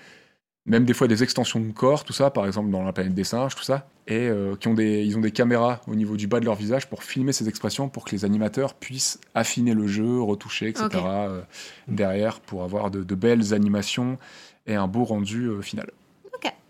[0.67, 3.25] même des fois des extensions de corps, tout ça, par exemple dans la planète des
[3.25, 6.27] singes, tout ça, et euh, qui ont des, ils ont des caméras au niveau du
[6.27, 9.87] bas de leur visage pour filmer ces expressions, pour que les animateurs puissent affiner le
[9.87, 10.89] jeu, retoucher, etc.
[11.05, 11.41] Euh,
[11.89, 14.19] derrière pour avoir de, de belles animations
[14.67, 15.89] et un beau rendu euh, final.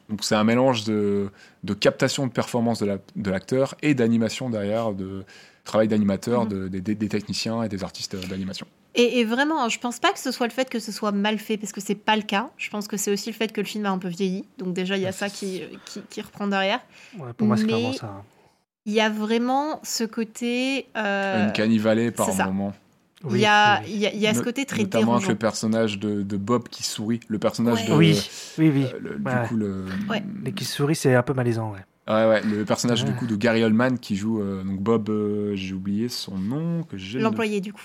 [0.09, 1.31] Donc c'est un mélange de,
[1.65, 5.25] de captation de performance de la- de l'acteur et d'animation derrière, de
[5.65, 6.69] travail d'animateur, Mhm.
[6.69, 8.69] de- des- techniciens et des artistes d'animation.
[8.97, 11.13] Et, et vraiment, hein, je pense pas que ce soit le fait que ce soit
[11.13, 12.51] mal fait, parce que c'est pas le cas.
[12.57, 14.45] Je pense que c'est aussi le fait que le film a un peu vieilli.
[14.59, 16.81] Donc déjà, il y a ça qui, qui, qui reprend derrière.
[17.19, 18.07] Ouais, pour moi, c'est Mais- clairement ça.
[18.07, 18.23] hein.
[18.89, 20.87] Il y a vraiment ce côté.
[20.97, 22.73] euh, Une canivalée par moment.
[23.25, 25.15] il Oui, y a, oui, il y a, il y a ce côté très notamment
[25.15, 25.29] avec dérangeant.
[25.31, 27.89] le personnage de, de Bob qui sourit, le personnage Ouais.
[27.89, 28.23] de Oui,
[28.59, 28.85] oui, oui.
[28.85, 29.43] euh, le- Ouais.
[29.43, 30.23] du coup le Ouais.
[30.45, 31.81] Les qui sourient, c'est un peu malaisant, ouais.
[32.09, 35.57] Ouais, ouais, le personnage du coup de Gary Oldman qui joue euh, donc Bob euh,
[35.57, 37.81] j'ai oublié son nom que j'ai L'employé, du coup.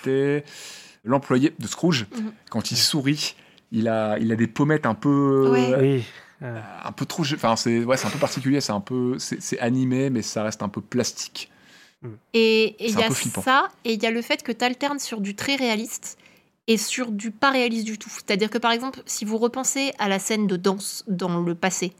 [1.03, 2.31] L'employé de Scrooge Mhm.
[2.49, 3.35] quand il sourit
[3.71, 5.75] il a il a des pommettes un peu Ouais.
[5.79, 6.03] Oui.
[6.43, 9.41] euh, un peu trop enfin c'est ouais c'est un peu particulier c'est un peu c'est
[9.41, 11.49] c'est animé mais ça reste un peu plastique
[12.33, 14.99] Et et il y a ça, et il y a le fait que tu alternes
[14.99, 16.17] sur du très réaliste
[16.67, 18.09] et sur du pas réaliste du tout.
[18.09, 21.93] C'est-à-dire que par exemple, si vous repensez à la scène de danse dans le passé,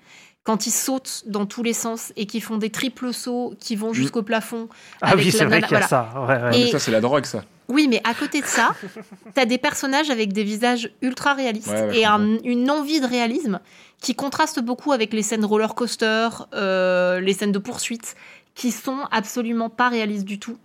[0.44, 3.94] quand ils sautent dans tous les sens et qu'ils font des triples sauts qui vont
[3.94, 4.70] jusqu'au plafond.
[5.02, 5.88] Ah avec oui, la c'est vrai qu'il y a voilà.
[5.88, 6.10] ça.
[6.16, 6.60] Ouais, ouais.
[6.60, 8.72] Et- mais ça c'est la drogue ça Oui, mais à côté de ça,
[9.36, 13.60] t'as des personnages avec des visages ultra réalistes Ouais, et un- une envie de réalisme
[14.02, 18.16] qui contraste beaucoup avec les scènes roller coaster, euh, les scènes de poursuite,
[18.56, 20.58] qui sont absolument pas réalistes du tout.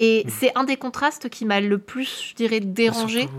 [0.00, 0.30] Et Mm.
[0.40, 3.36] c'est un des contrastes qui m'a le plus, je dirais, dérangé Surtout,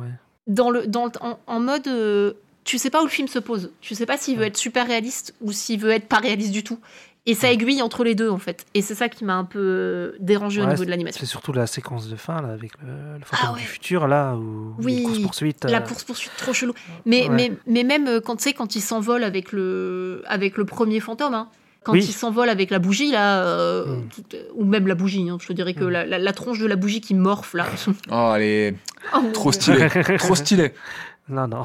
[0.00, 0.08] ouais.
[0.48, 1.86] dans le, dans le- en, en mode.
[1.86, 2.32] euh,
[2.64, 3.70] tu sais pas où le film se pose.
[3.80, 6.64] Tu sais pas s'il veut être super réaliste ou s'il veut être pas réaliste du
[6.64, 6.78] tout.
[7.26, 8.66] Et ça aiguille entre les deux, en fait.
[8.74, 11.18] Et c'est ça qui m'a un peu euh, dérangé au niveau de l'animation.
[11.20, 13.60] C'est surtout la séquence de fin, là, avec le, le fantôme Ah ouais.
[13.60, 15.64] du futur, là, où Oui, les courses-poursuites.
[15.64, 16.74] La euh, course-poursuite trop chelou.
[17.06, 17.34] Mais, Ouais.
[17.34, 21.00] mais, mais même euh, quand, tu sais, quand il s'envole avec le, avec le premier
[21.00, 21.48] fantôme, hein,
[21.82, 22.04] quand Oui.
[22.06, 24.08] il s'envole avec la bougie, là, euh, Mm.
[24.28, 25.88] tout- ou même la bougie, hein, je te dirais que Mm.
[25.90, 27.66] la, la- la tronche de la bougie qui morfle, là.
[28.12, 28.74] oh elle est
[29.14, 29.88] Oh, trop stylée
[30.18, 30.74] trop stylée
[31.30, 31.62] Non, non.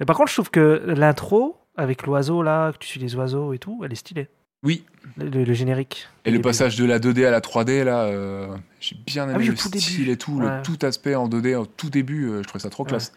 [0.00, 3.52] Mais par contre, je trouve que l'intro, avec l'oiseau, là, que tu suis les oiseaux
[3.52, 4.28] et tout, elle est stylée.
[4.64, 4.84] Oui.
[5.16, 6.08] Le, le- le générique.
[6.24, 6.48] Et le début.
[6.48, 8.48] passage de la 2D à la 3D, là, euh,
[8.80, 10.10] j'ai bien aimé Ah oui, le le tout style début.
[10.10, 10.56] et tout, Ouais.
[10.56, 12.88] le tout aspect en 2D au tout début, euh, je trouvais ça trop Ouais.
[12.88, 13.12] classe.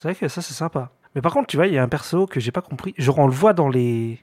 [0.00, 0.90] C'est vrai que ça, c'est sympa.
[1.14, 2.94] Mais par contre, tu vois, il y a un perso que j'ai pas compris.
[2.98, 4.20] Genre, on le voit dans les.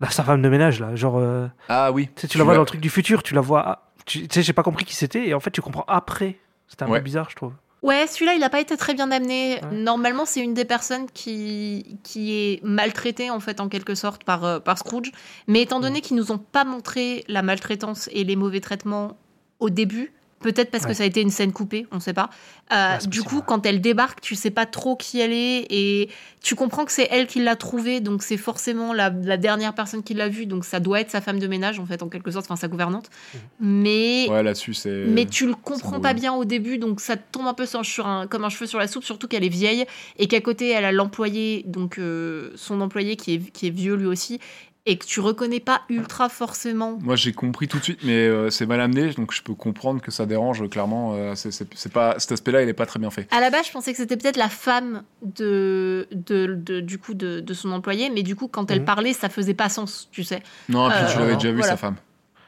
[0.00, 0.94] Là, sa femme de ménage, là.
[0.94, 2.08] Genre, euh, Ah oui.
[2.14, 3.62] tu sais, tu la vois dans le truc du futur, tu la vois.
[3.66, 6.36] ah, tu tu sais, j'ai pas compris qui c'était, et en fait, tu comprends après.
[6.68, 6.98] C'était un Ouais.
[6.98, 7.52] peu bizarre, je trouve.
[7.86, 9.60] Ouais, celui-là, il n'a pas été très bien amené.
[9.62, 9.76] Ouais.
[9.76, 14.44] Normalement, c'est une des personnes qui, qui est maltraitée, en fait, en quelque sorte, par,
[14.44, 15.12] euh, par Scrooge.
[15.46, 19.16] Mais étant donné qu'ils nous ont pas montré la maltraitance et les mauvais traitements
[19.60, 20.90] au début, peut-être parce Ouais.
[20.90, 22.30] que ça a été une scène coupée, on sait pas.
[22.72, 26.08] Euh, Ouais, du coup, quand elle débarque, tu sais pas trop qui elle est et
[26.42, 30.02] tu comprends que c'est elle qui l'a trouvée, donc c'est forcément la, la dernière personne
[30.02, 32.30] qui l'a vue, donc ça doit être sa femme de ménage, en fait, en quelque
[32.30, 33.08] sorte, enfin sa gouvernante.
[33.34, 33.40] Mhm.
[33.60, 35.04] Mais Ouais, là-dessus, c'est.
[35.06, 38.06] mais tu le comprends pas bien au début, donc ça tombe un peu sur, sur
[38.06, 39.84] un, comme un cheveu sur la soupe, surtout qu'elle est vieille
[40.18, 43.94] et qu'à côté elle a l'employé, donc euh, son employé qui est, qui est vieux
[43.94, 44.40] lui aussi,
[44.86, 46.98] et que tu reconnais pas ultra forcément.
[47.02, 50.00] Moi, j'ai compris tout de suite, mais euh, c'est mal amené, donc je peux comprendre
[50.00, 51.14] que ça dérange, clairement.
[51.14, 53.26] euh, c'est- c'est c'est pas, cet aspect-là, il est pas très bien fait.
[53.32, 57.14] À la base, je pensais que c'était peut-être la femme de, de, de- du coup
[57.14, 58.84] de, de son employé, mais du coup quand elle Mhm.
[58.84, 60.42] parlait, ça faisait pas sens, tu sais.
[60.68, 61.72] Non, et puis Euh, tu l'avais déjà vu, voilà.
[61.72, 61.96] sa femme.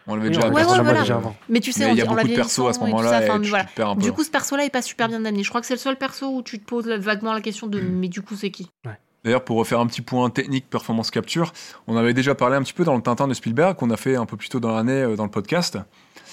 [0.07, 1.01] On l'avait Oui, déjà on Ouais, ouais, déjà voilà.
[1.01, 1.37] déjà avant.
[1.51, 3.11] Mais tu sais, Mais on, il y a on beaucoup de persos à ce moment-là,
[3.11, 3.65] ça, et enfin, voilà.
[3.75, 4.01] peu.
[4.01, 5.43] Du coup, ce perso-là est pas super bien amené.
[5.43, 7.81] Je crois que c'est le seul perso où tu te poses vaguement la question de
[7.81, 8.71] mais du coup c'est qui?
[9.25, 11.53] D'ailleurs, pour refaire un petit point technique performance capture,
[11.87, 14.17] on avait déjà parlé un petit peu dans le Tintin de Spielberg, qu'on a fait
[14.17, 15.79] un peu plus tôt dans l'année euh, dans le podcast,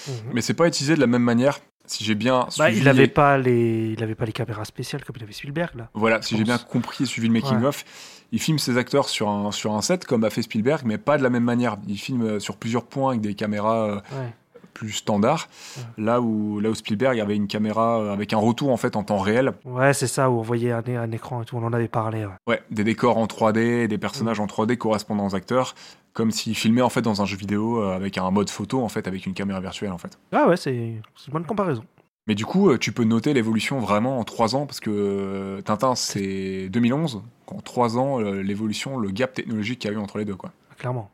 [0.08, 0.14] Mhm.
[0.34, 1.58] mais c'est pas utilisé de la même manière.
[1.88, 5.04] Si j'ai bien Bah, suivi, il avait pas les, il avait pas les caméras spéciales
[5.04, 5.88] comme il avait Spielberg là.
[5.94, 7.66] voilà, si j'ai bien compris et suivi le making Ouais.
[7.66, 7.84] of,
[8.32, 11.16] il filme ses acteurs sur un sur un set comme a fait Spielberg, mais pas
[11.16, 11.76] de la même manière.
[11.86, 14.32] Il filme euh, sur plusieurs points avec des caméras euh, Ouais.
[14.76, 15.48] Plus standards.
[15.96, 19.02] Là où là où Spielberg avait une caméra euh, avec un retour en fait en
[19.02, 21.56] temps réel, Ouais, c'est ça où on voyait un, un écran et tout.
[21.56, 22.26] On en avait parlé.
[22.26, 22.32] ouais.
[22.46, 25.74] ouais, des décors en 3D, des personnages en 3D correspondant aux acteurs,
[26.12, 28.88] comme s'il filmait en fait dans un jeu vidéo euh, avec un mode photo en
[28.88, 30.18] fait avec une caméra virtuelle en fait.
[30.32, 31.02] Ah ouais, c'est une
[31.32, 31.84] bonne comparaison.
[32.28, 35.94] Mais du coup, euh, tu peux noter l'évolution vraiment en 3 ans, parce que Tintin,
[35.94, 37.22] c'est 2011.
[37.46, 40.34] En 3 ans, l'évolution, le gap technologique qu'il y a eu entre les deux.
[40.34, 40.50] Quoi.
[40.76, 41.08] Clairement.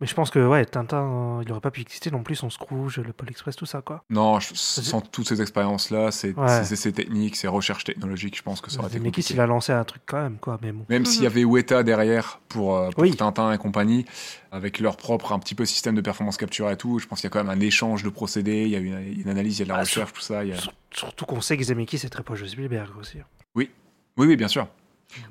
[0.00, 1.02] Mais je pense que ouais, Tintin,
[1.38, 3.80] euh, il aurait pas pu exister non plus son Scrooge, le Pôle Express, tout ça
[3.80, 4.02] quoi.
[4.10, 6.64] Non, je- sans toutes ces expériences-là, ces, Ouais.
[6.64, 9.32] ces essais techniques, ces recherches technologiques, je pense que ça aurait été compliqué.
[9.34, 10.84] il a lancé un truc quand même quoi, mais bon.
[10.88, 13.14] Même s'il y avait Weta derrière pour, euh, pour Oui.
[13.14, 14.04] Tintin et compagnie,
[14.50, 17.28] avec leur propre un petit peu système de performance capture et tout, je pense qu'il
[17.28, 19.60] y a quand même un échange de procédés, il y a une, une analyse, il
[19.60, 20.42] y a de la Ah, recherche, tout ça.
[20.44, 23.18] il y a- Sur- Surtout qu'on sait que Zemeckis est très proche de Spielberg aussi.
[23.54, 23.70] Oui,
[24.16, 24.66] oui, bien sûr.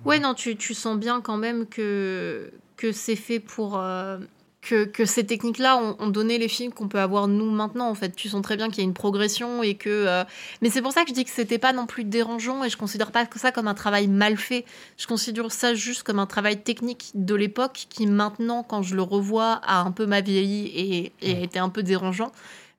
[0.06, 3.78] Ouais, non, tu, tu sens bien quand même que, que c'est fait pour.
[3.78, 4.20] euh,
[4.64, 7.96] que, que ces techniques-là ont, ont donné les films qu'on peut avoir nous maintenant, en
[7.96, 8.16] fait.
[8.16, 9.90] Tu sens très bien qu'il y a une progression et que.
[9.90, 10.24] euh,
[10.62, 12.78] Mais c'est pour ça que je dis que c'était pas non plus dérangeant et je
[12.78, 14.66] considère pas que ça comme un travail mal fait.
[14.98, 19.02] Je considère ça juste comme un travail technique de l'époque qui maintenant, quand je le
[19.02, 22.32] revois, a un peu ma vieilli et, et a été un peu dérangeant.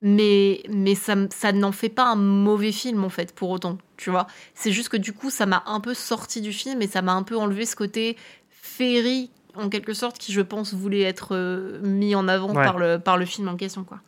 [0.02, 3.78] Mais, mais ça, ça n'en fait pas un mauvais film, en fait, pour autant.
[3.96, 6.86] Tu vois C'est juste que du coup, ça m'a un peu sorti du film et
[6.86, 8.16] ça m'a un peu enlevé ce côté
[8.50, 12.64] féerie, en quelque sorte, qui, je pense, voulait être euh, mis en avant Ouais.
[12.64, 14.00] par, le, par le film en question, quoi.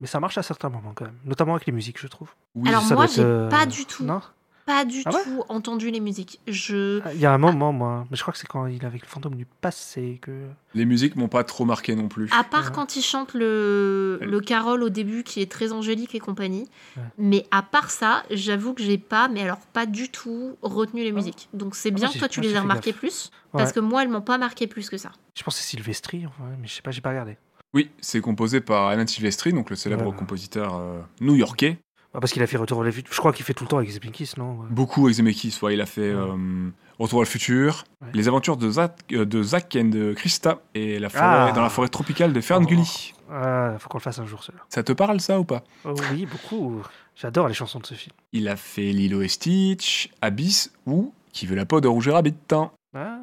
[0.00, 2.28] Mais ça marche à certains moments quand même, notamment avec les musiques, je trouve.
[2.56, 4.20] Oui, Alors Ça moi, j'ai euh, pas du tout, Non?
[4.66, 6.40] Pas du Ah ouais tout entendu les musiques.
[6.46, 7.00] Je...
[7.14, 9.02] Il y a un moment, moi, mais je crois que c'est quand il est avec
[9.02, 10.46] le fantôme du passé que.
[10.74, 12.28] Les musiques m'ont pas trop marqué non plus.
[12.32, 12.70] À part Ouais.
[12.74, 16.68] quand il chante le, le carole au début, qui est très angélique et compagnie.
[16.96, 17.02] Ouais.
[17.18, 21.12] Mais à part ça, j'avoue que j'ai pas, mais alors pas du tout retenu les
[21.12, 21.48] musiques.
[21.52, 22.92] Donc c'est Ah, bien que toi tu les as gaffe.
[22.96, 23.30] plus.
[23.52, 23.58] Ouais.
[23.58, 25.12] Parce que moi, elles m'ont pas marqué plus que ça.
[25.36, 26.26] Je pense que c'est Sylvestri,
[26.60, 27.36] mais je sais pas, j'ai pas regardé.
[27.74, 30.14] Oui, c'est composé par Alan Silvestri, donc le célèbre Ouais.
[30.16, 31.78] compositeur euh, new-yorkais.
[32.14, 33.12] Bah, parce qu'il a fait Retour vers le futur.
[33.12, 34.66] Je crois qu'il fait tout le temps avec Zemeckis, non Ouais.
[34.70, 36.20] Beaucoup avec Zemeckis, ouais, il a fait Ouais.
[36.20, 37.84] euh, Retour à le futur.
[38.12, 41.52] Les aventures de Zach, euh, de Zach et de Krista et la forêt, Ah.
[41.54, 43.14] dans la forêt tropicale de Ferngully.
[43.30, 44.62] Ah, faut qu'on le fasse un jour, celui-là.
[44.68, 45.64] Ça te parle ça ou pas?
[45.86, 46.82] Oh, oui, beaucoup.
[47.16, 48.14] J'adore les chansons de ce film.
[48.32, 52.34] Il a fait Lilo et Stitch, Abyss ou Qui veut la peau de Roger Rabbit.
[52.52, 52.70] hein.
[52.94, 53.18] Ah.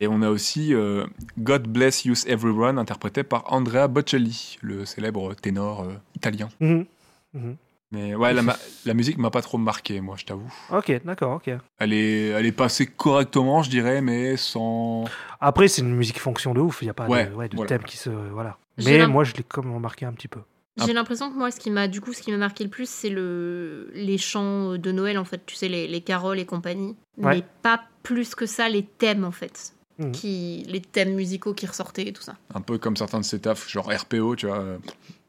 [0.00, 1.06] Et on a aussi euh,
[1.38, 6.48] God Bless You Everyone, interprété par Andrea Bocelli, le célèbre ténor euh, italien.
[6.60, 6.84] Mhm.
[7.32, 7.56] Mhm.
[7.92, 10.52] Mais ouais, la, musique m'a pas trop marqué, moi, je t'avoue.
[10.72, 11.50] Ok, d'accord, ok.
[11.78, 15.04] Elle est, elle est passée correctement, je dirais, mais sans.
[15.40, 16.82] Après, c'est une musique fonction de ouf.
[16.82, 17.68] Il n'y a pas Ouais, de, ouais, de voilà.
[17.68, 18.10] thème qui se.
[18.10, 18.58] Voilà.
[18.84, 20.40] Mais moi, je l'ai comme remarqué un petit peu.
[20.78, 20.84] Ah.
[20.84, 22.88] J'ai l'impression que moi, ce qui m'a du coup, ce qui m'a marqué le plus,
[22.88, 25.40] c'est le les chants de Noël en fait.
[25.46, 26.96] Tu sais, les, les caroles et compagnie.
[27.16, 27.36] Ouais.
[27.36, 29.72] Mais pas plus que ça, les thèmes en fait.
[29.98, 30.12] Mhm.
[30.12, 32.34] Qui, les thèmes musicaux qui ressortaient et tout ça.
[32.52, 34.58] Un peu comme certains de ces tafs, genre RPO, tu vois.
[34.58, 34.78] euh,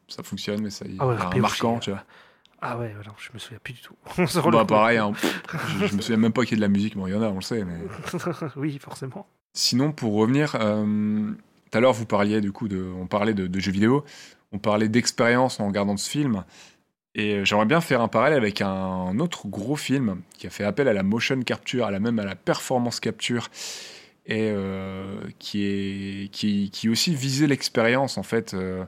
[0.08, 2.04] Ça fonctionne, mais ça y Ah ouais, RPO, marquant, tu vois.
[2.60, 3.94] Ah ouais, non, je me souviens plus du tout.
[4.26, 5.12] Sur le Bah pareil, hein,
[5.80, 7.14] je, je me souviens même pas qu'il y ait de la musique, bon il y
[7.14, 7.78] en a, on le sait, mais...
[8.56, 9.26] oui, forcément.
[9.54, 11.30] Sinon, pour revenir, euh,
[11.70, 14.04] tout à l'heure, vous parliez du coup de, on parlait de, de jeux vidéo,
[14.52, 16.44] on parlait d'expérience en regardant ce film.
[17.14, 20.64] Et euh, j'aimerais bien faire un parallèle avec un autre gros film qui a fait
[20.64, 23.48] appel à la motion capture, à la même à la performance capture,
[24.26, 28.84] et euh, qui est qui, qui aussi visait l'expérience en fait, euh,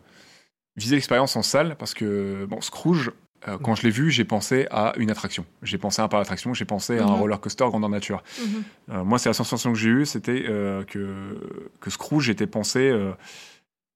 [0.77, 3.11] visait l'expérience en salle parce que bon Scrooge,
[3.49, 5.45] euh, quand je l'ai vu, j'ai pensé à une attraction.
[5.63, 7.21] J'ai pensé à un parc d'attraction, j'ai pensé à un Mhm.
[7.21, 8.23] roller coaster grandeur nature.
[8.39, 8.63] Mhm.
[8.91, 11.39] Euh, moi, c'est la sensation que j'ai eue, c'était euh, que,
[11.81, 12.93] que Scrooge était pensé,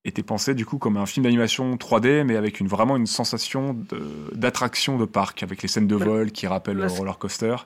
[0.05, 3.77] était pensé du coup comme un film d'animation 3D, mais avec une, vraiment une sensation
[4.33, 6.05] d'attraction de, parc, avec les scènes de Ouais.
[6.05, 7.57] vol qui rappellent le roller coaster.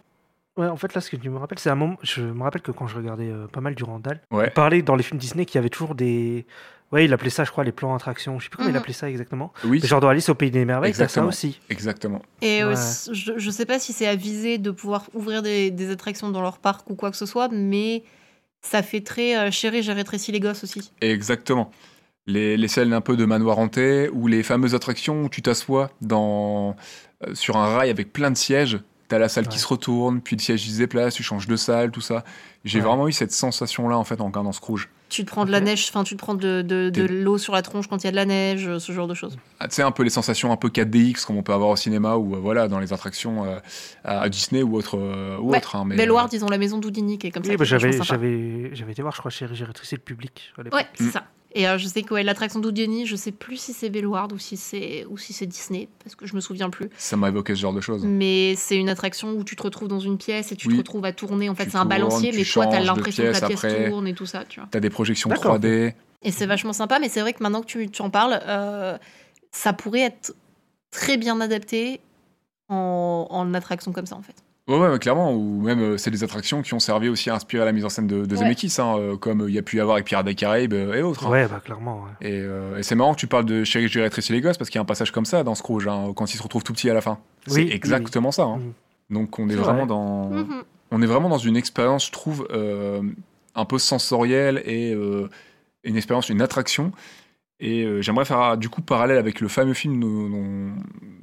[0.56, 1.96] Ouais, en fait, là, ce que tu me rappelles, c'est un moment.
[2.02, 4.46] Je me rappelle que quand je regardais pas mal du Randall, Ouais.
[4.48, 6.46] il parlait dans les films Disney qu'il y avait toujours des.
[6.90, 8.38] Ouais, il appelait ça, je crois, les plans attractions.
[8.38, 8.78] Je sais plus comment il Mhm.
[8.78, 9.52] appelait ça exactement.
[9.64, 11.28] Oui, Mais genre dans Alice au Pays des Merveilles, t'as ça Exactement.
[11.28, 11.60] aussi.
[11.68, 12.22] exactement.
[12.40, 12.72] Et Ouais.
[12.72, 16.40] aussi, je, je sais pas si c'est avisé de pouvoir ouvrir des, des attractions dans
[16.40, 18.04] leur parc ou quoi que ce soit, mais
[18.62, 20.90] ça fait très euh, chéri, j'ai rétréci les gosses aussi.
[21.02, 21.70] Exactement.
[22.26, 25.90] Les, les scènes un peu de manoir hanté, ou les fameuses attractions où tu t'assois
[26.00, 26.74] dans,
[27.26, 28.78] euh, sur un rail avec plein de sièges.
[29.08, 31.90] T'as la salle qui se retourne, puis le siège se déplace, tu changes de salle,
[31.90, 32.24] tout ça.
[32.66, 32.84] J'ai Ouais.
[32.84, 34.90] vraiment eu cette sensation-là en fait en regardant Scrooge.
[35.08, 37.38] Tu te prends de la neige, enfin tu te prends de, de, de T'es- l'eau
[37.38, 39.38] sur la tronche quand il y a de la neige, euh, ce genre de choses.
[39.60, 41.76] Ah, tu sais, un peu les sensations un peu 4DX comme on peut avoir au
[41.76, 43.58] cinéma ou euh, voilà, dans les attractions euh,
[44.04, 44.98] à Disney ou autre.
[44.98, 47.30] euh, ou Ouais, autre hein, mais, Bellward, euh, ils ont la maison d'Houdini qui est
[47.30, 47.50] comme ça.
[47.50, 50.74] Oui, bah, j'avais, j'avais, j'avais été voir, je crois, chez J'ai rétréci le public à.
[50.76, 51.10] Ouais, c'est Mm.
[51.12, 51.24] ça.
[51.54, 54.38] Et euh, je sais que ouais, l'attraction d'Houdini, je sais plus si c'est Bellward ou
[54.38, 56.90] si c'est ou si c'est Disney parce que je me souviens plus.
[56.98, 58.04] ça m'a évoqué ce genre de choses.
[58.04, 60.74] Mais c'est une attraction où tu te retrouves dans une pièce et tu Oui.
[60.74, 61.48] te retrouves à tourner.
[61.48, 63.88] En fait, c'est un balancier, mais toi, t'as l'impression que la pièce après.
[63.88, 64.68] tourne et tout ça, tu vois.
[64.70, 65.94] T'as des projections D'accord, 3D.
[66.22, 68.98] Et c'est vachement sympa, mais c'est vrai que maintenant que tu, tu en parles, euh,
[69.52, 70.34] ça pourrait être
[70.90, 72.00] très bien adapté
[72.68, 74.34] en, en attraction comme ça, en fait.
[74.68, 75.32] Ouais, clairement.
[75.32, 77.88] Ou même, euh, c'est des attractions qui ont servi aussi à inspirer la mise en
[77.88, 78.42] scène de, de Ouais.
[78.42, 80.94] Zemeckis, hein, euh, comme il y a pu y avoir avec Pirates des Caraïbes euh,
[80.94, 81.26] et autres.
[81.26, 81.30] hein.
[81.30, 82.02] Ouais, bah clairement.
[82.20, 82.28] ouais.
[82.28, 84.68] Et, euh, et c'est marrant que tu parles de Chérie, j'ai rétréci les gosses parce
[84.68, 86.72] qu'il y a un passage comme ça dans Scrooge, hein, quand il se retrouve tout
[86.74, 87.18] petit à la fin.
[87.46, 88.44] C'est Oui, oui, exactement ça.
[88.44, 88.58] hein.
[88.58, 88.72] Mhm.
[89.16, 89.86] Donc on est, C'est vraiment vrai.
[89.86, 90.28] dans.
[90.30, 90.62] Mhm.
[90.90, 93.00] on est vraiment dans une expérience, je trouve, euh,
[93.54, 95.30] un peu sensorielle et euh,
[95.82, 96.92] une expérience, une attraction.
[97.60, 100.72] Et euh, j'aimerais faire ah, du coup parallèle avec le fameux film dont, dont,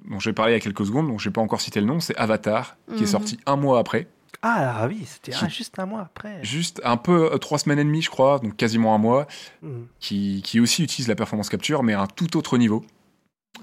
[0.10, 2.00] dont j'ai parlé il y a quelques secondes, dont j'ai pas encore cité le nom,
[2.00, 3.08] c'est Avatar, qui est Mhm.
[3.08, 4.08] sorti un mois après,
[4.42, 6.44] Ah oui, c'était Qui- ah, juste un mois après.
[6.44, 9.28] juste un peu euh, trois semaines et demie, je crois, donc quasiment un mois,
[9.64, 9.88] Mhm.
[10.00, 12.84] qui, qui aussi utilise la performance capture, mais à un tout autre niveau.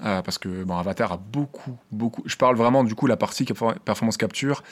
[0.02, 2.22] Euh, parce que bon, Avatar a beaucoup, beaucoup.
[2.24, 3.44] Je parle vraiment du coup la partie
[3.84, 4.62] performance capture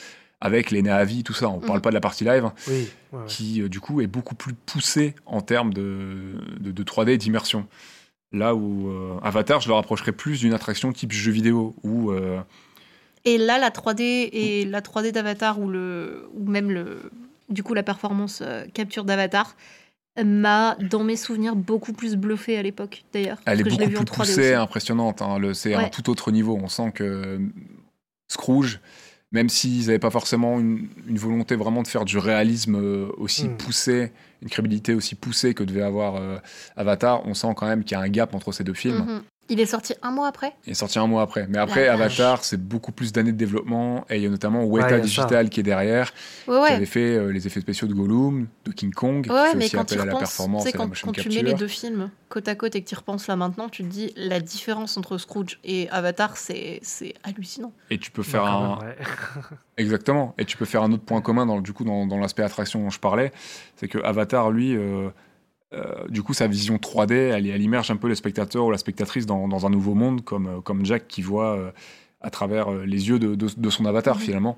[0.41, 1.49] avec les Navi, tout ça.
[1.49, 1.82] On parle Mhm.
[1.82, 2.51] pas de la partie live.
[2.68, 3.24] Oui, ouais, ouais.
[3.26, 7.18] qui euh, du coup est beaucoup plus poussé en termes de, de, de 3D et
[7.18, 7.66] d'immersion.
[8.32, 12.41] Là où euh, Avatar, je le rapprocherais plus d'une attraction type jeu vidéo, où euh,
[13.24, 17.11] Et là, la 3D et la 3D d'Avatar ou le ou même le
[17.49, 19.57] du coup la performance euh, capture d'Avatar
[20.24, 23.38] m'a dans mes souvenirs beaucoup plus bluffé à l'époque d'ailleurs.
[23.47, 24.55] elle est beaucoup plus en 3D poussée, aussi.
[24.55, 25.22] impressionnante.
[25.22, 25.38] hein.
[25.55, 25.91] C'est un Ouais.
[25.91, 26.59] tout autre niveau.
[26.62, 27.38] On sent que euh,
[28.28, 28.80] Scrooge,
[29.33, 33.49] même s'ils n'avaient pas forcément une, une volonté vraiment de faire du réalisme euh, aussi
[33.49, 33.57] Mm.
[33.57, 34.12] poussé,
[34.43, 36.39] une crédibilité aussi poussée que devait avoir euh,
[36.76, 38.99] Avatar, on sent quand même qu'il y a un gap entre ces deux films.
[39.07, 39.22] Mhm.
[39.51, 40.55] Il est sorti un mois après?
[40.67, 41.47] Il est sorti un mois après.
[41.49, 41.95] Mais après, La.
[41.95, 44.05] Avatar, c'est beaucoup plus d'années de développement.
[44.09, 46.13] Et il y a notamment Weta Digital qui est derrière,
[46.47, 46.71] Ouais qui ouais.
[46.73, 49.65] avait fait euh, les effets spéciaux de Gollum, de King Kong, qui Ouais, fait mais
[49.67, 51.43] aussi quand appel tu à la performance et à la quand, motion quand tu capture.
[51.43, 53.83] mets les deux films côte à côte et que tu y repenses là maintenant, tu
[53.83, 57.73] te dis la différence entre Scrooge et Avatar, c'est c'est hallucinant.
[57.91, 58.95] Et tu peux faire quand un...
[59.77, 60.35] Exactement.
[60.39, 62.81] Et tu peux faire un autre point commun dans, du coup, dans, dans l'aspect attraction
[62.85, 63.33] dont je parlais.
[63.77, 65.09] C'est que Avatar, lui, euh,
[65.73, 68.79] euh, du coup, sa vision 3D, elle, elle immerge un peu le spectateur ou la
[68.79, 71.71] spectatrice dans, dans un nouveau monde, comme, euh, comme Jack qui voit euh,
[72.21, 74.23] à travers les yeux de, de- de son avatar, Mhm.
[74.23, 74.57] finalement.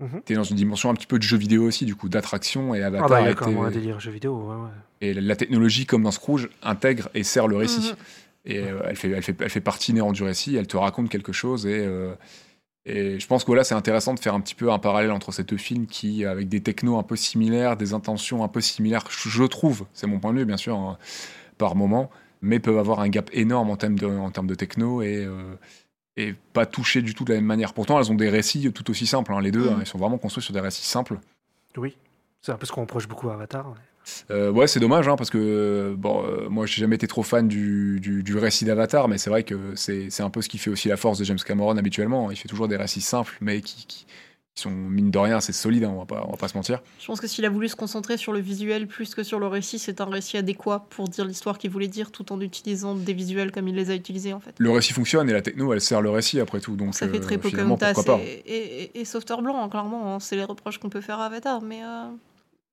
[0.00, 0.22] Mhm.
[0.24, 2.74] T'es dans une dimension un petit peu de jeu vidéo aussi, du coup, d'attraction.
[2.74, 4.34] Et Ah Avatar bah, il y a a quand été- même un délire jeu vidéo.
[4.36, 4.70] Ouais, ouais.
[5.00, 7.90] Et la technologie, comme dans Scrooge, intègre et sert le récit.
[7.90, 7.96] Mhm.
[8.44, 11.08] Et euh, elle, fait, elle, fait, elle fait partie inhérente du récit, elle te raconte
[11.08, 11.66] quelque chose.
[11.66, 11.86] Et,
[12.84, 15.30] et je pense que voilà, c'est intéressant de faire un petit peu un parallèle entre
[15.32, 19.04] ces deux films qui, avec des technos un peu similaires, des intentions un peu similaires,
[19.10, 20.98] je trouve, c'est mon point de vue bien sûr, hein,
[21.58, 22.10] par moment,
[22.40, 25.54] mais peuvent avoir un gap énorme en termes de, en termes de techno et, euh,
[26.16, 27.72] et pas toucher du tout de la même manière.
[27.72, 30.18] Pourtant, elles ont des récits tout aussi simples, hein, les deux, hein, ils sont vraiment
[30.18, 31.20] construits sur des récits simples.
[31.76, 31.96] Oui.
[32.40, 33.74] C'est un peu ce qu'on reproche beaucoup à Avatar.
[34.30, 34.34] Ouais.
[34.36, 37.22] Euh, ouais, c'est dommage, hein, parce que euh, bon, euh, moi, j'ai jamais été trop
[37.22, 40.58] fan du, du, du récit d'Avatar, mais c'est vrai que c'est un peu ce qui
[40.58, 42.30] fait aussi la force de James Cameron habituellement.
[42.30, 44.06] Il fait toujours des récits simples, mais qui, qui,
[44.54, 45.84] qui sont mine de rien, c'est solide.
[45.84, 46.82] hein, on va pas, on va pas se mentir.
[47.00, 49.46] Je pense que s'il a voulu se concentrer sur le visuel plus que sur le
[49.46, 53.14] récit, c'est un récit adéquat pour dire l'histoire qu'il voulait dire tout en utilisant des
[53.14, 54.52] visuels comme il les a utilisés en fait.
[54.58, 56.76] Le récit fonctionne et la techno, elle sert le récit après tout.
[56.76, 58.22] Donc Ça fait euh, très Pocahontas pourquoi pas.
[58.22, 60.14] et, et, et, et Sauveteur Blanc, hein, clairement.
[60.14, 60.20] hein.
[60.20, 62.10] C'est les reproches qu'on peut faire à Avatar, mais, euh,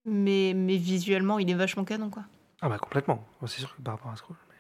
[0.10, 2.24] mais, mais visuellement, il est vachement canon quoi.
[2.62, 3.26] Ah bah complètement.
[3.42, 4.38] Moi, C'est sûr que par rapport à Scrooge.
[4.50, 4.56] mais-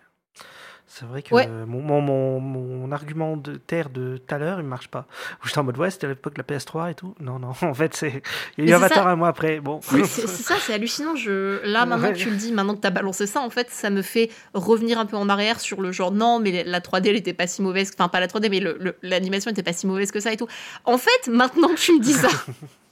[0.91, 1.45] C'est vrai que Ouais.
[1.47, 5.05] euh, mon, mon, mon, mon argument de terre de tout à l'heure, il marche pas.
[5.45, 7.13] J'étais en mode, ouais, c'était à l'époque de la PS3 et tout.
[7.19, 8.23] Non, non, en fait, c'est.
[8.57, 9.09] Il y a eu Avatar ça.
[9.11, 9.59] un mois après.
[9.59, 9.81] Bon.
[9.83, 11.15] C'est ça, c'est hallucinant.
[11.15, 11.63] Je...
[11.63, 12.13] Là, maintenant Ouais.
[12.13, 14.31] que tu le dis, maintenant que tu as balancé ça, en fait, ça me fait
[14.55, 17.45] revenir un peu en arrière sur le genre non, mais la 3D, elle était pas
[17.45, 17.91] si mauvaise.
[17.93, 20.37] Enfin, pas la 3D, mais le- le- l'animation était pas si mauvaise que ça et
[20.37, 20.47] tout.
[20.85, 22.29] En fait, maintenant que tu me dis ça,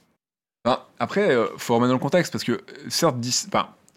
[0.98, 2.58] Après, euh, faut remettre dans le contexte parce que euh,
[2.88, 3.46] certes, Dis-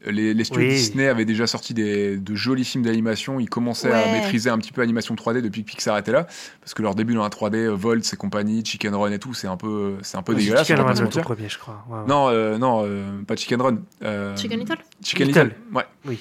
[0.07, 0.73] les, les studios Oui.
[0.75, 3.39] Disney avaient déjà sorti des, de jolis films d'animation.
[3.39, 6.25] Ils commençaient à maîtriser un petit peu l'animation 3D depuis que Pixar était là,
[6.59, 9.35] parce que leur début dans la 3D, euh, Volt et compagnie, Chicken Run et tout,
[9.35, 10.65] c'est un peu, c'est un peu dégueulasse.
[10.65, 11.85] Chicken Run, le tout premier, je crois.
[11.87, 12.03] Ouais, ouais.
[12.07, 13.77] Non, euh, non, euh, pas Chicken Run.
[14.03, 15.43] euh, Chicken Little Chicken Little.
[15.43, 15.55] Little.
[15.75, 15.85] Ouais.
[16.05, 16.19] Oui.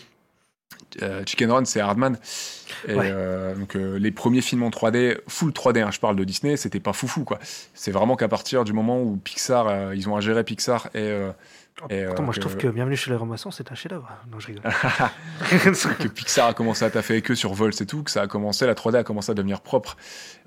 [1.03, 2.18] Euh, Chicken Run, c'est Hardman.
[2.88, 3.11] Et, Ouais.
[3.12, 6.57] euh, donc euh, les premiers films en 3D, full 3D, hein, je parle de Disney,
[6.57, 7.38] c'était pas foufou quoi.
[7.74, 11.11] C'est vraiment qu'à partir du moment où Pixar, ils ont gérer Pixar et,
[11.88, 14.09] et, Pourtant, euh, moi, je trouve que Bienvenue chez les Romassons, c'est un chef-d'œuvre.
[14.30, 14.62] Non, je rigole.
[15.99, 18.26] que Pixar a commencé à taffer avec eux sur Volt et tout, que ça a
[18.26, 19.97] commencé, la 3D a commencé à devenir propre.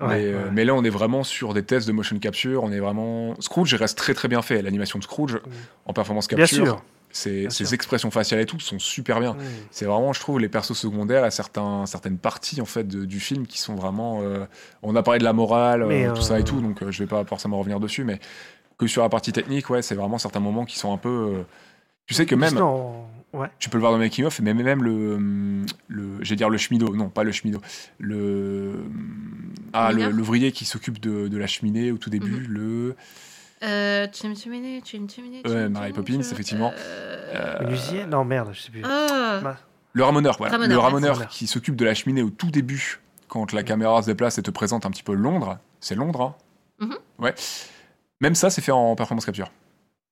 [0.00, 0.06] Ouais,
[0.52, 2.62] mais, euh, là, on est vraiment sur des tests de motion capture.
[2.62, 3.34] On est vraiment.
[3.40, 4.62] Scrooge reste très très bien fait.
[4.62, 5.40] L'animation de Scrooge
[5.86, 6.82] en performance Bien capture, sûr.
[7.16, 9.36] Ses, expressions faciales et tout sont super bien.
[9.70, 13.20] C'est vraiment, je trouve, les persos secondaires à certains, certaines parties en fait de- du
[13.20, 14.20] film qui sont vraiment.
[14.22, 14.44] euh,
[14.82, 16.90] on a parlé de la morale, euh, Mais, tout ça et euh, tout, donc euh,
[16.90, 18.18] je vais pas forcément revenir dessus, mais
[18.78, 21.08] que sur la partie technique, ouais, c'est vraiment certains moments qui sont un peu.
[21.08, 21.42] euh,
[22.06, 22.58] tu sais que même.
[23.32, 23.48] Ouais.
[23.58, 25.18] Tu peux le voir dans le making of, mais même le,
[25.88, 27.60] le je vais dire le chemido, non pas le chemido,
[27.98, 28.74] le
[29.72, 32.46] ah le l'ouvrier qui s'occupe de, de la cheminée au tout début, Mhm.
[32.48, 32.96] le
[33.64, 36.72] euh, Chim Chimney, Chim Chimney, Ouais, Chim Mary Chimney, Poppins, effectivement.
[36.76, 38.82] euh, Menuisier Non, merde, je sais plus.
[38.84, 39.56] ah,
[39.96, 40.82] le ramoneur, voilà, Ramoneur, le ouais.
[41.10, 44.42] ramoneur qui s'occupe de la cheminée au tout début quand la caméra se déplace et
[44.42, 46.34] te présente un petit peu Londres, c'est Londres,
[46.80, 46.96] hein Mhm.
[47.20, 47.34] ouais.
[48.20, 49.50] Même ça, c'est fait en performance capture.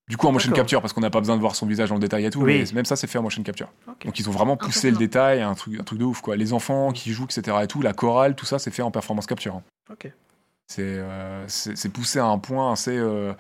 [0.09, 0.63] Du coup, en motion D'accord.
[0.65, 2.65] capture, parce qu'on n'a pas besoin de voir son visage en détail et tout, Oui.
[2.69, 3.69] mais même ça, c'est fait en motion capture.
[4.05, 6.37] Donc ils ont vraiment poussé le détail, un truc, un truc de ouf quoi.
[6.37, 7.57] Les enfants qui jouent, etc.
[7.63, 9.55] et tout, la chorale, tout ça, c'est fait en performance capture.
[9.57, 9.63] hein.
[9.91, 10.13] Ok.
[10.73, 13.35] C'est euh, c'est poussé à un point assez euh,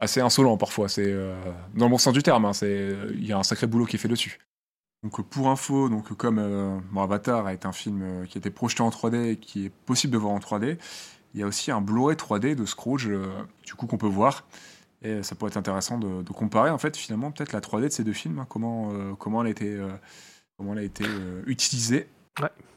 [0.00, 0.88] assez insolent parfois.
[0.88, 1.34] C'est euh,
[1.74, 2.44] dans le bon sens du terme.
[2.44, 4.38] hein, c'est il y a un sacré boulot qui est fait dessus.
[5.04, 8.50] Donc pour info, donc comme euh, bon, Avatar est un film euh, qui a été
[8.50, 10.78] projeté en 3D et qui est possible de voir en 3D,
[11.34, 13.26] il y a aussi un Blu-ray 3D de Scrooge euh,
[13.64, 14.44] du coup qu'on peut voir.
[15.04, 17.88] Et ça pourrait être intéressant de, de comparer en fait finalement peut-être la 3D de
[17.88, 19.90] ces deux films, hein, comment euh, comment elle a été euh,
[20.56, 22.08] comment elle a été euh, utilisée.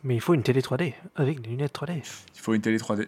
[0.04, 2.02] Mais il faut une télé 3D avec des lunettes 3D.
[2.34, 3.08] Il faut une télé 3D.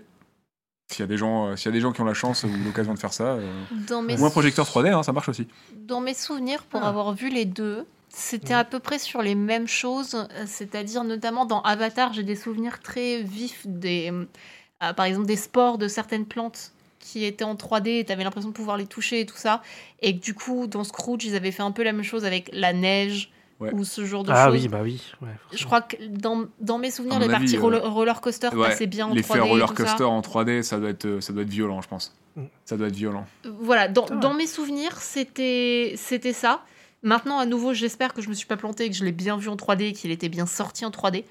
[0.89, 2.43] S'il y a des gens, euh, s'il y a des gens qui ont la chance
[2.43, 3.51] ou l'occasion de faire ça, euh,
[3.87, 5.47] dans mes ou un projecteur 3D, hein, ça marche aussi.
[5.75, 6.87] Dans mes souvenirs, pour Ah.
[6.89, 8.59] avoir vu les deux, c'était Mhm.
[8.59, 12.79] à peu près sur les mêmes choses, euh, c'est-à-dire notamment dans Avatar, j'ai des souvenirs
[12.81, 17.99] très vifs des, euh, par exemple, des spores de certaines plantes qui étaient en 3D
[17.99, 19.61] et tu avais l'impression de pouvoir les toucher et tout ça.
[20.01, 22.49] Et que du coup, dans Scrooge, ils avaient fait un peu la même chose avec
[22.53, 23.29] la neige
[23.59, 23.73] Ouais.
[23.73, 24.61] ou ce genre de Ah choses.
[24.61, 25.01] oui, bah oui.
[25.21, 28.49] ouais, Je crois que dans, dans mes souvenirs, les avis, parties euh, roller, roller coaster
[28.53, 29.37] Ouais, passaient bien en L'effet 3D.
[29.37, 29.83] et roller tout ça.
[29.83, 32.15] coaster en 3D, ça doit être, euh, ça doit être violent, je pense.
[32.35, 32.43] Mm.
[32.65, 33.25] Ça doit être violent.
[33.59, 36.61] Voilà, dans, Ah mes souvenirs, c'était c'était ça.
[37.01, 39.37] Maintenant, à nouveau, j'espère que je me suis pas planté et que je l'ai bien
[39.37, 41.23] vu en 3D et qu'il était bien sorti en 3D.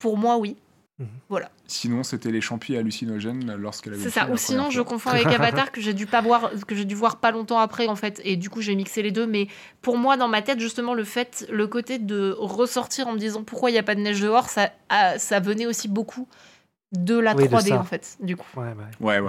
[0.00, 0.56] Pour moi, oui.
[1.70, 4.30] Sinon, c'était les champis hallucinogènes lorsqu'elle avait C'est vu ça.
[4.30, 7.16] Ou sinon, je confonds avec Avatar que j'ai dû pas voir, que j'ai dû voir
[7.20, 9.26] pas longtemps après en fait, et du coup j'ai mixé les deux.
[9.26, 9.48] Mais
[9.82, 13.42] pour moi, dans ma tête, justement, le fait, le côté de ressortir en me disant
[13.44, 16.26] pourquoi il y a pas de neige dehors, ça, ah, ça venait aussi beaucoup
[16.92, 17.78] de la Oui, de 3D ça.
[17.78, 18.16] en fait.
[18.20, 19.20] Du coup, Ouais, bah, Ouais.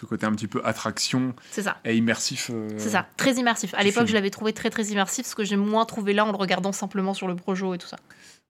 [0.00, 1.76] Ce côté un petit peu attraction c'est ça.
[1.84, 2.50] et immersif.
[2.54, 3.74] euh, C'est ça, très immersif.
[3.74, 6.30] À l'époque, je l'avais trouvé très très immersif, ce que j'ai moins trouvé là en
[6.32, 7.98] le regardant simplement sur le projo et tout ça.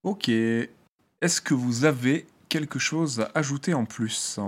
[0.05, 0.29] Ok.
[0.29, 4.39] Est-ce que vous avez quelque chose à ajouter en plus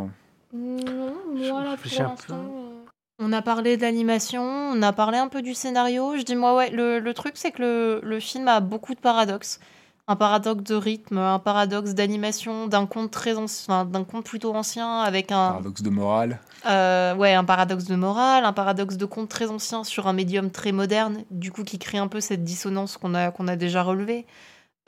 [0.52, 2.84] Non, Je moi là pour euh,
[3.18, 6.16] On a parlé d'animation, on a parlé un peu du scénario.
[6.18, 9.00] Je dis moi ouais, le, le truc c'est que le, le film a beaucoup de
[9.00, 9.60] paradoxes.
[10.08, 14.98] Un paradoxe de rythme, un paradoxe d'animation, d'un conte très ancien, d'un conte plutôt ancien
[15.00, 16.40] avec un Paradoxe de morale.
[16.66, 20.50] euh, ouais un paradoxe de morale, un paradoxe de conte très ancien sur un médium
[20.50, 23.84] très moderne, du coup qui crée un peu cette dissonance qu'on a qu'on a déjà
[23.84, 24.26] relevée.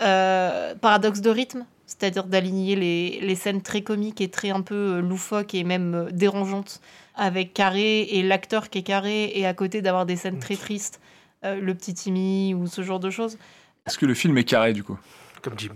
[0.02, 4.74] Euh, paradoxe de rythme, c'est-à-dire d'aligner les, les scènes très comiques et très un peu
[4.74, 6.80] euh, loufoques et même euh, dérangeantes
[7.14, 11.00] avec Carré et l'acteur qui est Carré et à côté d'avoir des scènes très tristes,
[11.44, 13.38] euh, le petit Timmy ou ce genre de choses.
[13.86, 14.98] Est-ce que le film est carré du coup?
[15.42, 15.74] Comme Jim.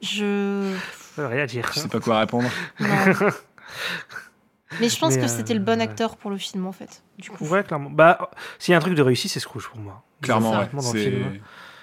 [0.00, 0.74] Je
[1.18, 1.70] Rien à dire.
[1.74, 2.48] Je sais pas quoi répondre.
[4.80, 7.02] Mais je pense Mais, que c'était le bon euh, acteur pour le film en fait.
[7.18, 7.90] Du coup, Ouais, clairement.
[7.90, 10.02] Bah, s'il y a un truc de réussi, c'est Scrooge pour moi.
[10.22, 10.56] Clairement, ouais.
[10.58, 11.24] Honnêtement, dans le film.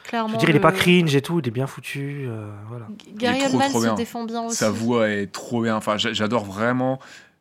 [0.04, 0.30] Je clairement.
[0.30, 2.26] veux dire, il est le- pas cringe et tout, il est bien foutu.
[2.28, 2.88] euh, voilà.
[3.16, 3.94] Gary Oldman se bien.
[3.96, 4.56] défend bien aussi.
[4.58, 5.76] sa voix est trop bien.
[5.76, 7.00] Enfin, j'a- j'adore vraiment.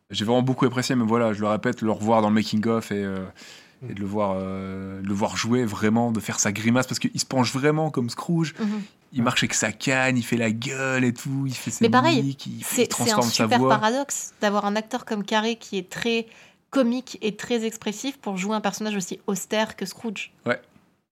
[0.09, 2.91] J'ai vraiment beaucoup apprécié, mais voilà, je le répète, le revoir dans le making of
[2.91, 3.17] et euh,
[3.89, 6.99] et de le voir, euh, de le voir jouer vraiment, de faire sa grimace parce
[6.99, 8.55] qu'il se penche vraiment comme Scrooge.
[8.59, 8.81] Mhm.
[9.13, 11.89] Il marche avec sa canne, il fait la gueule et tout, il fait ses Mais
[11.89, 13.69] pareil, mimiques, il, il C'est c'est un sa super voix.
[13.69, 16.27] paradoxe d'avoir un acteur comme Carré qui est très
[16.71, 20.31] comique et très expressif pour jouer un personnage aussi austère que Scrooge.
[20.45, 20.59] Ouais.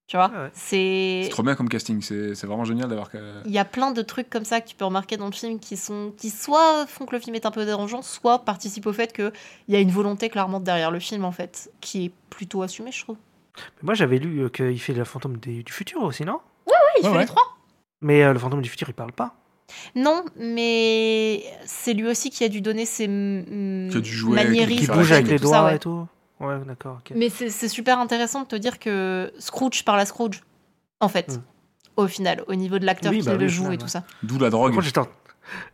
[0.07, 0.49] Tu vois Ah ouais.
[0.53, 1.21] C'est.
[1.23, 3.09] C'est trop bien comme casting, c'est c'est vraiment génial d'avoir.
[3.45, 5.59] Il y a plein de trucs comme ça que tu peux remarquer dans le film
[5.59, 8.93] qui sont qui soit font que le film est un peu dérangeant, soit participent au
[8.93, 9.31] fait qu'il
[9.67, 13.01] y a une volonté clairement derrière le film en fait, qui est plutôt assumée, je
[13.03, 13.17] trouve.
[13.57, 16.39] Mais Moi, j'avais lu euh, qu'il fait le fantôme des- du futur aussi, non?
[16.67, 17.21] Ouais, il Ouais, fait ouais.
[17.21, 17.43] les trois.
[18.01, 19.33] Mais euh, le fantôme du futur, il parle pas.
[19.95, 24.49] Non, mais c'est lui aussi qui a dû donner ses Qui a dû jouer avec-
[24.49, 25.75] maniérismes Qui Qui bouge et avec les ça, doigts ouais.
[25.77, 26.05] et tout.
[26.39, 26.99] Ouais, d'accord.
[27.15, 30.41] Mais c'est super intéressant de te dire que Scrooge parle à Scrooge,
[30.99, 31.41] en fait, Mm.
[31.97, 33.83] au final, au niveau de l'acteur Oui, qui bah le oui, joue final, et tout
[33.85, 33.89] ouais.
[33.89, 34.03] ça.
[34.23, 34.79] D'où la drogue.
[34.81, 35.07] j'étais en...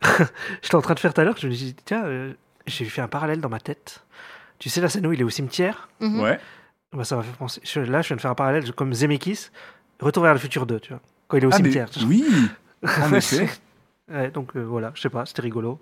[0.73, 2.33] en train de faire tout à l'heure, je me dis, tiens, euh,
[2.67, 4.03] j'ai fait un parallèle dans ma tête.
[4.59, 5.89] Tu sais, la scène où il est au cimetière?
[5.99, 6.19] Mhm.
[6.21, 6.39] Ouais.
[6.93, 7.61] bah, Ça m'a fait penser.
[7.63, 9.49] je- là, je viens de faire un parallèle je- comme Zemeckis,
[9.99, 11.01] Retour vers le futur 2, tu vois.
[11.27, 11.89] Quand il est au Ah, mais- cimetière.
[12.07, 12.25] oui,
[12.83, 13.47] en effet.
[14.11, 15.79] Ouais, donc euh, voilà, je sais pas, c'était rigolo.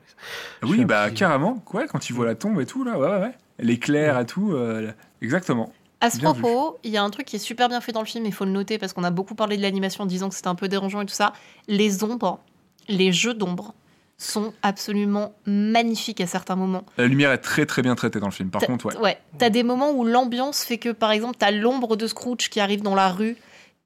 [0.62, 1.64] Oui, bah petit- carrément.
[1.74, 3.66] Ouais, quand il voit la tombe et tout, là, ouais, ouais, ouais.
[3.66, 4.92] L'éclair et tout, euh,
[5.22, 5.72] exactement.
[6.02, 8.00] À ce Bien propos, il y a un truc qui est super bien fait dans
[8.00, 10.30] le film, il faut le noter parce qu'on a beaucoup parlé de l'animation en disant
[10.30, 11.34] que c'était un peu dérangeant et tout ça.
[11.68, 12.40] Les ombres,
[12.88, 13.74] les jeux d'ombres
[14.18, 16.84] sont absolument magnifiques à certains moments.
[16.98, 18.50] La lumière est très très bien traitée dans le film.
[18.50, 19.18] Par T'as- contre, ouais.
[19.38, 22.82] T'as des moments où l'ambiance fait que, par exemple, t'as l'ombre de Scrooge qui arrive
[22.82, 23.36] dans la rue,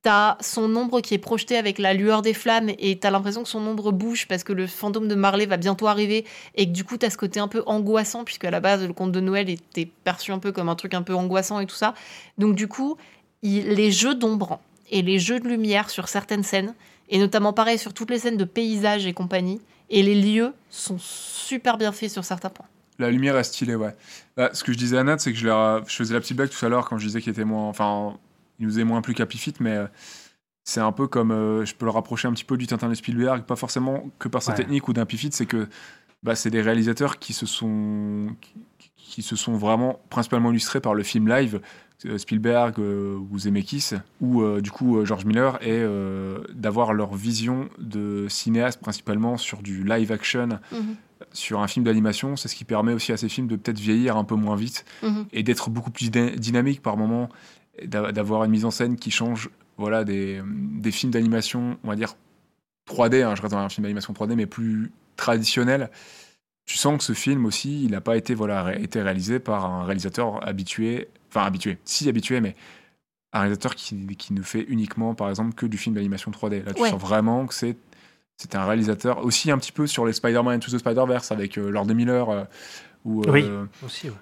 [0.03, 3.49] t'as son ombre qui est projetée avec la lueur des flammes et t'as l'impression que
[3.49, 6.25] son ombre bouge parce que le fantôme de Marley va bientôt arriver
[6.55, 8.91] et que du coup t'as ce côté un peu angoissant puisque à la base le
[8.91, 11.75] conte de Noël était perçu un peu comme un truc un peu angoissant et tout
[11.75, 11.95] ça.
[12.37, 12.97] Donc du coup,
[13.41, 14.59] les jeux d'ombre
[14.91, 16.75] et les jeux de lumière sur certaines scènes
[17.09, 20.97] et notamment pareil sur toutes les scènes de paysages et compagnie et les lieux sont
[20.99, 22.67] super bien faits sur certains points.
[22.99, 23.95] La lumière est stylée, ouais.
[24.35, 25.47] Bah, ce que je disais à Nat, c'est que je,
[25.87, 27.67] je faisais la petite blague tout à l'heure quand je disais qu'il était moins.
[27.67, 28.17] Enfin,
[28.63, 29.87] il nous est moins plus qu'Happy Feet, mais euh,
[30.63, 31.31] c'est un peu comme.
[31.31, 34.27] euh, je peux le rapprocher un petit peu du Tintin de Spielberg, pas forcément que
[34.29, 34.57] par sa Ouais.
[34.57, 35.67] technique ou d'un Feet, c'est que
[36.23, 38.27] bah, c'est des réalisateurs qui se sont.
[38.41, 38.53] qui,
[38.95, 41.59] qui se sont vraiment principalement illustrés par le film live.
[42.05, 47.13] euh, Spielberg euh, ou Zemeckis ou euh, du coup George Miller et euh, d'avoir leur
[47.13, 50.95] vision de cinéaste principalement sur du live action Mhm.
[51.31, 54.17] sur un film d'animation, c'est ce qui permet aussi à ces films de peut-être vieillir
[54.17, 55.25] un peu moins vite Mhm.
[55.31, 57.29] et d'être beaucoup plus dyn- dynamique par moment,
[57.83, 62.15] d'avoir une mise en scène qui change voilà, des, des films d'animation, on va dire
[62.89, 65.89] 3D, hein, je reste dans un film d'animation 3D, mais plus traditionnel.
[66.65, 69.65] Tu sens que ce film aussi, il n'a pas été, voilà, ré- été réalisé par
[69.65, 72.55] un réalisateur habitué, enfin habitué, si habitué, mais
[73.33, 76.63] un réalisateur qui, qui ne fait uniquement, par exemple, que du film d'animation 3D.
[76.63, 76.89] Là, tu Ouais.
[76.91, 77.75] sens vraiment que c'est
[78.37, 81.69] c'est un réalisateur aussi un petit peu sur les Spider-Man Into the Spider-Verse avec euh,
[81.69, 82.43] Lord Miller euh,
[83.05, 83.47] ou euh, Oui.
[83.85, 84.15] Aussi, ouais.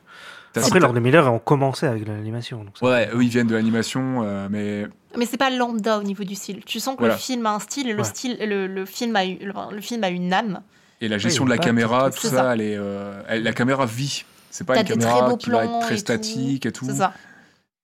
[0.56, 2.64] Après, Lord Miller ont commencé avec l'animation.
[2.64, 4.88] donc ça- Ouais, eux ils viennent de l'animation, euh, mais
[5.18, 6.62] Mais c'est pas lambda au niveau du style.
[6.66, 7.14] Tu sens que Voilà.
[7.16, 8.04] le film a un style et le, Ouais.
[8.04, 10.62] style, le, le film a, eu- le, le film a une âme.
[11.04, 12.54] et la gestion Oui, de la caméra, tout- ça, ça.
[12.54, 14.24] elle est, euh, elle- la caméra vit.
[14.52, 16.02] C'est pas T'as une caméra qui va plans être très et tout.
[16.02, 16.86] statique et tout.
[16.86, 17.14] C'est ça.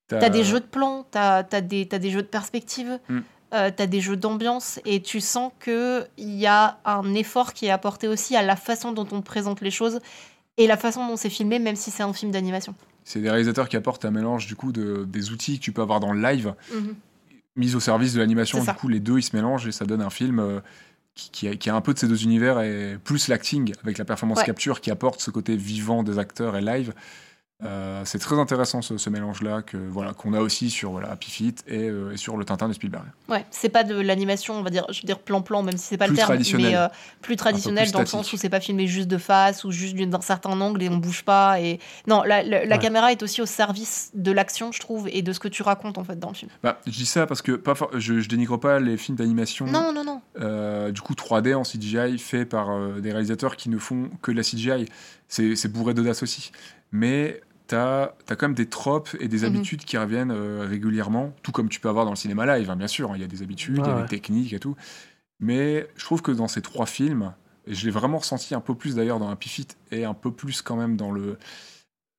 [0.07, 3.19] T'as- T'as des jeux de plans, t'as as des, t'as des jeux de perspective, Mm.
[3.55, 7.71] euh, t'as des jeux d'ambiance et tu sens qu'il y a un effort qui est
[7.71, 9.99] apporté aussi à la façon dont on présente les choses
[10.57, 12.73] et la façon dont c'est filmé, même si c'est un film d'animation.
[13.03, 15.81] C'est des réalisateurs qui apportent un mélange du coup de, des outils que tu peux
[15.81, 16.95] avoir dans le live, Mhm.
[17.55, 18.61] mis au service de l'animation.
[18.63, 20.59] Du coup, les deux ils se mélangent et ça donne un film euh,
[21.15, 23.97] qui, qui a, qui a un peu de ces deux univers et plus l'acting avec
[23.97, 24.45] la performance Ouais.
[24.45, 26.93] capture qui apporte ce côté vivant des acteurs et live.
[27.63, 31.31] Euh, c'est très intéressant ce, ce mélange-là que voilà qu'on a aussi sur voilà, Happy
[31.31, 33.05] Feet et, euh, et sur le Tintin de Spielberg.
[33.29, 35.97] Ouais, c'est pas de l'animation, on va dire, je veux dire plan-plan, même si c'est
[35.97, 36.71] pas Plus le terme, traditionnel.
[36.71, 36.87] mais euh,
[37.23, 39.95] plus traditionnel plus dans le sens où c'est pas filmé juste de face ou juste
[39.95, 41.59] d'un certain angle et on bouge pas.
[41.59, 42.79] Et non, la, la- la Ouais.
[42.81, 45.97] caméra est aussi au service de l'action, je trouve, et de ce que tu racontes
[45.97, 46.51] en fait dans le film.
[46.61, 49.65] Bah, je dis ça parce que pas for- je, je dénigre pas les films d'animation.
[49.65, 50.21] Non, non, non.
[50.39, 54.31] euh, du coup 3D en CGI fait par euh, des réalisateurs qui ne font que
[54.31, 54.85] de la CGI.
[55.27, 56.51] C'est c'est bourré d'audace aussi.
[56.93, 59.47] Mais t'as as quand même des tropes et des Mhm.
[59.47, 62.75] habitudes qui reviennent euh, régulièrement, tout comme tu peux avoir dans le cinéma live, hein,
[62.75, 63.11] bien sûr.
[63.15, 64.75] Il y a des habitudes, il y a Ouais, des techniques et tout.
[65.39, 67.33] Mais je trouve que dans ces trois films,
[67.67, 70.31] et je l'ai vraiment ressenti un peu plus d'ailleurs dans Happy Feet et un peu
[70.31, 71.37] plus quand même dans le,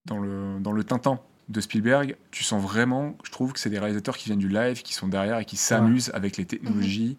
[0.06, 3.78] dans le, dans le Tintin de Spielberg, tu sens vraiment, je trouve que c'est des
[3.78, 7.16] réalisateurs qui viennent du live, qui sont derrière et qui s'amusent avec les technologies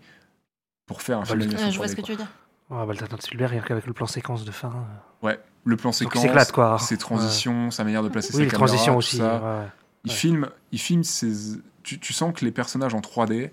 [0.86, 2.28] pour faire un Bah, film Ouais, je vois 3D, ce que tu veux dire.
[2.70, 4.70] Ouais, bah, le Tintin de Spielberg, rien qu'avec le plan séquence de fin.
[4.70, 6.80] euh, Ouais, le plan séquence, quoi.
[6.80, 9.18] ses transitions, sa manière de placer Oui, ses les caméras, transitions tout aussi.
[9.18, 9.36] ça.
[9.36, 9.68] ouais, ouais.
[10.06, 10.18] Il Ouais.
[10.18, 11.58] filme, il filme ses...
[11.84, 13.52] tu, tu sens que les personnages en 3D,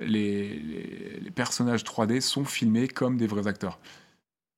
[0.00, 3.78] les, les, les personnages 3D sont filmés comme des vrais acteurs.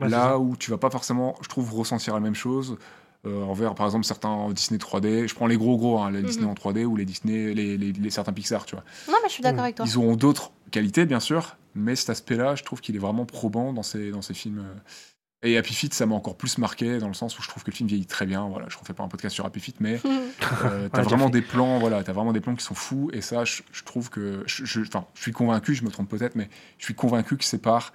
[0.00, 2.78] Ouais, c'est Là où tu vas pas forcément, je trouve, ressentir la même chose
[3.26, 5.28] euh, envers, par exemple, certains Disney 3D.
[5.28, 6.26] Je prends les gros gros, hein, les Mhm.
[6.26, 8.84] Disney en 3D ou les Disney, les, les- les certains Pixar, tu vois.
[9.08, 9.64] Non, mais je suis d'accord Mm.
[9.64, 9.84] avec toi.
[9.86, 13.72] Ils auront d'autres qualités, bien sûr, mais cet aspect-là, je trouve qu'il est vraiment probant
[13.72, 14.58] dans ces, dans ces films.
[14.60, 14.74] euh.
[15.44, 17.70] Et Happy Feet, ça m'a encore plus marqué dans le sens où je trouve que
[17.73, 18.47] le film vieillit très bien.
[18.48, 20.01] Voilà, je refais pas un podcast sur Happy Feet, mais
[20.64, 23.10] euh, t'as vraiment des plans, voilà, t'as vraiment des plans qui sont fous.
[23.12, 26.09] Et ça, je, je trouve que, je, je- enfin, je suis convaincu, je me trompe
[26.09, 26.48] peut-être, mais
[26.78, 27.93] je suis convaincu que c'est par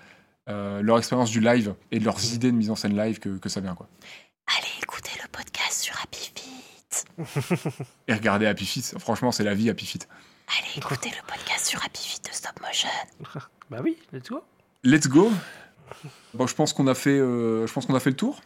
[0.49, 3.37] euh, leur expérience du live et de leurs idées de mise en scène live que,
[3.37, 3.87] que ça vient, quoi.
[4.57, 7.05] Allez écoutez le podcast sur Happy Feet.
[8.09, 10.07] Et regardez Happy Feet, franchement, c'est la vie Happy Feet.
[10.59, 12.89] Allez écoutez le podcast sur Happy Feet de Stop Motion.
[13.69, 14.41] Bah oui, let's go.
[14.83, 15.29] Let's go.
[16.33, 18.41] Bon, je pense qu'on a fait, euh, je pense qu'on a fait le tour.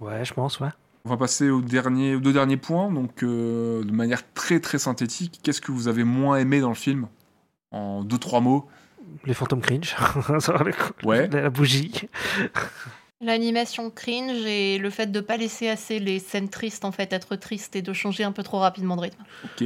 [0.00, 0.68] Ouais, je pense, ouais.
[1.04, 2.90] On va passer au dernier, aux deux derniers points.
[2.90, 6.74] Donc, euh, de manière très très synthétique, qu'est-ce que vous avez moins aimé dans le
[6.74, 7.06] film?
[7.70, 8.66] En deux trois mots.
[9.24, 9.94] Les fantômes cringe.
[10.40, 10.72] Ça va, le-
[11.04, 11.28] Ouais.
[11.32, 11.92] La bougie.
[13.22, 17.34] L'animation cringe et le fait de pas laisser assez les scènes tristes en fait être
[17.36, 19.24] tristes et de changer un peu trop rapidement de rythme.
[19.44, 19.64] Ok.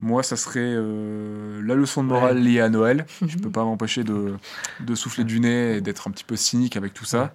[0.00, 2.42] Moi, ça serait euh, la leçon de morale Ouais.
[2.42, 3.04] liée à Noël.
[3.26, 4.36] Je peux pas m'empêcher de,
[4.80, 7.34] de souffler du nez et d'être un petit peu cynique avec tout ça.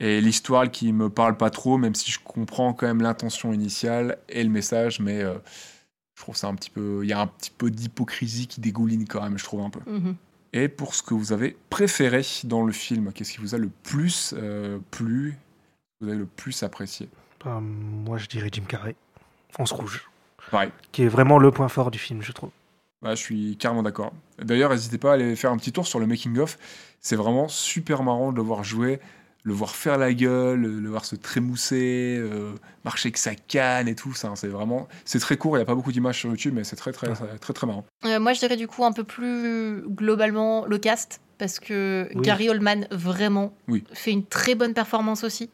[0.00, 4.18] Et l'histoire qui me parle pas trop, même si je comprends quand même l'intention initiale
[4.28, 5.34] et le message, mais euh,
[6.16, 7.00] je trouve ça un petit peu.
[7.02, 9.80] Il y a un petit peu d'hypocrisie qui dégouline quand même, je trouve un peu.
[9.90, 10.14] Mhm.
[10.52, 13.70] Et pour ce que vous avez préféré dans le film, qu'est-ce qui vous a le
[13.82, 15.36] plus euh, plu,
[16.00, 17.08] vous avez le plus apprécié?
[17.44, 18.94] Bah, moi, je dirais Jim Carrey.
[19.50, 20.08] Fonce rouge.
[20.50, 20.70] Pareil.
[20.92, 22.50] Qui est vraiment le point fort du film, je trouve.
[23.02, 24.12] Ouais, je suis carrément d'accord.
[24.42, 26.58] D'ailleurs, n'hésitez pas à aller faire un petit tour sur le making-of.
[27.00, 28.98] C'est vraiment super marrant de le voir jouer,
[29.44, 32.52] le voir faire la gueule, le voir se trémousser, euh,
[32.84, 34.14] marcher avec sa canne et tout.
[34.14, 35.56] Ça, c'est vraiment, c'est très court.
[35.56, 37.66] Il n'y a pas beaucoup d'images sur YouTube, mais c'est très très, très très très
[37.68, 37.84] marrant.
[38.04, 42.22] Euh, moi je dirais du coup un peu plus globalement le cast parce que Oui.
[42.22, 43.84] Gary Oldman vraiment Oui.
[43.92, 45.50] fait une très bonne performance aussi.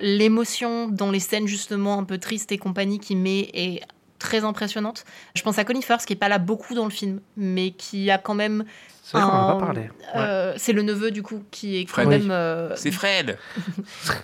[0.00, 3.82] L'émotion dans les scènes justement un peu tristes et compagnie qu'il met est
[4.20, 5.04] très impressionnante.
[5.34, 8.08] Je pense à Connie Firth qui est pas là beaucoup dans le film mais qui
[8.10, 8.64] a quand même
[9.02, 9.80] C'est vrai qu'on en a un- pas parlé.
[9.80, 9.88] Ouais.
[10.20, 12.08] euh, c'est le neveu du coup qui est quand Fred.
[12.08, 13.38] même euh, Fred.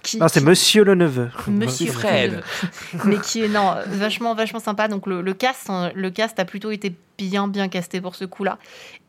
[0.05, 1.31] qui- Non, c'est qui- Monsieur le neveu.
[1.49, 2.43] Monsieur Fred.
[3.05, 6.45] mais qui est non vachement vachement sympa donc le, le cast hein, le cast a
[6.45, 8.59] plutôt été bien bien casté pour ce coup-là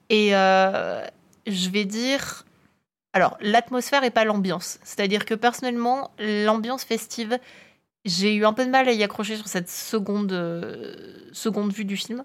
[0.09, 1.03] et euh,
[1.45, 2.43] je vais dire
[3.13, 7.37] alors l'atmosphère et pas l'ambiance c'est-à-dire que personnellement l'ambiance festive
[8.05, 10.95] j'ai eu un peu de mal à y accrocher sur cette seconde euh,
[11.33, 12.23] seconde vue du film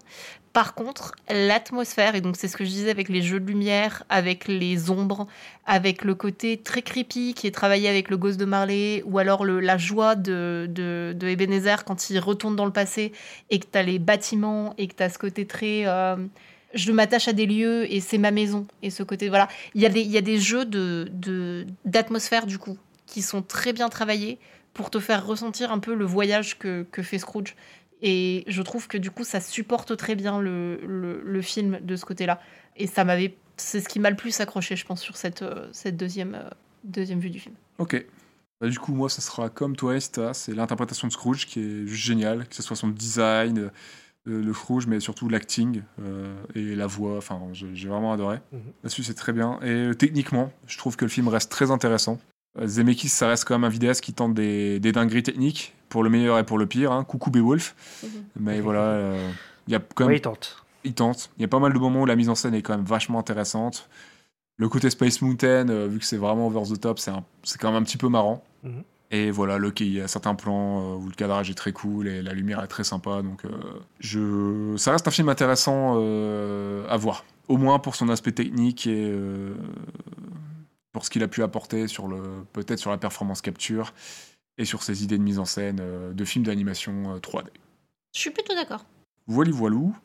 [0.53, 4.03] par contre l'atmosphère et donc c'est ce que je disais avec les jeux de lumière
[4.09, 5.27] avec les ombres
[5.65, 9.45] avec le côté très creepy qui est travaillé avec le gosse de Marley, ou alors
[9.45, 13.13] la joie de, Ebenezer quand il retourne dans le passé
[13.49, 15.85] et que tu as les bâtiments et que tu as ce côté très.
[15.85, 16.17] euh,
[16.73, 18.65] je m'attache à des lieux et c'est ma maison.
[18.81, 19.29] Et ce côté.
[19.29, 19.47] Voilà.
[19.75, 23.73] Il y a des, y a des jeux d'atmosphère, d'atmosphère du coup, qui sont très
[23.73, 24.39] bien travaillés
[24.73, 27.55] pour te faire ressentir un peu le voyage que, que fait Scrooge.
[28.01, 31.95] Et je trouve que du coup, ça supporte très bien le, le, le film de
[31.95, 32.41] ce côté-là.
[32.75, 33.35] Et ça m'avait.
[33.55, 36.49] C'est ce qui m'a le plus accroché, je pense, sur cette, euh, cette deuxième, euh,
[36.83, 37.55] deuxième vue du film.
[37.77, 38.03] Ok.
[38.59, 40.33] Bah, du coup, moi, ça sera comme toi, Esta.
[40.33, 43.69] C'est l'interprétation de Scrooge qui est juste géniale, que ce soit son design, euh,
[44.25, 47.17] le Scrooge, mais surtout l'acting euh, et la voix.
[47.17, 48.39] Enfin, j'ai vraiment adoré.
[48.51, 48.61] Mhm.
[48.83, 49.59] Là-dessus, c'est très bien.
[49.61, 52.19] Et euh, techniquement, je trouve que le film reste très intéressant.
[52.59, 56.03] Euh, Zemeckis, ça reste quand même un vidéaste qui tente des, des dingueries techniques, pour
[56.03, 56.91] le meilleur et pour le pire.
[56.91, 57.03] Hein.
[57.03, 57.75] Coucou Beowulf.
[58.39, 59.31] Mais voilà, euh,
[59.67, 60.63] il y a quand même Oui, il tente.
[60.83, 61.29] il tente.
[61.37, 62.85] Il y a pas mal de moments où la mise en scène est quand même
[62.85, 63.87] vachement intéressante.
[64.57, 67.23] Le côté Space Mountain, euh, vu que c'est vraiment over the top, c'est un-
[67.59, 68.43] quand même un petit peu marrant.
[68.63, 68.83] Mhm.
[69.11, 72.23] Et voilà, le, il y a certains plans où le cadrage est très cool et
[72.23, 73.21] la lumière est très sympa.
[73.21, 73.49] Donc, euh,
[73.99, 74.75] je...
[74.77, 77.23] ça reste un film intéressant euh, à voir.
[77.47, 79.53] Au moins pour son aspect technique et euh,
[80.93, 83.93] pour ce qu'il a pu apporter sur le peut-être sur la performance capture
[84.57, 87.47] et sur ses idées de mise en scène euh, de films d'animation euh, 3D.
[88.15, 88.85] Je suis plutôt d'accord.
[89.25, 89.95] Voili voilou.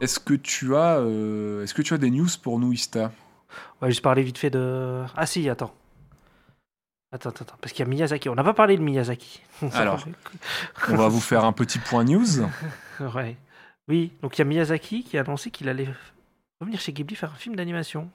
[0.00, 3.12] Est-ce que tu as, euh, est-ce que tu as des news pour nous, Ista?
[3.82, 5.04] Ouais, juste parler vite fait de.
[5.16, 5.74] Ah si, attends.
[7.12, 8.28] Attends, attends, parce qu'il y a Miyazaki.
[8.28, 9.40] On n'a pas parlé de Miyazaki.
[9.72, 10.04] Alors.
[10.88, 12.24] On va vous faire un petit point news.
[13.14, 13.36] ouais.
[13.88, 15.88] Oui, donc il y a Miyazaki qui a annoncé qu'il allait
[16.60, 18.08] revenir chez Ghibli faire un film d'animation.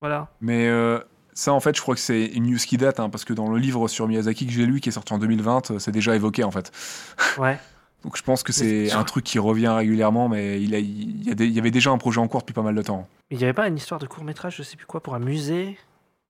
[0.00, 0.28] Voilà.
[0.40, 0.98] Mais euh,
[1.32, 3.48] ça, en fait, je crois que c'est une news qui date, hein, parce que dans
[3.48, 6.16] le livre sur Miyazaki que j'ai lu, qui est sorti en 2020, euh, c'est déjà
[6.16, 6.72] évoqué, en fait.
[7.38, 7.58] Ouais.
[8.02, 11.30] Donc je pense que c'est un truc qui revient régulièrement, mais il, a, il, y
[11.30, 13.08] a des- il y avait déjà un projet en cours depuis pas mal de temps.
[13.30, 15.20] Il n'y avait pas une histoire de court métrage, je sais plus quoi, pour un
[15.20, 15.78] musée?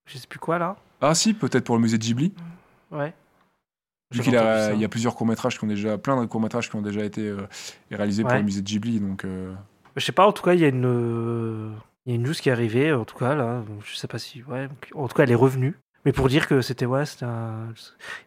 [0.06, 2.32] Je sais plus quoi là Ah si, peut-être pour le musée de Ghibli.
[2.90, 3.14] Ouais.
[4.12, 6.76] Vu qu'il a, il y a plusieurs courts-métrages qui ont déjà, plein de courts-métrages qui
[6.76, 7.48] ont déjà été euh,
[7.90, 9.52] réalisés pour le musée de Ghibli, donc euh,
[9.96, 11.70] Je sais pas, en tout cas, il y a une, euh,
[12.06, 13.62] il y a une news qui est arrivée, en tout cas, là.
[13.84, 14.42] Je sais pas si.
[14.44, 15.74] Ouais, en tout cas, elle est revenue.
[16.04, 16.84] Mais pour dire que c'était.
[16.86, 17.68] Ouais, un.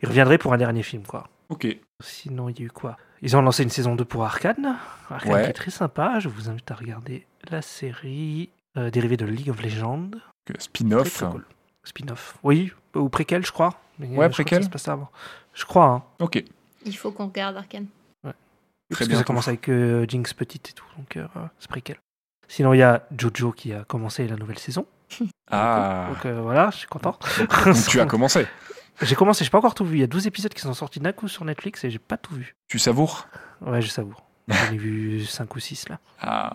[0.02, 1.30] Il reviendrait pour un dernier film, quoi.
[1.50, 1.68] ok.
[2.04, 2.98] Sinon, il y a eu quoi?
[3.22, 4.78] Ils ont lancé une saison 2 pour Arkane.
[5.10, 5.44] Arkane Ouais.
[5.44, 6.20] qui est très sympa.
[6.20, 10.12] Je vous invite à regarder la série euh, dérivée de League of Legends.
[10.60, 11.24] Spin-off.
[11.24, 11.46] cool.
[11.88, 12.38] Spin-off.
[12.44, 13.74] Oui, ou préquel, je crois.
[14.00, 14.60] Mais, Ouais, je crois que préquel.
[14.64, 15.10] ça se passe avant.
[15.54, 16.04] Je crois, hein.
[16.20, 16.44] Ok.
[16.86, 17.88] Il faut qu'on regarde Arkane.
[18.90, 20.86] Parce que ça commence avec euh, Jinx petite et tout.
[20.98, 21.28] Donc, euh,
[21.60, 21.98] c'est préquel.
[22.48, 24.86] Sinon, il y a Jojo qui a commencé la nouvelle saison.
[25.50, 26.08] Ah.
[26.10, 27.18] Donc euh, voilà, je suis content.
[27.66, 28.46] Donc tu as commencé.
[29.02, 29.96] J'ai commencé, j'ai pas encore tout vu.
[29.96, 32.18] Il y a 12 épisodes qui sont sortis d'un coup sur Netflix et j'ai pas
[32.18, 32.54] tout vu.
[32.68, 33.30] Tu savoures
[33.62, 34.24] Ouais, je savoure.
[34.50, 36.00] J'en ai vu 5 ou 6 là.
[36.20, 36.54] Ah.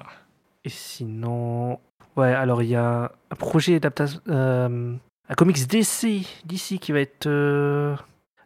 [0.65, 1.81] Et sinon.
[2.17, 4.21] Ouais, alors il y a un projet d'adaptation.
[4.29, 4.95] euh,
[5.29, 7.97] un comics DC, DC qui va être euh,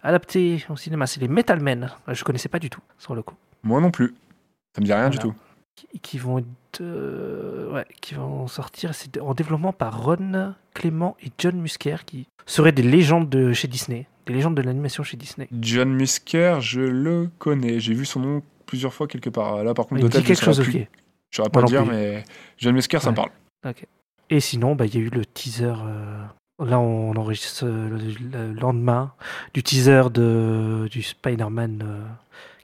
[0.03, 1.07] adapté au cinéma.
[1.07, 1.90] C'est les Metal Men.
[2.09, 3.35] Je connaissais pas du tout sur le coup.
[3.62, 4.15] Moi non plus.
[4.74, 5.35] Ça me dit rien du tout.
[5.74, 6.81] Qui, qui vont être.
[6.81, 8.94] euh, ouais, qui vont sortir.
[8.94, 13.69] C'est en développement par Ron Clément et John Musker qui seraient des légendes de chez
[13.69, 14.07] Disney.
[14.27, 15.48] Des légendes de l'animation chez Disney.
[15.61, 17.81] John Musker, je le connais.
[17.81, 19.62] J'ai vu son nom plusieurs fois quelque part.
[19.65, 20.86] Là, par contre, de tête, je quelque chose, plus.
[21.31, 21.93] Je saurais pas dire, plus.
[21.93, 22.24] mais
[22.59, 23.31] John Musker, ça me parle.
[24.28, 25.66] Et sinon, bah, il y a eu le teaser.
[25.66, 26.24] euh,
[26.59, 29.12] Là, on enregistre euh, le, le lendemain
[29.53, 32.01] du teaser de, du Spider-Man euh,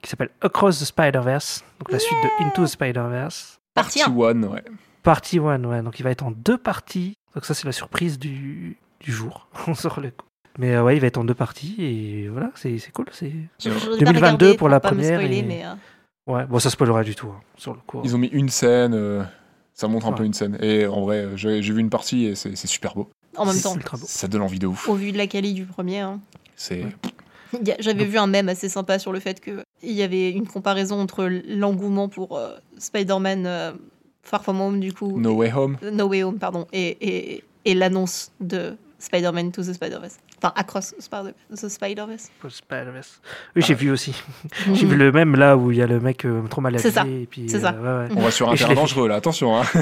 [0.00, 1.62] qui s'appelle Across the Spider-Verse.
[1.78, 3.60] Donc la suite de Into the Spider-Verse.
[3.74, 4.10] Partie 1.
[4.16, 4.62] One, ouais.
[5.02, 5.82] Partie 1, ouais.
[5.82, 7.14] Donc il va être en deux parties.
[7.34, 9.46] Donc ça, c'est la surprise du, du jour.
[9.66, 10.24] on sort le coup.
[10.58, 11.76] Mais euh, ouais, il va être en deux parties.
[11.78, 13.06] Et voilà, c'est c'est cool.
[13.12, 15.64] c'est Je- je voudrais 2022 pas regarder pour la pas me première spoiler, et- mais,
[15.66, 15.74] euh,
[16.32, 18.00] Ouais, bon, ça spoilera du tout hein, sur le coup.
[18.04, 18.94] Ils ont mis une scène.
[18.94, 19.22] euh,
[19.74, 20.56] ça montre un peu une scène.
[20.62, 23.10] Et en vrai, j'ai vu une partie et c'est c'est super beau.
[23.36, 24.06] En même temps, ultra beau.
[24.08, 24.88] Ça donne envie de ouf.
[24.88, 26.20] au vu de la qualité du premier, hein.
[26.56, 26.84] C'est.
[26.84, 26.92] Ouais.
[27.80, 31.28] J'avais vu un mème assez sympa sur le fait qu'il y avait une comparaison entre
[31.46, 33.72] l'engouement pour euh, Spider-Man euh,
[34.22, 35.76] Far From Home, du coup, No Way Home.
[35.92, 40.16] No Way Home, pardon, et, et, et l'annonce de Spider-Man to the Spider-Verse.
[40.42, 42.30] Enfin, Across the Spider-Verse.
[42.48, 43.20] Spider-Verse.
[43.54, 44.20] Oui, j'ai vu aussi.
[44.72, 46.90] J'ai vu le même là où il y a le mec euh, trop mal C'est
[46.90, 47.22] ça, habillé.
[47.22, 47.72] et puis, c'est ça.
[47.72, 48.16] euh, ouais, ouais.
[48.20, 49.56] On va sur un terrain dangereux là, attention.
[49.56, 49.62] Hein.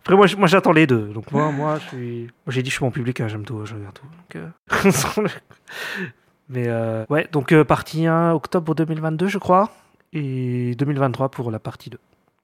[0.00, 1.08] Après, moi, moi j'attends les deux.
[1.14, 2.22] Donc, moi, moi je suis.
[2.22, 4.06] Moi, j'ai dit, je suis mon public, hein, j'aime tout, je regarde tout.
[4.34, 5.28] Donc, euh,
[6.48, 9.70] Mais, euh, ouais, donc, euh, partie 1, octobre 2022, je crois.
[10.12, 11.98] Et 2023 pour la partie 2.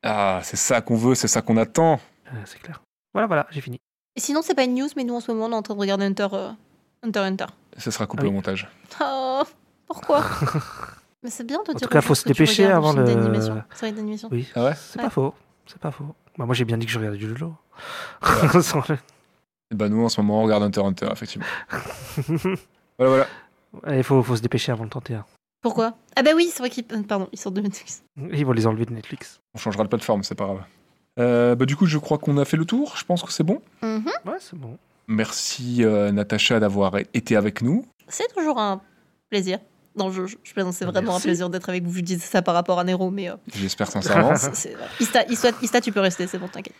[0.04, 2.00] ah, c'est ça qu'on veut, c'est ça qu'on attend.
[2.28, 2.82] Euh, c'est clair.
[3.12, 3.80] Voilà, voilà, j'ai fini.
[4.16, 5.74] Et sinon, c'est pas une news, mais nous, en ce moment, on est en train
[5.74, 6.50] de regarder Hunter euh,
[7.02, 7.20] Hunter.
[7.20, 7.46] Hunter.
[7.78, 8.30] Ce sera coupé Ah oui.
[8.30, 8.68] au montage.
[9.00, 9.42] Oh,
[9.86, 10.24] pourquoi
[11.22, 13.06] Mais c'est bien de En dire tout cas, faut se dépêcher avant le-
[13.74, 14.28] séries d'animation.
[14.32, 15.04] Oui, Ah ouais c'est Ouais.
[15.04, 15.34] pas faux.
[15.66, 16.14] C'est pas faux.
[16.36, 18.96] Bah, moi, j'ai bien dit que je regardais du le-
[19.70, 21.46] Et bah, nous en ce moment, on regarde Hunter Hunter, effectivement.
[22.98, 23.26] Voilà,
[23.80, 23.96] voilà.
[23.96, 25.24] Il faut, faut se dépêcher avant le 31.
[25.62, 25.94] Pourquoi?
[26.16, 28.02] Ah bah oui, c'est vrai qu'ils euh, pardon, ils sortent de Netflix.
[28.16, 29.40] Ils vont les enlever de Netflix.
[29.54, 30.62] On changera de plateforme, c'est pas grave.
[31.18, 32.94] Euh, bah, du coup, je crois qu'on a fait le tour.
[32.96, 33.62] Je pense que c'est bon.
[33.82, 34.04] Mhm.
[34.26, 34.76] Ouais, c'est bon.
[35.12, 37.84] Merci euh, Natacha d'avoir été avec nous.
[38.08, 38.80] C'est toujours un
[39.30, 39.58] plaisir.
[39.94, 41.16] Non, je, je, je plaisante, c'est vraiment Merci.
[41.18, 41.94] un plaisir d'être avec vous.
[41.94, 44.34] Je disais ça par rapport à Nero, mais euh, J'espère sincèrement.
[44.36, 44.86] c'est- c'est- voilà.
[45.00, 46.74] Ista, Ista, Ista, tu peux rester, c'est bon, t'inquiète.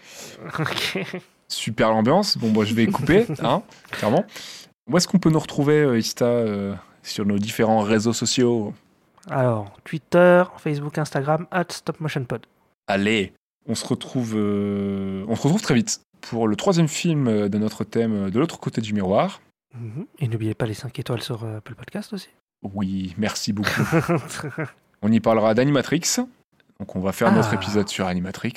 [0.59, 1.05] Ok.
[1.49, 2.39] Super l'ambiance.
[2.39, 4.25] Bon, moi, je vais couper, hein, clairement.
[4.91, 8.73] Où est-ce qu'on peut nous retrouver, euh, Ista, euh, sur nos différents réseaux sociaux?
[9.29, 12.47] Alors, Twitter, Facebook, Instagram, at StopMotionPod.
[12.87, 13.35] Allez,
[13.69, 17.59] on se retrouve, euh, on se retrouve très vite pour le troisième film euh, de
[17.59, 19.41] notre thème euh, de l'autre côté du miroir.
[19.79, 20.07] Mhm.
[20.19, 22.29] Et n'oubliez pas les 5 étoiles sur euh, Apple Podcast aussi.
[22.75, 23.71] Oui, merci beaucoup.
[25.03, 26.17] on y parlera d'Animatrix.
[26.79, 27.55] Donc on va faire notre Ah.
[27.57, 28.55] épisode sur Animatrix.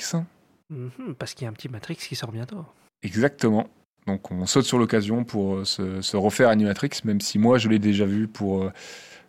[0.69, 2.65] Mhm, Parce qu'il y a un petit Matrix qui sort bientôt.
[3.03, 3.67] Exactement.
[4.07, 7.79] Donc on saute sur l'occasion pour se, se refaire Animatrix, même si moi je l'ai
[7.79, 8.71] déjà vu pour,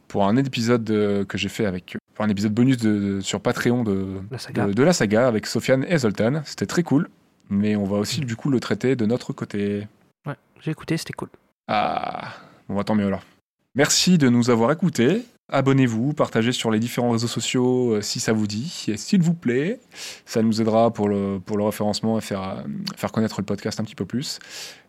[0.08, 0.84] pour un épisode
[1.26, 4.66] que j'ai fait avec pour un épisode bonus de, de- sur Patreon de, La saga.
[4.66, 6.40] de, de la saga avec Sofiane et Zoltan.
[6.44, 7.08] C'était très cool,
[7.48, 9.86] mais on va aussi du coup le traiter de notre côté.
[10.26, 11.28] Ouais, j'ai écouté, c'était cool.
[11.68, 12.32] Ah,
[12.68, 13.22] bon, bah, tant mieux alors.
[13.74, 15.22] Merci de nous avoir écoutés.
[15.48, 19.34] Abonnez-vous, partagez sur les différents réseaux sociaux euh, si ça vous dit, et s'il vous
[19.34, 19.78] plaît.
[20.24, 22.62] Ça nous aidera pour le, pour le référencement et faire, euh,
[22.96, 24.40] faire connaître le podcast un petit peu plus.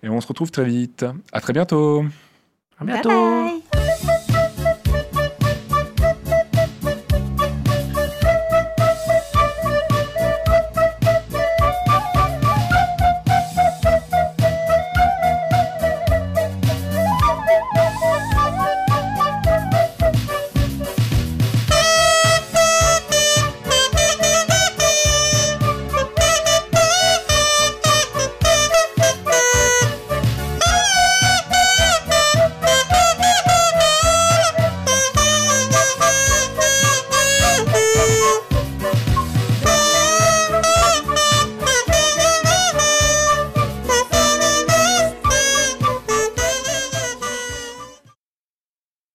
[0.02, 1.06] Et on se retrouve très vite.
[1.32, 2.06] À très bientôt.
[2.80, 3.10] À Bye bientôt.
[3.10, 3.87] bye